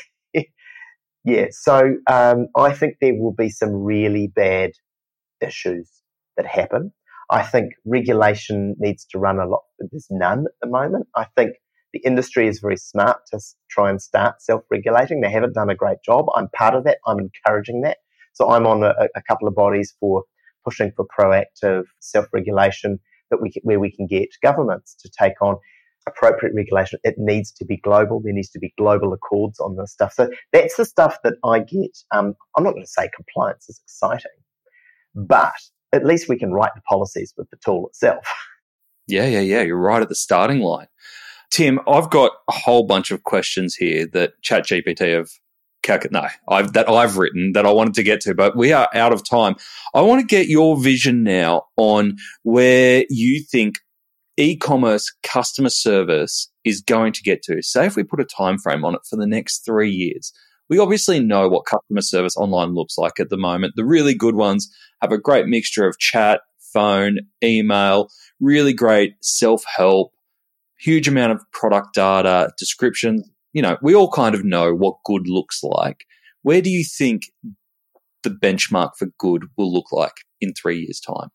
yeah, 1.27 1.47
so 1.51 1.95
um, 2.09 2.47
I 2.55 2.71
think 2.71 2.95
there 3.01 3.13
will 3.13 3.33
be 3.33 3.49
some 3.49 3.73
really 3.73 4.27
bad 4.27 4.71
issues 5.41 5.91
that 6.37 6.45
happen. 6.45 6.93
I 7.29 7.43
think 7.43 7.73
regulation 7.85 8.75
needs 8.79 9.05
to 9.11 9.19
run 9.19 9.37
a 9.37 9.45
lot. 9.45 9.63
There's 9.77 10.07
none 10.09 10.45
at 10.45 10.53
the 10.61 10.69
moment. 10.69 11.07
I 11.17 11.25
think 11.35 11.55
the 11.91 11.99
industry 12.05 12.47
is 12.47 12.59
very 12.59 12.77
smart 12.77 13.17
to 13.33 13.41
try 13.69 13.89
and 13.89 14.01
start 14.01 14.41
self-regulating. 14.41 15.19
They 15.19 15.29
haven't 15.29 15.53
done 15.53 15.69
a 15.69 15.75
great 15.75 15.97
job. 16.05 16.27
I'm 16.33 16.47
part 16.55 16.75
of 16.75 16.85
that. 16.85 16.99
I'm 17.05 17.19
encouraging 17.19 17.81
that. 17.81 17.97
So 18.31 18.49
I'm 18.49 18.65
on 18.65 18.83
a, 18.83 18.93
a 19.13 19.21
couple 19.27 19.49
of 19.49 19.55
bodies 19.55 19.93
for 19.99 20.23
pushing 20.63 20.93
for 20.95 21.05
proactive 21.19 21.83
self-regulation 21.99 22.99
that 23.31 23.41
we 23.41 23.51
where 23.63 23.81
we 23.81 23.91
can 23.91 24.07
get 24.07 24.29
governments 24.41 24.95
to 25.01 25.09
take 25.09 25.41
on 25.41 25.57
appropriate 26.07 26.53
regulation. 26.55 26.99
It 27.03 27.15
needs 27.17 27.51
to 27.53 27.65
be 27.65 27.77
global. 27.77 28.21
There 28.21 28.33
needs 28.33 28.49
to 28.51 28.59
be 28.59 28.73
global 28.77 29.13
accords 29.13 29.59
on 29.59 29.75
this 29.75 29.91
stuff. 29.91 30.13
So 30.13 30.29
that's 30.53 30.77
the 30.77 30.85
stuff 30.85 31.17
that 31.23 31.35
I 31.43 31.59
get. 31.59 31.97
Um, 32.11 32.35
I'm 32.55 32.63
not 32.63 32.71
going 32.71 32.85
to 32.85 32.91
say 32.91 33.09
compliance 33.15 33.69
is 33.69 33.81
exciting, 33.83 34.31
but 35.15 35.53
at 35.93 36.05
least 36.05 36.29
we 36.29 36.37
can 36.37 36.51
write 36.51 36.71
the 36.75 36.81
policies 36.81 37.33
with 37.37 37.49
the 37.49 37.57
tool 37.63 37.87
itself. 37.87 38.25
Yeah, 39.09 39.25
yeah, 39.25 39.39
yeah. 39.39 39.61
You're 39.61 39.77
right 39.77 40.01
at 40.01 40.09
the 40.09 40.15
starting 40.15 40.59
line. 40.59 40.87
Tim, 41.49 41.79
I've 41.87 42.09
got 42.09 42.33
a 42.49 42.51
whole 42.51 42.85
bunch 42.85 43.09
of 43.09 43.23
questions 43.23 43.75
here 43.75 44.05
that 44.07 44.33
ChatGPT 44.43 45.13
have 45.13 45.29
no, 46.11 46.27
I've, 46.49 46.73
that 46.73 46.89
I've 46.89 47.17
written 47.17 47.53
that 47.53 47.65
I 47.65 47.71
wanted 47.71 47.93
to 47.93 48.03
get 48.03 48.21
to, 48.21 48.35
but 48.35 48.57
we 48.57 48.73
are 48.73 48.89
out 48.93 49.13
of 49.13 49.27
time. 49.27 49.55
I 49.93 50.01
want 50.01 50.19
to 50.19 50.27
get 50.27 50.47
your 50.47 50.77
vision 50.77 51.23
now 51.23 51.63
on 51.77 52.17
where 52.43 53.05
you 53.09 53.41
think 53.41 53.79
e-commerce 54.37 55.13
customer 55.23 55.69
service 55.69 56.49
is 56.63 56.81
going 56.81 57.13
to 57.13 57.23
get 57.23 57.41
to. 57.43 57.61
Say 57.61 57.85
if 57.85 57.95
we 57.95 58.03
put 58.03 58.19
a 58.19 58.25
time 58.25 58.57
frame 58.57 58.85
on 58.85 58.95
it 58.95 59.01
for 59.09 59.15
the 59.15 59.27
next 59.27 59.65
three 59.65 59.91
years 59.91 60.31
we 60.69 60.79
obviously 60.79 61.19
know 61.19 61.47
what 61.47 61.65
customer 61.65 62.01
service 62.01 62.35
online 62.37 62.73
looks 62.73 62.97
like 62.97 63.19
at 63.19 63.29
the 63.29 63.37
moment. 63.37 63.73
The 63.75 63.85
really 63.85 64.13
good 64.13 64.35
ones 64.35 64.69
have 65.01 65.11
a 65.11 65.17
great 65.17 65.47
mixture 65.47 65.87
of 65.87 65.97
chat 65.99 66.41
phone 66.73 67.19
email 67.43 68.09
really 68.39 68.73
great 68.73 69.13
self-help 69.21 70.11
huge 70.77 71.07
amount 71.07 71.31
of 71.31 71.41
product 71.53 71.95
data 71.95 72.51
descriptions 72.59 73.27
you 73.53 73.61
know 73.61 73.77
we 73.81 73.95
all 73.95 74.11
kind 74.11 74.35
of 74.35 74.43
know 74.43 74.75
what 74.75 74.97
good 75.05 75.27
looks 75.27 75.63
like. 75.63 76.05
Where 76.43 76.61
do 76.61 76.69
you 76.69 76.83
think 76.83 77.23
the 78.23 78.29
benchmark 78.29 78.91
for 78.97 79.07
good 79.17 79.45
will 79.57 79.73
look 79.73 79.91
like 79.91 80.13
in 80.41 80.53
three 80.53 80.79
years' 80.79 80.99
time? 80.99 81.29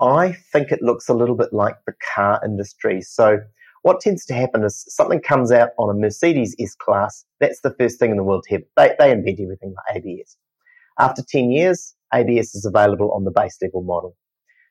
I 0.00 0.32
think 0.52 0.70
it 0.70 0.82
looks 0.82 1.08
a 1.08 1.14
little 1.14 1.34
bit 1.34 1.52
like 1.52 1.76
the 1.86 1.94
car 2.14 2.40
industry. 2.44 3.02
So, 3.02 3.38
what 3.82 4.00
tends 4.00 4.24
to 4.26 4.34
happen 4.34 4.64
is 4.64 4.84
something 4.88 5.20
comes 5.20 5.52
out 5.52 5.70
on 5.78 5.88
a 5.88 5.98
Mercedes 5.98 6.54
S 6.60 6.74
class. 6.74 7.24
That's 7.40 7.60
the 7.60 7.74
first 7.78 7.98
thing 7.98 8.10
in 8.10 8.16
the 8.16 8.24
world 8.24 8.44
to 8.44 8.54
happen. 8.54 8.68
They, 8.76 8.94
they 8.98 9.12
invent 9.12 9.40
everything 9.40 9.74
like 9.74 9.96
ABS. 9.96 10.36
After 10.98 11.22
10 11.22 11.50
years, 11.50 11.94
ABS 12.12 12.54
is 12.54 12.64
available 12.64 13.12
on 13.12 13.24
the 13.24 13.30
base 13.30 13.56
level 13.62 13.82
model. 13.82 14.16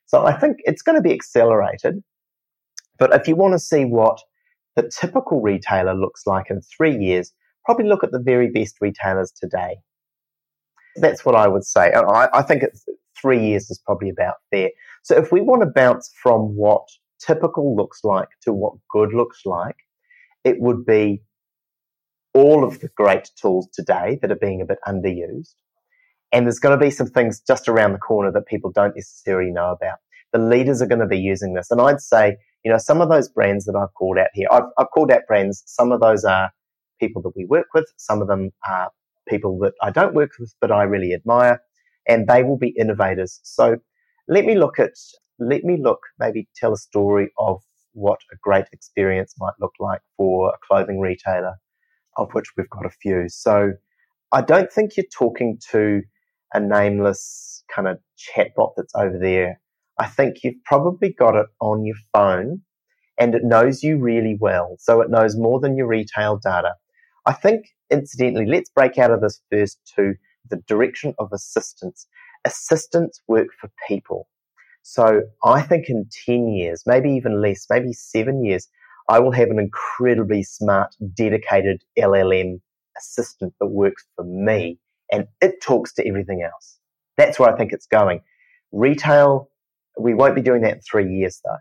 So 0.06 0.26
I 0.26 0.32
think 0.38 0.58
it's 0.64 0.82
going 0.82 0.96
to 0.96 1.02
be 1.02 1.12
accelerated. 1.12 2.02
But 2.98 3.14
if 3.14 3.28
you 3.28 3.36
want 3.36 3.52
to 3.52 3.58
see 3.58 3.84
what 3.84 4.18
the 4.76 4.90
typical 5.00 5.40
retailer 5.40 5.94
looks 5.94 6.26
like 6.26 6.50
in 6.50 6.60
three 6.60 6.96
years, 6.96 7.32
probably 7.64 7.86
look 7.86 8.04
at 8.04 8.12
the 8.12 8.20
very 8.20 8.50
best 8.50 8.76
retailers 8.80 9.32
today. 9.32 9.76
That's 10.96 11.24
what 11.24 11.34
I 11.34 11.48
would 11.48 11.64
say. 11.64 11.92
I, 11.92 12.28
I 12.32 12.42
think 12.42 12.64
three 13.20 13.44
years 13.44 13.70
is 13.70 13.80
probably 13.84 14.10
about 14.10 14.36
fair. 14.50 14.70
So 15.08 15.16
if 15.16 15.32
we 15.32 15.40
want 15.40 15.62
to 15.62 15.66
bounce 15.66 16.10
from 16.22 16.54
what 16.54 16.82
typical 17.18 17.74
looks 17.74 18.04
like 18.04 18.28
to 18.42 18.52
what 18.52 18.74
good 18.92 19.14
looks 19.14 19.46
like, 19.46 19.76
it 20.44 20.60
would 20.60 20.84
be 20.84 21.22
all 22.34 22.62
of 22.62 22.80
the 22.80 22.90
great 22.94 23.30
tools 23.40 23.68
today 23.72 24.18
that 24.20 24.30
are 24.30 24.36
being 24.36 24.60
a 24.60 24.66
bit 24.66 24.76
underused. 24.86 25.54
And 26.30 26.44
there's 26.44 26.58
going 26.58 26.78
to 26.78 26.84
be 26.84 26.90
some 26.90 27.06
things 27.06 27.40
just 27.40 27.70
around 27.70 27.94
the 27.94 27.98
corner 27.98 28.30
that 28.32 28.44
people 28.48 28.70
don't 28.70 28.94
necessarily 28.94 29.50
know 29.50 29.70
about. 29.70 29.96
The 30.34 30.40
leaders 30.40 30.82
are 30.82 30.86
going 30.86 31.00
to 31.00 31.06
be 31.06 31.18
using 31.18 31.54
this. 31.54 31.70
And 31.70 31.80
I'd 31.80 32.02
say, 32.02 32.36
you 32.62 32.70
know, 32.70 32.76
some 32.76 33.00
of 33.00 33.08
those 33.08 33.30
brands 33.30 33.64
that 33.64 33.76
I've 33.76 33.94
called 33.94 34.18
out 34.18 34.28
here, 34.34 34.48
I've, 34.52 34.68
I've 34.76 34.90
called 34.92 35.10
out 35.10 35.22
brands. 35.26 35.62
Some 35.64 35.90
of 35.90 36.02
those 36.02 36.22
are 36.26 36.50
people 37.00 37.22
that 37.22 37.32
we 37.34 37.46
work 37.46 37.68
with. 37.72 37.90
Some 37.96 38.20
of 38.20 38.28
them 38.28 38.50
are 38.68 38.90
people 39.26 39.58
that 39.60 39.72
I 39.80 39.90
don't 39.90 40.12
work 40.12 40.32
with, 40.38 40.54
but 40.60 40.70
I 40.70 40.82
really 40.82 41.14
admire. 41.14 41.62
And 42.06 42.28
they 42.28 42.42
will 42.42 42.58
be 42.58 42.74
innovators. 42.78 43.40
So 43.42 43.78
let 44.28 44.44
me 44.44 44.56
look 44.56 44.78
at, 44.78 44.92
let 45.38 45.64
me 45.64 45.78
look, 45.82 46.00
maybe 46.18 46.48
tell 46.54 46.72
a 46.72 46.76
story 46.76 47.30
of 47.38 47.60
what 47.92 48.18
a 48.32 48.36
great 48.42 48.66
experience 48.72 49.34
might 49.38 49.54
look 49.60 49.72
like 49.80 50.00
for 50.16 50.50
a 50.50 50.58
clothing 50.66 51.00
retailer, 51.00 51.54
of 52.16 52.28
which 52.32 52.46
we've 52.56 52.70
got 52.70 52.86
a 52.86 52.90
few. 52.90 53.28
So 53.28 53.72
I 54.30 54.42
don't 54.42 54.70
think 54.70 54.96
you're 54.96 55.06
talking 55.16 55.58
to 55.72 56.02
a 56.52 56.60
nameless 56.60 57.64
kind 57.74 57.88
of 57.88 57.98
chatbot 58.16 58.72
that's 58.76 58.94
over 58.94 59.18
there. 59.18 59.60
I 59.98 60.06
think 60.06 60.44
you've 60.44 60.62
probably 60.64 61.12
got 61.12 61.34
it 61.34 61.46
on 61.60 61.84
your 61.84 61.96
phone 62.12 62.62
and 63.18 63.34
it 63.34 63.42
knows 63.44 63.82
you 63.82 63.98
really 63.98 64.36
well. 64.38 64.76
So 64.78 65.00
it 65.00 65.10
knows 65.10 65.36
more 65.36 65.58
than 65.60 65.76
your 65.76 65.88
retail 65.88 66.38
data. 66.42 66.74
I 67.26 67.32
think, 67.32 67.66
incidentally, 67.90 68.46
let's 68.46 68.70
break 68.70 68.96
out 68.96 69.10
of 69.10 69.20
this 69.20 69.40
first 69.50 69.78
to 69.96 70.14
the 70.48 70.56
direction 70.68 71.14
of 71.18 71.30
assistants. 71.32 72.06
Assistants 72.48 73.20
work 73.28 73.48
for 73.60 73.70
people. 73.86 74.26
So 74.82 75.20
I 75.44 75.60
think 75.60 75.88
in 75.88 76.08
10 76.24 76.48
years, 76.48 76.82
maybe 76.86 77.10
even 77.10 77.42
less, 77.42 77.66
maybe 77.68 77.92
seven 77.92 78.42
years, 78.42 78.68
I 79.08 79.18
will 79.20 79.32
have 79.32 79.50
an 79.50 79.58
incredibly 79.58 80.42
smart, 80.42 80.94
dedicated 81.14 81.82
LLM 81.98 82.60
assistant 82.96 83.52
that 83.60 83.66
works 83.66 84.04
for 84.16 84.24
me 84.24 84.78
and 85.12 85.26
it 85.42 85.60
talks 85.62 85.92
to 85.94 86.06
everything 86.06 86.42
else. 86.42 86.78
That's 87.18 87.38
where 87.38 87.52
I 87.52 87.56
think 87.56 87.72
it's 87.72 87.86
going. 87.86 88.20
Retail, 88.72 89.50
we 89.98 90.14
won't 90.14 90.34
be 90.34 90.42
doing 90.42 90.62
that 90.62 90.74
in 90.74 90.80
three 90.80 91.12
years 91.12 91.40
though. 91.44 91.56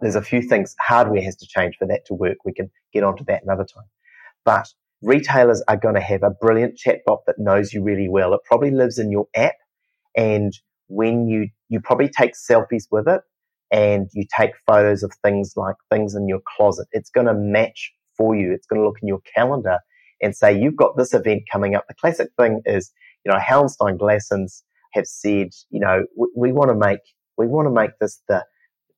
There's 0.00 0.16
a 0.16 0.22
few 0.22 0.40
things, 0.40 0.74
hardware 0.80 1.22
has 1.22 1.36
to 1.36 1.46
change 1.46 1.76
for 1.78 1.86
that 1.88 2.06
to 2.06 2.14
work. 2.14 2.38
We 2.44 2.54
can 2.54 2.70
get 2.94 3.04
onto 3.04 3.24
that 3.26 3.42
another 3.44 3.64
time. 3.64 3.88
But 4.44 4.68
retailers 5.02 5.62
are 5.68 5.76
going 5.76 5.96
to 5.96 6.00
have 6.00 6.22
a 6.22 6.30
brilliant 6.30 6.78
chatbot 6.78 7.18
that 7.26 7.38
knows 7.38 7.72
you 7.72 7.82
really 7.82 8.08
well. 8.08 8.32
It 8.32 8.40
probably 8.44 8.70
lives 8.70 8.98
in 8.98 9.10
your 9.10 9.26
app 9.36 9.54
and 10.16 10.52
when 10.88 11.26
you, 11.26 11.48
you 11.68 11.80
probably 11.80 12.08
take 12.08 12.32
selfies 12.34 12.84
with 12.90 13.08
it 13.08 13.22
and 13.70 14.08
you 14.12 14.24
take 14.36 14.50
photos 14.66 15.02
of 15.02 15.12
things 15.24 15.54
like 15.56 15.76
things 15.90 16.14
in 16.14 16.28
your 16.28 16.40
closet, 16.56 16.86
it's 16.92 17.10
going 17.10 17.26
to 17.26 17.34
match 17.34 17.92
for 18.16 18.36
you. 18.36 18.52
It's 18.52 18.66
going 18.66 18.80
to 18.80 18.86
look 18.86 18.98
in 19.00 19.08
your 19.08 19.22
calendar 19.34 19.78
and 20.20 20.36
say, 20.36 20.56
you've 20.56 20.76
got 20.76 20.96
this 20.96 21.14
event 21.14 21.42
coming 21.50 21.74
up. 21.74 21.86
The 21.88 21.94
classic 21.94 22.28
thing 22.38 22.62
is, 22.66 22.92
you 23.24 23.32
know, 23.32 23.38
Hallenstein 23.38 23.98
Glassons 23.98 24.62
have 24.92 25.06
said, 25.06 25.48
you 25.70 25.80
know, 25.80 26.04
we, 26.16 26.28
we 26.36 26.52
want 26.52 26.70
to 26.70 26.74
make, 26.74 27.00
we 27.38 27.46
want 27.46 27.66
to 27.66 27.72
make 27.72 27.92
this 28.00 28.20
the, 28.28 28.44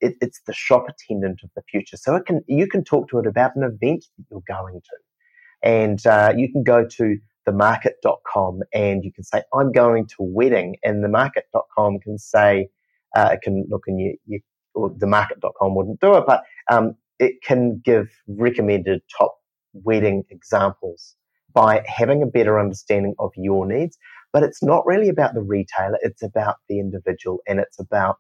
it, 0.01 0.17
it's 0.21 0.41
the 0.47 0.53
shop 0.53 0.87
attendant 0.89 1.41
of 1.45 1.51
the 1.55 1.63
future. 1.71 1.97
So 1.97 2.17
it 2.17 2.27
can, 2.27 2.43
you 2.49 2.67
can 2.67 2.85
talk 2.85 3.09
to 3.11 3.19
it 3.21 3.27
about 3.27 3.55
an 3.55 3.63
event 3.63 4.05
that 4.19 4.25
you're 4.31 4.43
going 4.49 4.81
to. 4.81 5.69
And 5.69 6.05
uh, 6.07 6.35
you 6.37 6.53
can 6.53 6.63
go 6.63 6.87
to 6.87 7.17
themarket.com 7.47 8.61
and 8.73 9.05
you 9.05 9.13
can 9.13 9.25
say, 9.25 9.43
I'm 9.53 9.73
going 9.73 10.07
to 10.07 10.17
wedding. 10.19 10.77
And 10.83 11.05
themarket.com 11.05 12.01
can 12.01 12.19
say, 12.19 12.69
uh, 13.17 13.31
it 13.33 13.43
can 13.43 13.67
look 13.71 13.85
in 13.87 13.99
your, 13.99 14.15
your 14.27 14.41
or 14.75 14.91
themarket.com 14.91 15.75
wouldn't 15.75 16.01
do 16.01 16.15
it, 16.15 16.25
but 16.27 16.43
um, 16.71 16.97
it 17.19 17.43
can 17.43 17.81
give 17.85 18.09
recommended 18.27 19.03
top 19.17 19.37
wedding 19.73 20.25
examples 20.31 21.15
by 21.53 21.85
having 21.87 22.23
a 22.23 22.27
better 22.27 22.59
understanding 22.59 23.15
of 23.19 23.31
your 23.37 23.67
needs. 23.67 23.97
But 24.33 24.43
it's 24.43 24.63
not 24.63 24.85
really 24.85 25.09
about 25.09 25.35
the 25.35 25.43
retailer, 25.43 25.99
it's 26.03 26.23
about 26.23 26.57
the 26.69 26.81
individual 26.81 27.39
and 27.47 27.61
it's 27.61 27.79
about 27.79 28.17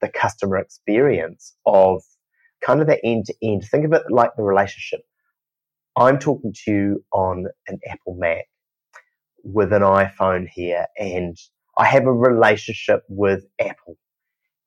the 0.00 0.08
customer 0.08 0.56
experience 0.58 1.56
of 1.66 2.02
kind 2.64 2.80
of 2.80 2.86
the 2.86 3.04
end 3.04 3.26
to 3.26 3.34
end. 3.42 3.64
Think 3.64 3.84
of 3.84 3.92
it 3.92 4.04
like 4.08 4.30
the 4.36 4.44
relationship. 4.44 5.00
I'm 5.96 6.20
talking 6.20 6.54
to 6.64 6.70
you 6.70 7.04
on 7.12 7.46
an 7.66 7.80
Apple 7.90 8.14
Mac 8.16 8.44
with 9.52 9.72
an 9.72 9.82
iPhone 9.82 10.46
here, 10.48 10.86
and 10.98 11.36
I 11.76 11.86
have 11.86 12.06
a 12.06 12.12
relationship 12.12 13.02
with 13.08 13.44
Apple. 13.60 13.96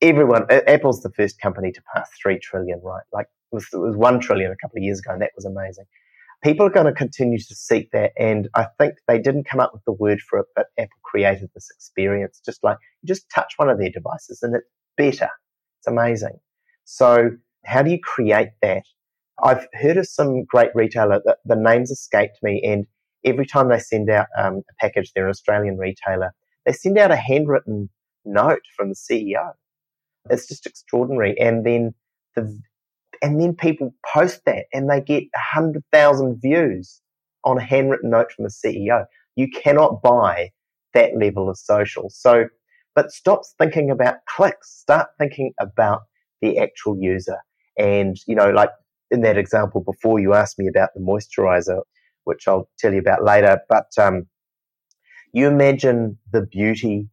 Everyone, 0.00 0.46
Apple's 0.50 1.02
the 1.02 1.12
first 1.16 1.40
company 1.40 1.70
to 1.72 1.82
pass 1.94 2.10
three 2.20 2.38
trillion, 2.38 2.80
right? 2.82 3.04
Like 3.12 3.26
it 3.52 3.54
was, 3.54 3.66
it 3.72 3.78
was 3.78 3.96
one 3.96 4.20
trillion 4.20 4.50
a 4.50 4.56
couple 4.56 4.78
of 4.78 4.82
years 4.82 4.98
ago, 4.98 5.12
and 5.12 5.22
that 5.22 5.30
was 5.36 5.44
amazing 5.44 5.84
people 6.42 6.66
are 6.66 6.70
going 6.70 6.86
to 6.86 6.92
continue 6.92 7.38
to 7.38 7.54
seek 7.54 7.90
that. 7.92 8.12
And 8.18 8.48
I 8.54 8.66
think 8.78 8.94
they 9.08 9.18
didn't 9.18 9.48
come 9.48 9.60
up 9.60 9.72
with 9.72 9.84
the 9.84 9.92
word 9.92 10.20
for 10.20 10.40
it, 10.40 10.46
but 10.54 10.66
Apple 10.78 10.98
created 11.04 11.50
this 11.54 11.68
experience. 11.74 12.40
Just 12.44 12.62
like 12.62 12.78
you 13.02 13.06
just 13.06 13.30
touch 13.34 13.54
one 13.56 13.70
of 13.70 13.78
their 13.78 13.90
devices 13.90 14.40
and 14.42 14.54
it's 14.56 14.66
better. 14.96 15.30
It's 15.80 15.86
amazing. 15.86 16.38
So 16.84 17.30
how 17.64 17.82
do 17.82 17.90
you 17.90 17.98
create 18.00 18.50
that? 18.60 18.82
I've 19.42 19.66
heard 19.72 19.96
of 19.96 20.06
some 20.06 20.44
great 20.44 20.70
retailer 20.74 21.20
that 21.24 21.38
the 21.44 21.56
names 21.56 21.90
escaped 21.90 22.38
me 22.42 22.62
and 22.64 22.86
every 23.24 23.46
time 23.46 23.68
they 23.68 23.78
send 23.78 24.10
out 24.10 24.26
um, 24.38 24.62
a 24.70 24.74
package, 24.80 25.12
they're 25.14 25.26
an 25.26 25.30
Australian 25.30 25.78
retailer, 25.78 26.34
they 26.66 26.72
send 26.72 26.98
out 26.98 27.10
a 27.10 27.16
handwritten 27.16 27.88
note 28.24 28.62
from 28.76 28.88
the 28.88 28.94
CEO. 28.94 29.52
It's 30.30 30.46
just 30.46 30.66
extraordinary. 30.66 31.38
And 31.40 31.66
then 31.66 31.94
the 32.36 32.60
and 33.22 33.40
then 33.40 33.54
people 33.54 33.94
post 34.12 34.44
that 34.46 34.66
and 34.72 34.90
they 34.90 35.00
get 35.00 35.24
100,000 35.54 36.40
views 36.42 37.00
on 37.44 37.58
a 37.58 37.62
handwritten 37.62 38.10
note 38.10 38.32
from 38.32 38.46
a 38.46 38.48
CEO. 38.48 39.04
You 39.36 39.48
cannot 39.48 40.02
buy 40.02 40.50
that 40.94 41.16
level 41.16 41.48
of 41.48 41.56
social. 41.56 42.10
So, 42.10 42.46
but 42.94 43.12
stop 43.12 43.42
thinking 43.58 43.90
about 43.90 44.16
clicks. 44.28 44.70
Start 44.70 45.08
thinking 45.18 45.52
about 45.60 46.02
the 46.40 46.58
actual 46.58 46.98
user. 47.00 47.38
And, 47.78 48.16
you 48.26 48.34
know, 48.34 48.50
like 48.50 48.70
in 49.10 49.22
that 49.22 49.38
example 49.38 49.80
before, 49.80 50.18
you 50.18 50.34
asked 50.34 50.58
me 50.58 50.66
about 50.66 50.90
the 50.94 51.00
moisturizer, 51.00 51.82
which 52.24 52.48
I'll 52.48 52.68
tell 52.78 52.92
you 52.92 53.00
about 53.00 53.24
later. 53.24 53.60
But 53.68 53.86
um, 53.98 54.26
you 55.32 55.46
imagine 55.46 56.18
the 56.32 56.46
beauty 56.46 57.08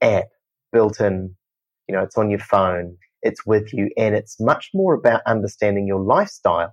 app 0.00 0.28
built 0.72 1.00
in, 1.00 1.34
you 1.88 1.94
know, 1.94 2.02
it's 2.02 2.16
on 2.16 2.30
your 2.30 2.40
phone 2.40 2.96
it's 3.22 3.44
with 3.44 3.72
you, 3.72 3.90
and 3.96 4.14
it's 4.14 4.40
much 4.40 4.70
more 4.72 4.94
about 4.94 5.22
understanding 5.26 5.86
your 5.86 6.00
lifestyle. 6.00 6.72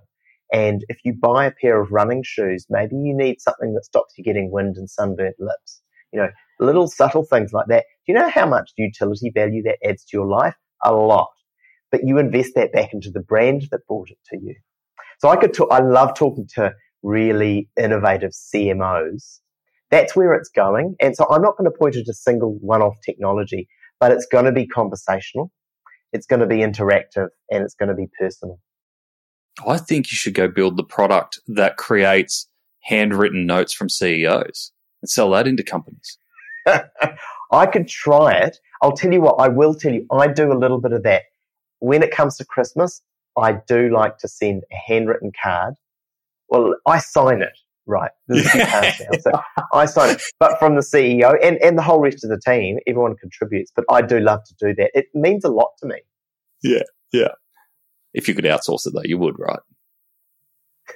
And 0.52 0.84
if 0.88 0.98
you 1.04 1.14
buy 1.14 1.44
a 1.46 1.52
pair 1.52 1.80
of 1.80 1.92
running 1.92 2.22
shoes, 2.24 2.66
maybe 2.70 2.96
you 2.96 3.14
need 3.14 3.40
something 3.40 3.74
that 3.74 3.84
stops 3.84 4.14
you 4.16 4.24
getting 4.24 4.50
wind 4.50 4.76
and 4.76 4.88
sunburnt 4.88 5.36
lips. 5.38 5.82
You 6.12 6.20
know, 6.20 6.28
little 6.58 6.88
subtle 6.88 7.24
things 7.24 7.52
like 7.52 7.66
that. 7.68 7.84
Do 8.06 8.12
you 8.12 8.18
know 8.18 8.30
how 8.30 8.46
much 8.46 8.72
utility 8.78 9.30
value 9.34 9.62
that 9.64 9.76
adds 9.86 10.04
to 10.06 10.16
your 10.16 10.26
life? 10.26 10.54
A 10.84 10.94
lot. 10.94 11.28
But 11.90 12.04
you 12.04 12.18
invest 12.18 12.52
that 12.54 12.72
back 12.72 12.94
into 12.94 13.10
the 13.10 13.20
brand 13.20 13.64
that 13.70 13.86
brought 13.86 14.10
it 14.10 14.18
to 14.30 14.38
you. 14.40 14.54
So 15.18 15.28
I 15.28 15.36
could 15.36 15.52
talk, 15.52 15.68
I 15.70 15.80
love 15.80 16.14
talking 16.14 16.48
to 16.54 16.72
really 17.02 17.68
innovative 17.78 18.32
CMOs. 18.32 19.40
That's 19.90 20.14
where 20.14 20.34
it's 20.34 20.50
going. 20.50 20.96
And 21.00 21.16
so 21.16 21.26
I'm 21.30 21.42
not 21.42 21.56
going 21.56 21.70
to 21.70 21.76
point 21.76 21.96
at 21.96 22.08
a 22.08 22.14
single 22.14 22.58
one-off 22.60 22.94
technology, 23.04 23.68
but 24.00 24.12
it's 24.12 24.26
going 24.26 24.44
to 24.44 24.52
be 24.52 24.66
conversational 24.66 25.50
it's 26.12 26.26
going 26.26 26.40
to 26.40 26.46
be 26.46 26.58
interactive 26.58 27.28
and 27.50 27.62
it's 27.62 27.74
going 27.74 27.88
to 27.88 27.94
be 27.94 28.08
personal. 28.18 28.58
I 29.66 29.76
think 29.76 30.10
you 30.10 30.16
should 30.16 30.34
go 30.34 30.48
build 30.48 30.76
the 30.76 30.84
product 30.84 31.40
that 31.48 31.76
creates 31.76 32.48
handwritten 32.82 33.44
notes 33.44 33.72
from 33.72 33.88
CEOs 33.88 34.72
and 35.02 35.10
sell 35.10 35.30
that 35.30 35.48
into 35.48 35.62
companies. 35.62 36.18
I 36.66 37.66
could 37.66 37.88
try 37.88 38.32
it. 38.32 38.58
I'll 38.82 38.92
tell 38.92 39.12
you 39.12 39.20
what, 39.20 39.36
I 39.40 39.48
will 39.48 39.74
tell 39.74 39.92
you, 39.92 40.06
I 40.12 40.28
do 40.28 40.52
a 40.52 40.54
little 40.54 40.80
bit 40.80 40.92
of 40.92 41.02
that. 41.02 41.22
When 41.80 42.02
it 42.02 42.12
comes 42.12 42.36
to 42.36 42.44
Christmas, 42.44 43.02
I 43.36 43.58
do 43.66 43.90
like 43.92 44.18
to 44.18 44.28
send 44.28 44.62
a 44.72 44.76
handwritten 44.76 45.32
card. 45.42 45.74
Well, 46.48 46.74
I 46.86 46.98
sign 46.98 47.42
it. 47.42 47.56
right. 47.86 48.10
There's 48.28 48.46
a 48.46 48.48
few 48.50 48.64
parts 48.66 49.00
now. 49.00 49.18
So 49.20 49.30
I 49.72 49.86
sign 49.86 50.16
it, 50.16 50.22
but 50.38 50.58
from 50.58 50.74
the 50.76 50.82
CEO 50.82 51.34
and, 51.42 51.56
and 51.62 51.76
the 51.78 51.82
whole 51.82 52.00
rest 52.00 52.24
of 52.24 52.30
the 52.30 52.40
team, 52.44 52.78
everyone 52.86 53.16
contributes. 53.16 53.72
But 53.74 53.84
I 53.90 54.02
do 54.02 54.20
love 54.20 54.40
to 54.44 54.54
do 54.58 54.74
that. 54.76 54.90
It 54.94 55.06
means 55.14 55.44
a 55.44 55.50
lot 55.50 55.70
to 55.80 55.86
me. 55.86 55.96
Yeah, 56.62 56.82
yeah. 57.12 57.32
If 58.14 58.28
you 58.28 58.34
could 58.34 58.44
outsource 58.44 58.86
it, 58.86 58.92
though, 58.94 59.02
you 59.04 59.18
would, 59.18 59.36
right? 59.38 59.60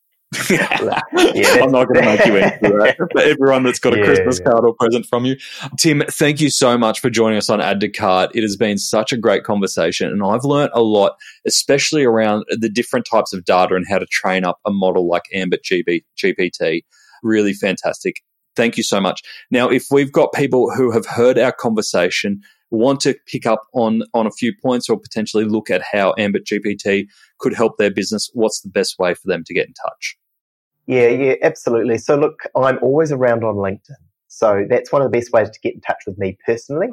yeah, 0.49 1.57
I'm 1.61 1.71
not 1.71 1.87
going 1.87 1.95
to 1.95 2.05
make 2.05 2.25
you 2.25 2.37
answer 2.37 2.77
that 2.79 2.95
for 3.11 3.21
everyone 3.21 3.63
that's 3.63 3.79
got 3.79 3.93
a 3.93 3.97
yeah, 3.97 4.05
Christmas 4.05 4.39
yeah. 4.39 4.51
card 4.51 4.65
or 4.65 4.73
present 4.73 5.05
from 5.05 5.25
you. 5.25 5.35
Tim, 5.77 6.03
thank 6.09 6.39
you 6.39 6.49
so 6.49 6.77
much 6.77 7.01
for 7.01 7.09
joining 7.09 7.37
us 7.37 7.49
on 7.49 7.59
Add 7.59 7.81
to 7.81 7.89
Cart. 7.89 8.31
It 8.33 8.41
has 8.41 8.55
been 8.55 8.77
such 8.77 9.11
a 9.11 9.17
great 9.17 9.43
conversation, 9.43 10.07
and 10.09 10.23
I've 10.23 10.45
learned 10.45 10.71
a 10.73 10.81
lot, 10.81 11.17
especially 11.45 12.05
around 12.05 12.45
the 12.49 12.69
different 12.69 13.05
types 13.09 13.33
of 13.33 13.43
data 13.43 13.75
and 13.75 13.85
how 13.89 13.99
to 13.99 14.05
train 14.05 14.45
up 14.45 14.59
a 14.65 14.71
model 14.71 15.05
like 15.07 15.23
Ambit 15.33 15.63
GB, 15.63 16.03
GPT. 16.17 16.83
Really 17.23 17.53
fantastic. 17.53 18.21
Thank 18.55 18.77
you 18.77 18.83
so 18.83 19.01
much. 19.01 19.21
Now, 19.49 19.69
if 19.69 19.87
we've 19.91 20.11
got 20.11 20.33
people 20.33 20.71
who 20.71 20.91
have 20.91 21.05
heard 21.05 21.37
our 21.37 21.51
conversation, 21.51 22.41
want 22.69 23.01
to 23.01 23.15
pick 23.27 23.45
up 23.45 23.63
on 23.73 24.01
on 24.13 24.25
a 24.25 24.31
few 24.31 24.53
points 24.61 24.89
or 24.89 24.97
potentially 24.97 25.43
look 25.43 25.69
at 25.69 25.81
how 25.91 26.13
Ambit 26.17 26.45
GPT 26.45 27.07
could 27.37 27.53
help 27.53 27.77
their 27.77 27.91
business, 27.91 28.29
what's 28.33 28.61
the 28.61 28.69
best 28.69 28.97
way 28.97 29.13
for 29.13 29.27
them 29.27 29.43
to 29.45 29.53
get 29.53 29.67
in 29.67 29.73
touch? 29.73 30.17
Yeah, 30.87 31.07
yeah, 31.07 31.35
absolutely. 31.41 31.97
So 31.97 32.15
look, 32.17 32.41
I'm 32.55 32.79
always 32.81 33.11
around 33.11 33.43
on 33.43 33.55
LinkedIn. 33.55 33.95
So 34.27 34.65
that's 34.69 34.91
one 34.91 35.01
of 35.01 35.11
the 35.11 35.17
best 35.17 35.31
ways 35.31 35.49
to 35.49 35.59
get 35.59 35.75
in 35.75 35.81
touch 35.81 36.03
with 36.07 36.17
me 36.17 36.37
personally. 36.45 36.89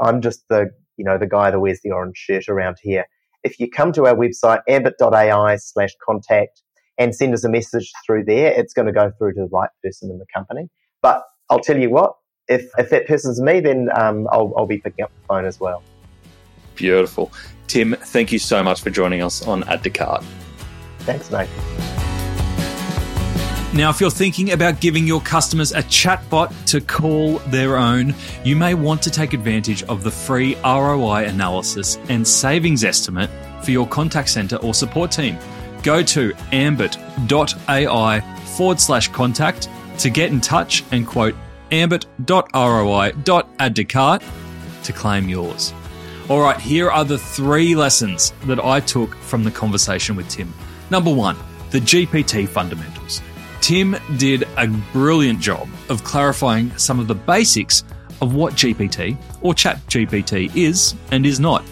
I'm 0.00 0.20
just 0.20 0.46
the, 0.48 0.70
you 0.96 1.04
know, 1.04 1.18
the 1.18 1.26
guy 1.26 1.50
that 1.50 1.60
wears 1.60 1.80
the 1.82 1.92
orange 1.92 2.16
shirt 2.16 2.48
around 2.48 2.78
here. 2.82 3.06
If 3.42 3.58
you 3.58 3.70
come 3.70 3.92
to 3.92 4.06
our 4.06 4.14
website, 4.14 4.60
ambit.ai 4.68 5.56
slash 5.56 5.94
contact 6.04 6.62
and 6.98 7.14
send 7.14 7.32
us 7.32 7.44
a 7.44 7.48
message 7.48 7.90
through 8.04 8.24
there, 8.24 8.52
it's 8.52 8.74
going 8.74 8.86
to 8.86 8.92
go 8.92 9.10
through 9.16 9.34
to 9.34 9.40
the 9.40 9.48
right 9.48 9.70
person 9.82 10.10
in 10.10 10.18
the 10.18 10.26
company. 10.34 10.68
But 11.00 11.22
I'll 11.48 11.60
tell 11.60 11.78
you 11.78 11.90
what, 11.90 12.14
if, 12.48 12.68
if 12.76 12.90
that 12.90 13.06
person's 13.06 13.40
me, 13.40 13.60
then 13.60 13.88
um, 13.96 14.28
I'll, 14.30 14.52
I'll 14.56 14.66
be 14.66 14.78
picking 14.78 15.04
up 15.04 15.12
the 15.20 15.26
phone 15.26 15.46
as 15.46 15.58
well. 15.58 15.82
Beautiful. 16.74 17.32
Tim, 17.68 17.94
thank 17.94 18.32
you 18.32 18.38
so 18.38 18.62
much 18.62 18.82
for 18.82 18.90
joining 18.90 19.22
us 19.22 19.46
on 19.46 19.64
Add 19.64 19.84
to 19.84 19.90
Cart. 19.90 20.24
Thanks, 21.00 21.30
mate. 21.30 21.48
Now, 23.72 23.88
if 23.88 24.00
you're 24.00 24.10
thinking 24.10 24.50
about 24.50 24.80
giving 24.80 25.06
your 25.06 25.20
customers 25.20 25.70
a 25.70 25.82
chatbot 25.84 26.52
to 26.66 26.80
call 26.80 27.38
their 27.50 27.76
own, 27.76 28.16
you 28.44 28.56
may 28.56 28.74
want 28.74 29.00
to 29.02 29.10
take 29.10 29.32
advantage 29.32 29.84
of 29.84 30.02
the 30.02 30.10
free 30.10 30.56
ROI 30.64 31.26
analysis 31.26 31.96
and 32.08 32.26
savings 32.26 32.82
estimate 32.82 33.30
for 33.62 33.70
your 33.70 33.86
contact 33.86 34.30
center 34.30 34.56
or 34.56 34.74
support 34.74 35.12
team. 35.12 35.38
Go 35.84 36.02
to 36.02 36.32
ambit.ai 36.50 38.20
forward 38.56 38.80
slash 38.80 39.06
contact 39.06 39.68
to 39.98 40.10
get 40.10 40.32
in 40.32 40.40
touch 40.40 40.82
and 40.90 41.06
quote 41.06 41.36
ambit.roi.add 41.70 43.76
to 43.76 43.84
cart 43.84 44.24
to 44.82 44.92
claim 44.92 45.28
yours. 45.28 45.72
All 46.28 46.40
right, 46.40 46.60
here 46.60 46.90
are 46.90 47.04
the 47.04 47.18
three 47.18 47.76
lessons 47.76 48.32
that 48.46 48.58
I 48.58 48.80
took 48.80 49.14
from 49.14 49.44
the 49.44 49.52
conversation 49.52 50.16
with 50.16 50.28
Tim. 50.28 50.52
Number 50.90 51.14
one, 51.14 51.36
the 51.70 51.78
GPT 51.78 52.48
fundamentals. 52.48 53.22
Tim 53.60 53.96
did 54.16 54.44
a 54.56 54.66
brilliant 54.92 55.40
job 55.40 55.68
of 55.88 56.02
clarifying 56.04 56.76
some 56.78 56.98
of 56.98 57.08
the 57.08 57.14
basics 57.14 57.84
of 58.20 58.34
what 58.34 58.54
GPT 58.54 59.16
or 59.42 59.54
ChatGPT 59.54 60.54
is 60.56 60.94
and 61.10 61.26
is 61.26 61.40
not. 61.40 61.64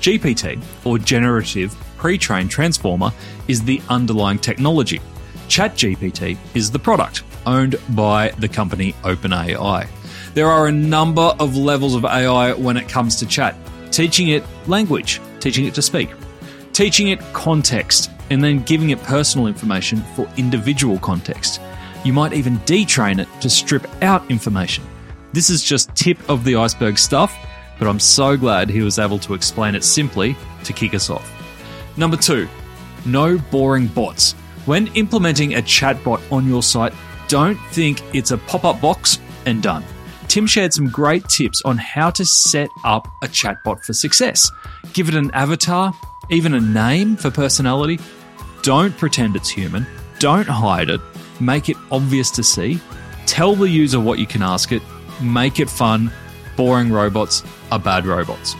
GPT, 0.00 0.62
or 0.84 0.98
Generative 0.98 1.74
Pre 1.96 2.18
trained 2.18 2.50
Transformer, 2.50 3.12
is 3.48 3.62
the 3.62 3.80
underlying 3.88 4.38
technology. 4.38 5.00
ChatGPT 5.48 6.36
is 6.54 6.70
the 6.70 6.78
product 6.78 7.22
owned 7.46 7.76
by 7.90 8.30
the 8.38 8.48
company 8.48 8.92
OpenAI. 9.02 9.88
There 10.34 10.48
are 10.48 10.66
a 10.66 10.72
number 10.72 11.34
of 11.40 11.56
levels 11.56 11.94
of 11.94 12.04
AI 12.04 12.52
when 12.52 12.76
it 12.76 12.88
comes 12.88 13.16
to 13.16 13.26
chat 13.26 13.56
teaching 13.90 14.28
it 14.28 14.44
language, 14.66 15.20
teaching 15.40 15.64
it 15.64 15.74
to 15.74 15.82
speak, 15.82 16.10
teaching 16.78 17.08
it 17.08 17.18
context, 17.32 18.08
and 18.30 18.44
then 18.44 18.62
giving 18.62 18.90
it 18.90 19.02
personal 19.02 19.48
information 19.48 20.00
for 20.14 20.30
individual 20.36 20.96
context. 21.00 21.60
You 22.04 22.12
might 22.12 22.32
even 22.32 22.58
detrain 22.58 23.18
it 23.18 23.26
to 23.40 23.50
strip 23.50 23.84
out 24.00 24.30
information. 24.30 24.84
This 25.32 25.50
is 25.50 25.64
just 25.64 25.92
tip 25.96 26.16
of 26.30 26.44
the 26.44 26.54
iceberg 26.54 26.96
stuff, 26.96 27.36
but 27.80 27.88
I'm 27.88 27.98
so 27.98 28.36
glad 28.36 28.70
he 28.70 28.82
was 28.82 29.00
able 29.00 29.18
to 29.18 29.34
explain 29.34 29.74
it 29.74 29.82
simply 29.82 30.36
to 30.62 30.72
kick 30.72 30.94
us 30.94 31.10
off. 31.10 31.28
Number 31.96 32.16
two, 32.16 32.46
no 33.04 33.38
boring 33.50 33.88
bots. 33.88 34.34
When 34.64 34.86
implementing 34.94 35.54
a 35.56 35.62
chatbot 35.62 36.20
on 36.30 36.46
your 36.46 36.62
site, 36.62 36.94
don't 37.26 37.58
think 37.72 38.00
it's 38.14 38.30
a 38.30 38.38
pop 38.38 38.64
up 38.64 38.80
box 38.80 39.18
and 39.46 39.60
done. 39.60 39.82
Tim 40.28 40.46
shared 40.46 40.72
some 40.72 40.86
great 40.86 41.28
tips 41.28 41.60
on 41.64 41.76
how 41.76 42.10
to 42.10 42.24
set 42.24 42.68
up 42.84 43.08
a 43.24 43.26
chatbot 43.26 43.82
for 43.82 43.94
success. 43.94 44.48
Give 44.92 45.08
it 45.08 45.16
an 45.16 45.32
avatar, 45.32 45.92
even 46.30 46.54
a 46.54 46.60
name 46.60 47.16
for 47.16 47.30
personality, 47.30 47.98
don't 48.62 48.96
pretend 48.96 49.36
it's 49.36 49.48
human. 49.48 49.86
Don't 50.18 50.48
hide 50.48 50.90
it. 50.90 51.00
Make 51.40 51.68
it 51.68 51.76
obvious 51.90 52.30
to 52.32 52.42
see. 52.42 52.80
Tell 53.26 53.54
the 53.54 53.68
user 53.68 54.00
what 54.00 54.18
you 54.18 54.26
can 54.26 54.42
ask 54.42 54.72
it. 54.72 54.82
Make 55.22 55.60
it 55.60 55.70
fun. 55.70 56.12
Boring 56.56 56.90
robots 56.90 57.42
are 57.70 57.78
bad 57.78 58.04
robots. 58.04 58.54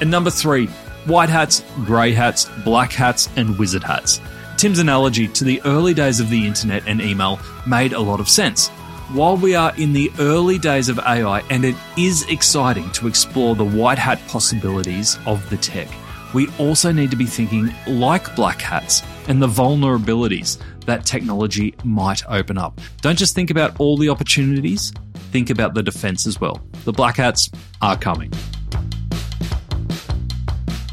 And 0.00 0.10
number 0.10 0.30
three, 0.30 0.66
white 1.06 1.28
hats, 1.28 1.62
grey 1.84 2.12
hats, 2.12 2.46
black 2.64 2.92
hats, 2.92 3.28
and 3.36 3.58
wizard 3.58 3.84
hats. 3.84 4.20
Tim's 4.56 4.78
analogy 4.78 5.28
to 5.28 5.44
the 5.44 5.60
early 5.64 5.94
days 5.94 6.20
of 6.20 6.30
the 6.30 6.46
internet 6.46 6.86
and 6.86 7.00
email 7.00 7.38
made 7.66 7.92
a 7.92 8.00
lot 8.00 8.20
of 8.20 8.28
sense. 8.28 8.68
While 9.12 9.36
we 9.36 9.54
are 9.54 9.74
in 9.76 9.92
the 9.92 10.10
early 10.18 10.58
days 10.58 10.88
of 10.88 10.98
AI 10.98 11.40
and 11.50 11.64
it 11.64 11.76
is 11.98 12.26
exciting 12.28 12.90
to 12.92 13.06
explore 13.06 13.54
the 13.54 13.64
white 13.64 13.98
hat 13.98 14.20
possibilities 14.26 15.18
of 15.26 15.48
the 15.50 15.58
tech, 15.58 15.88
we 16.34 16.48
also 16.58 16.92
need 16.92 17.10
to 17.12 17.16
be 17.16 17.24
thinking 17.24 17.72
like 17.86 18.34
black 18.36 18.60
hats 18.60 19.02
and 19.28 19.40
the 19.40 19.46
vulnerabilities 19.46 20.58
that 20.84 21.06
technology 21.06 21.74
might 21.84 22.22
open 22.28 22.58
up. 22.58 22.80
Don't 23.00 23.16
just 23.16 23.34
think 23.34 23.50
about 23.50 23.78
all 23.80 23.96
the 23.96 24.08
opportunities, 24.08 24.92
think 25.30 25.48
about 25.48 25.74
the 25.74 25.82
defense 25.82 26.26
as 26.26 26.40
well. 26.40 26.60
The 26.84 26.92
black 26.92 27.16
hats 27.16 27.50
are 27.80 27.96
coming. 27.96 28.32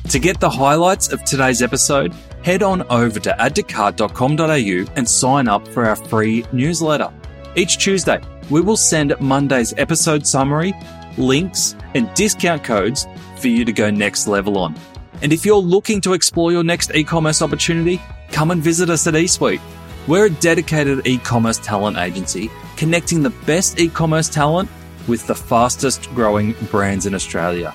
To 0.09 0.19
get 0.19 0.39
the 0.39 0.49
highlights 0.49 1.11
of 1.11 1.23
today's 1.23 1.61
episode, 1.61 2.13
head 2.43 2.63
on 2.63 2.83
over 2.89 3.19
to 3.19 3.31
addtocart.com.au 3.39 4.93
and 4.95 5.09
sign 5.09 5.47
up 5.47 5.67
for 5.69 5.85
our 5.85 5.95
free 5.95 6.45
newsletter. 6.51 7.11
Each 7.55 7.77
Tuesday, 7.77 8.21
we 8.49 8.61
will 8.61 8.77
send 8.77 9.19
Monday's 9.19 9.73
episode 9.77 10.27
summary, 10.27 10.73
links, 11.17 11.75
and 11.95 12.13
discount 12.13 12.63
codes 12.63 13.07
for 13.37 13.47
you 13.47 13.65
to 13.65 13.71
go 13.71 13.89
next 13.89 14.27
level 14.27 14.57
on. 14.57 14.75
And 15.21 15.31
if 15.31 15.45
you're 15.45 15.57
looking 15.57 16.01
to 16.01 16.13
explore 16.13 16.51
your 16.51 16.63
next 16.63 16.91
e 16.95 17.03
commerce 17.03 17.41
opportunity, 17.41 18.01
come 18.31 18.51
and 18.51 18.61
visit 18.61 18.89
us 18.89 19.07
at 19.07 19.13
eSuite. 19.13 19.61
We're 20.07 20.25
a 20.25 20.29
dedicated 20.29 21.05
e 21.05 21.17
commerce 21.17 21.59
talent 21.59 21.97
agency 21.97 22.49
connecting 22.77 23.21
the 23.21 23.29
best 23.45 23.79
e 23.79 23.87
commerce 23.87 24.27
talent 24.27 24.69
with 25.07 25.27
the 25.27 25.35
fastest 25.35 26.09
growing 26.15 26.53
brands 26.71 27.05
in 27.05 27.13
Australia. 27.13 27.71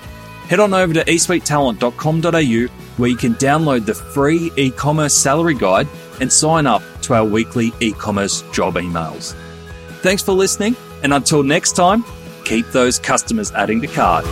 Head 0.49 0.59
on 0.59 0.73
over 0.73 0.93
to 0.93 1.03
esuitetalent.com.au 1.03 2.67
where 2.97 3.09
you 3.09 3.15
can 3.15 3.35
download 3.35 3.85
the 3.85 3.93
free 3.93 4.51
e 4.57 4.71
commerce 4.71 5.13
salary 5.13 5.53
guide 5.53 5.87
and 6.19 6.31
sign 6.31 6.65
up 6.67 6.81
to 7.01 7.13
our 7.13 7.25
weekly 7.25 7.71
e 7.79 7.93
commerce 7.93 8.41
job 8.51 8.75
emails. 8.75 9.33
Thanks 10.01 10.21
for 10.21 10.33
listening, 10.33 10.75
and 11.03 11.13
until 11.13 11.43
next 11.43 11.73
time, 11.73 12.03
keep 12.43 12.67
those 12.67 12.99
customers 12.99 13.51
adding 13.51 13.81
to 13.81 13.87
cart. 13.87 14.25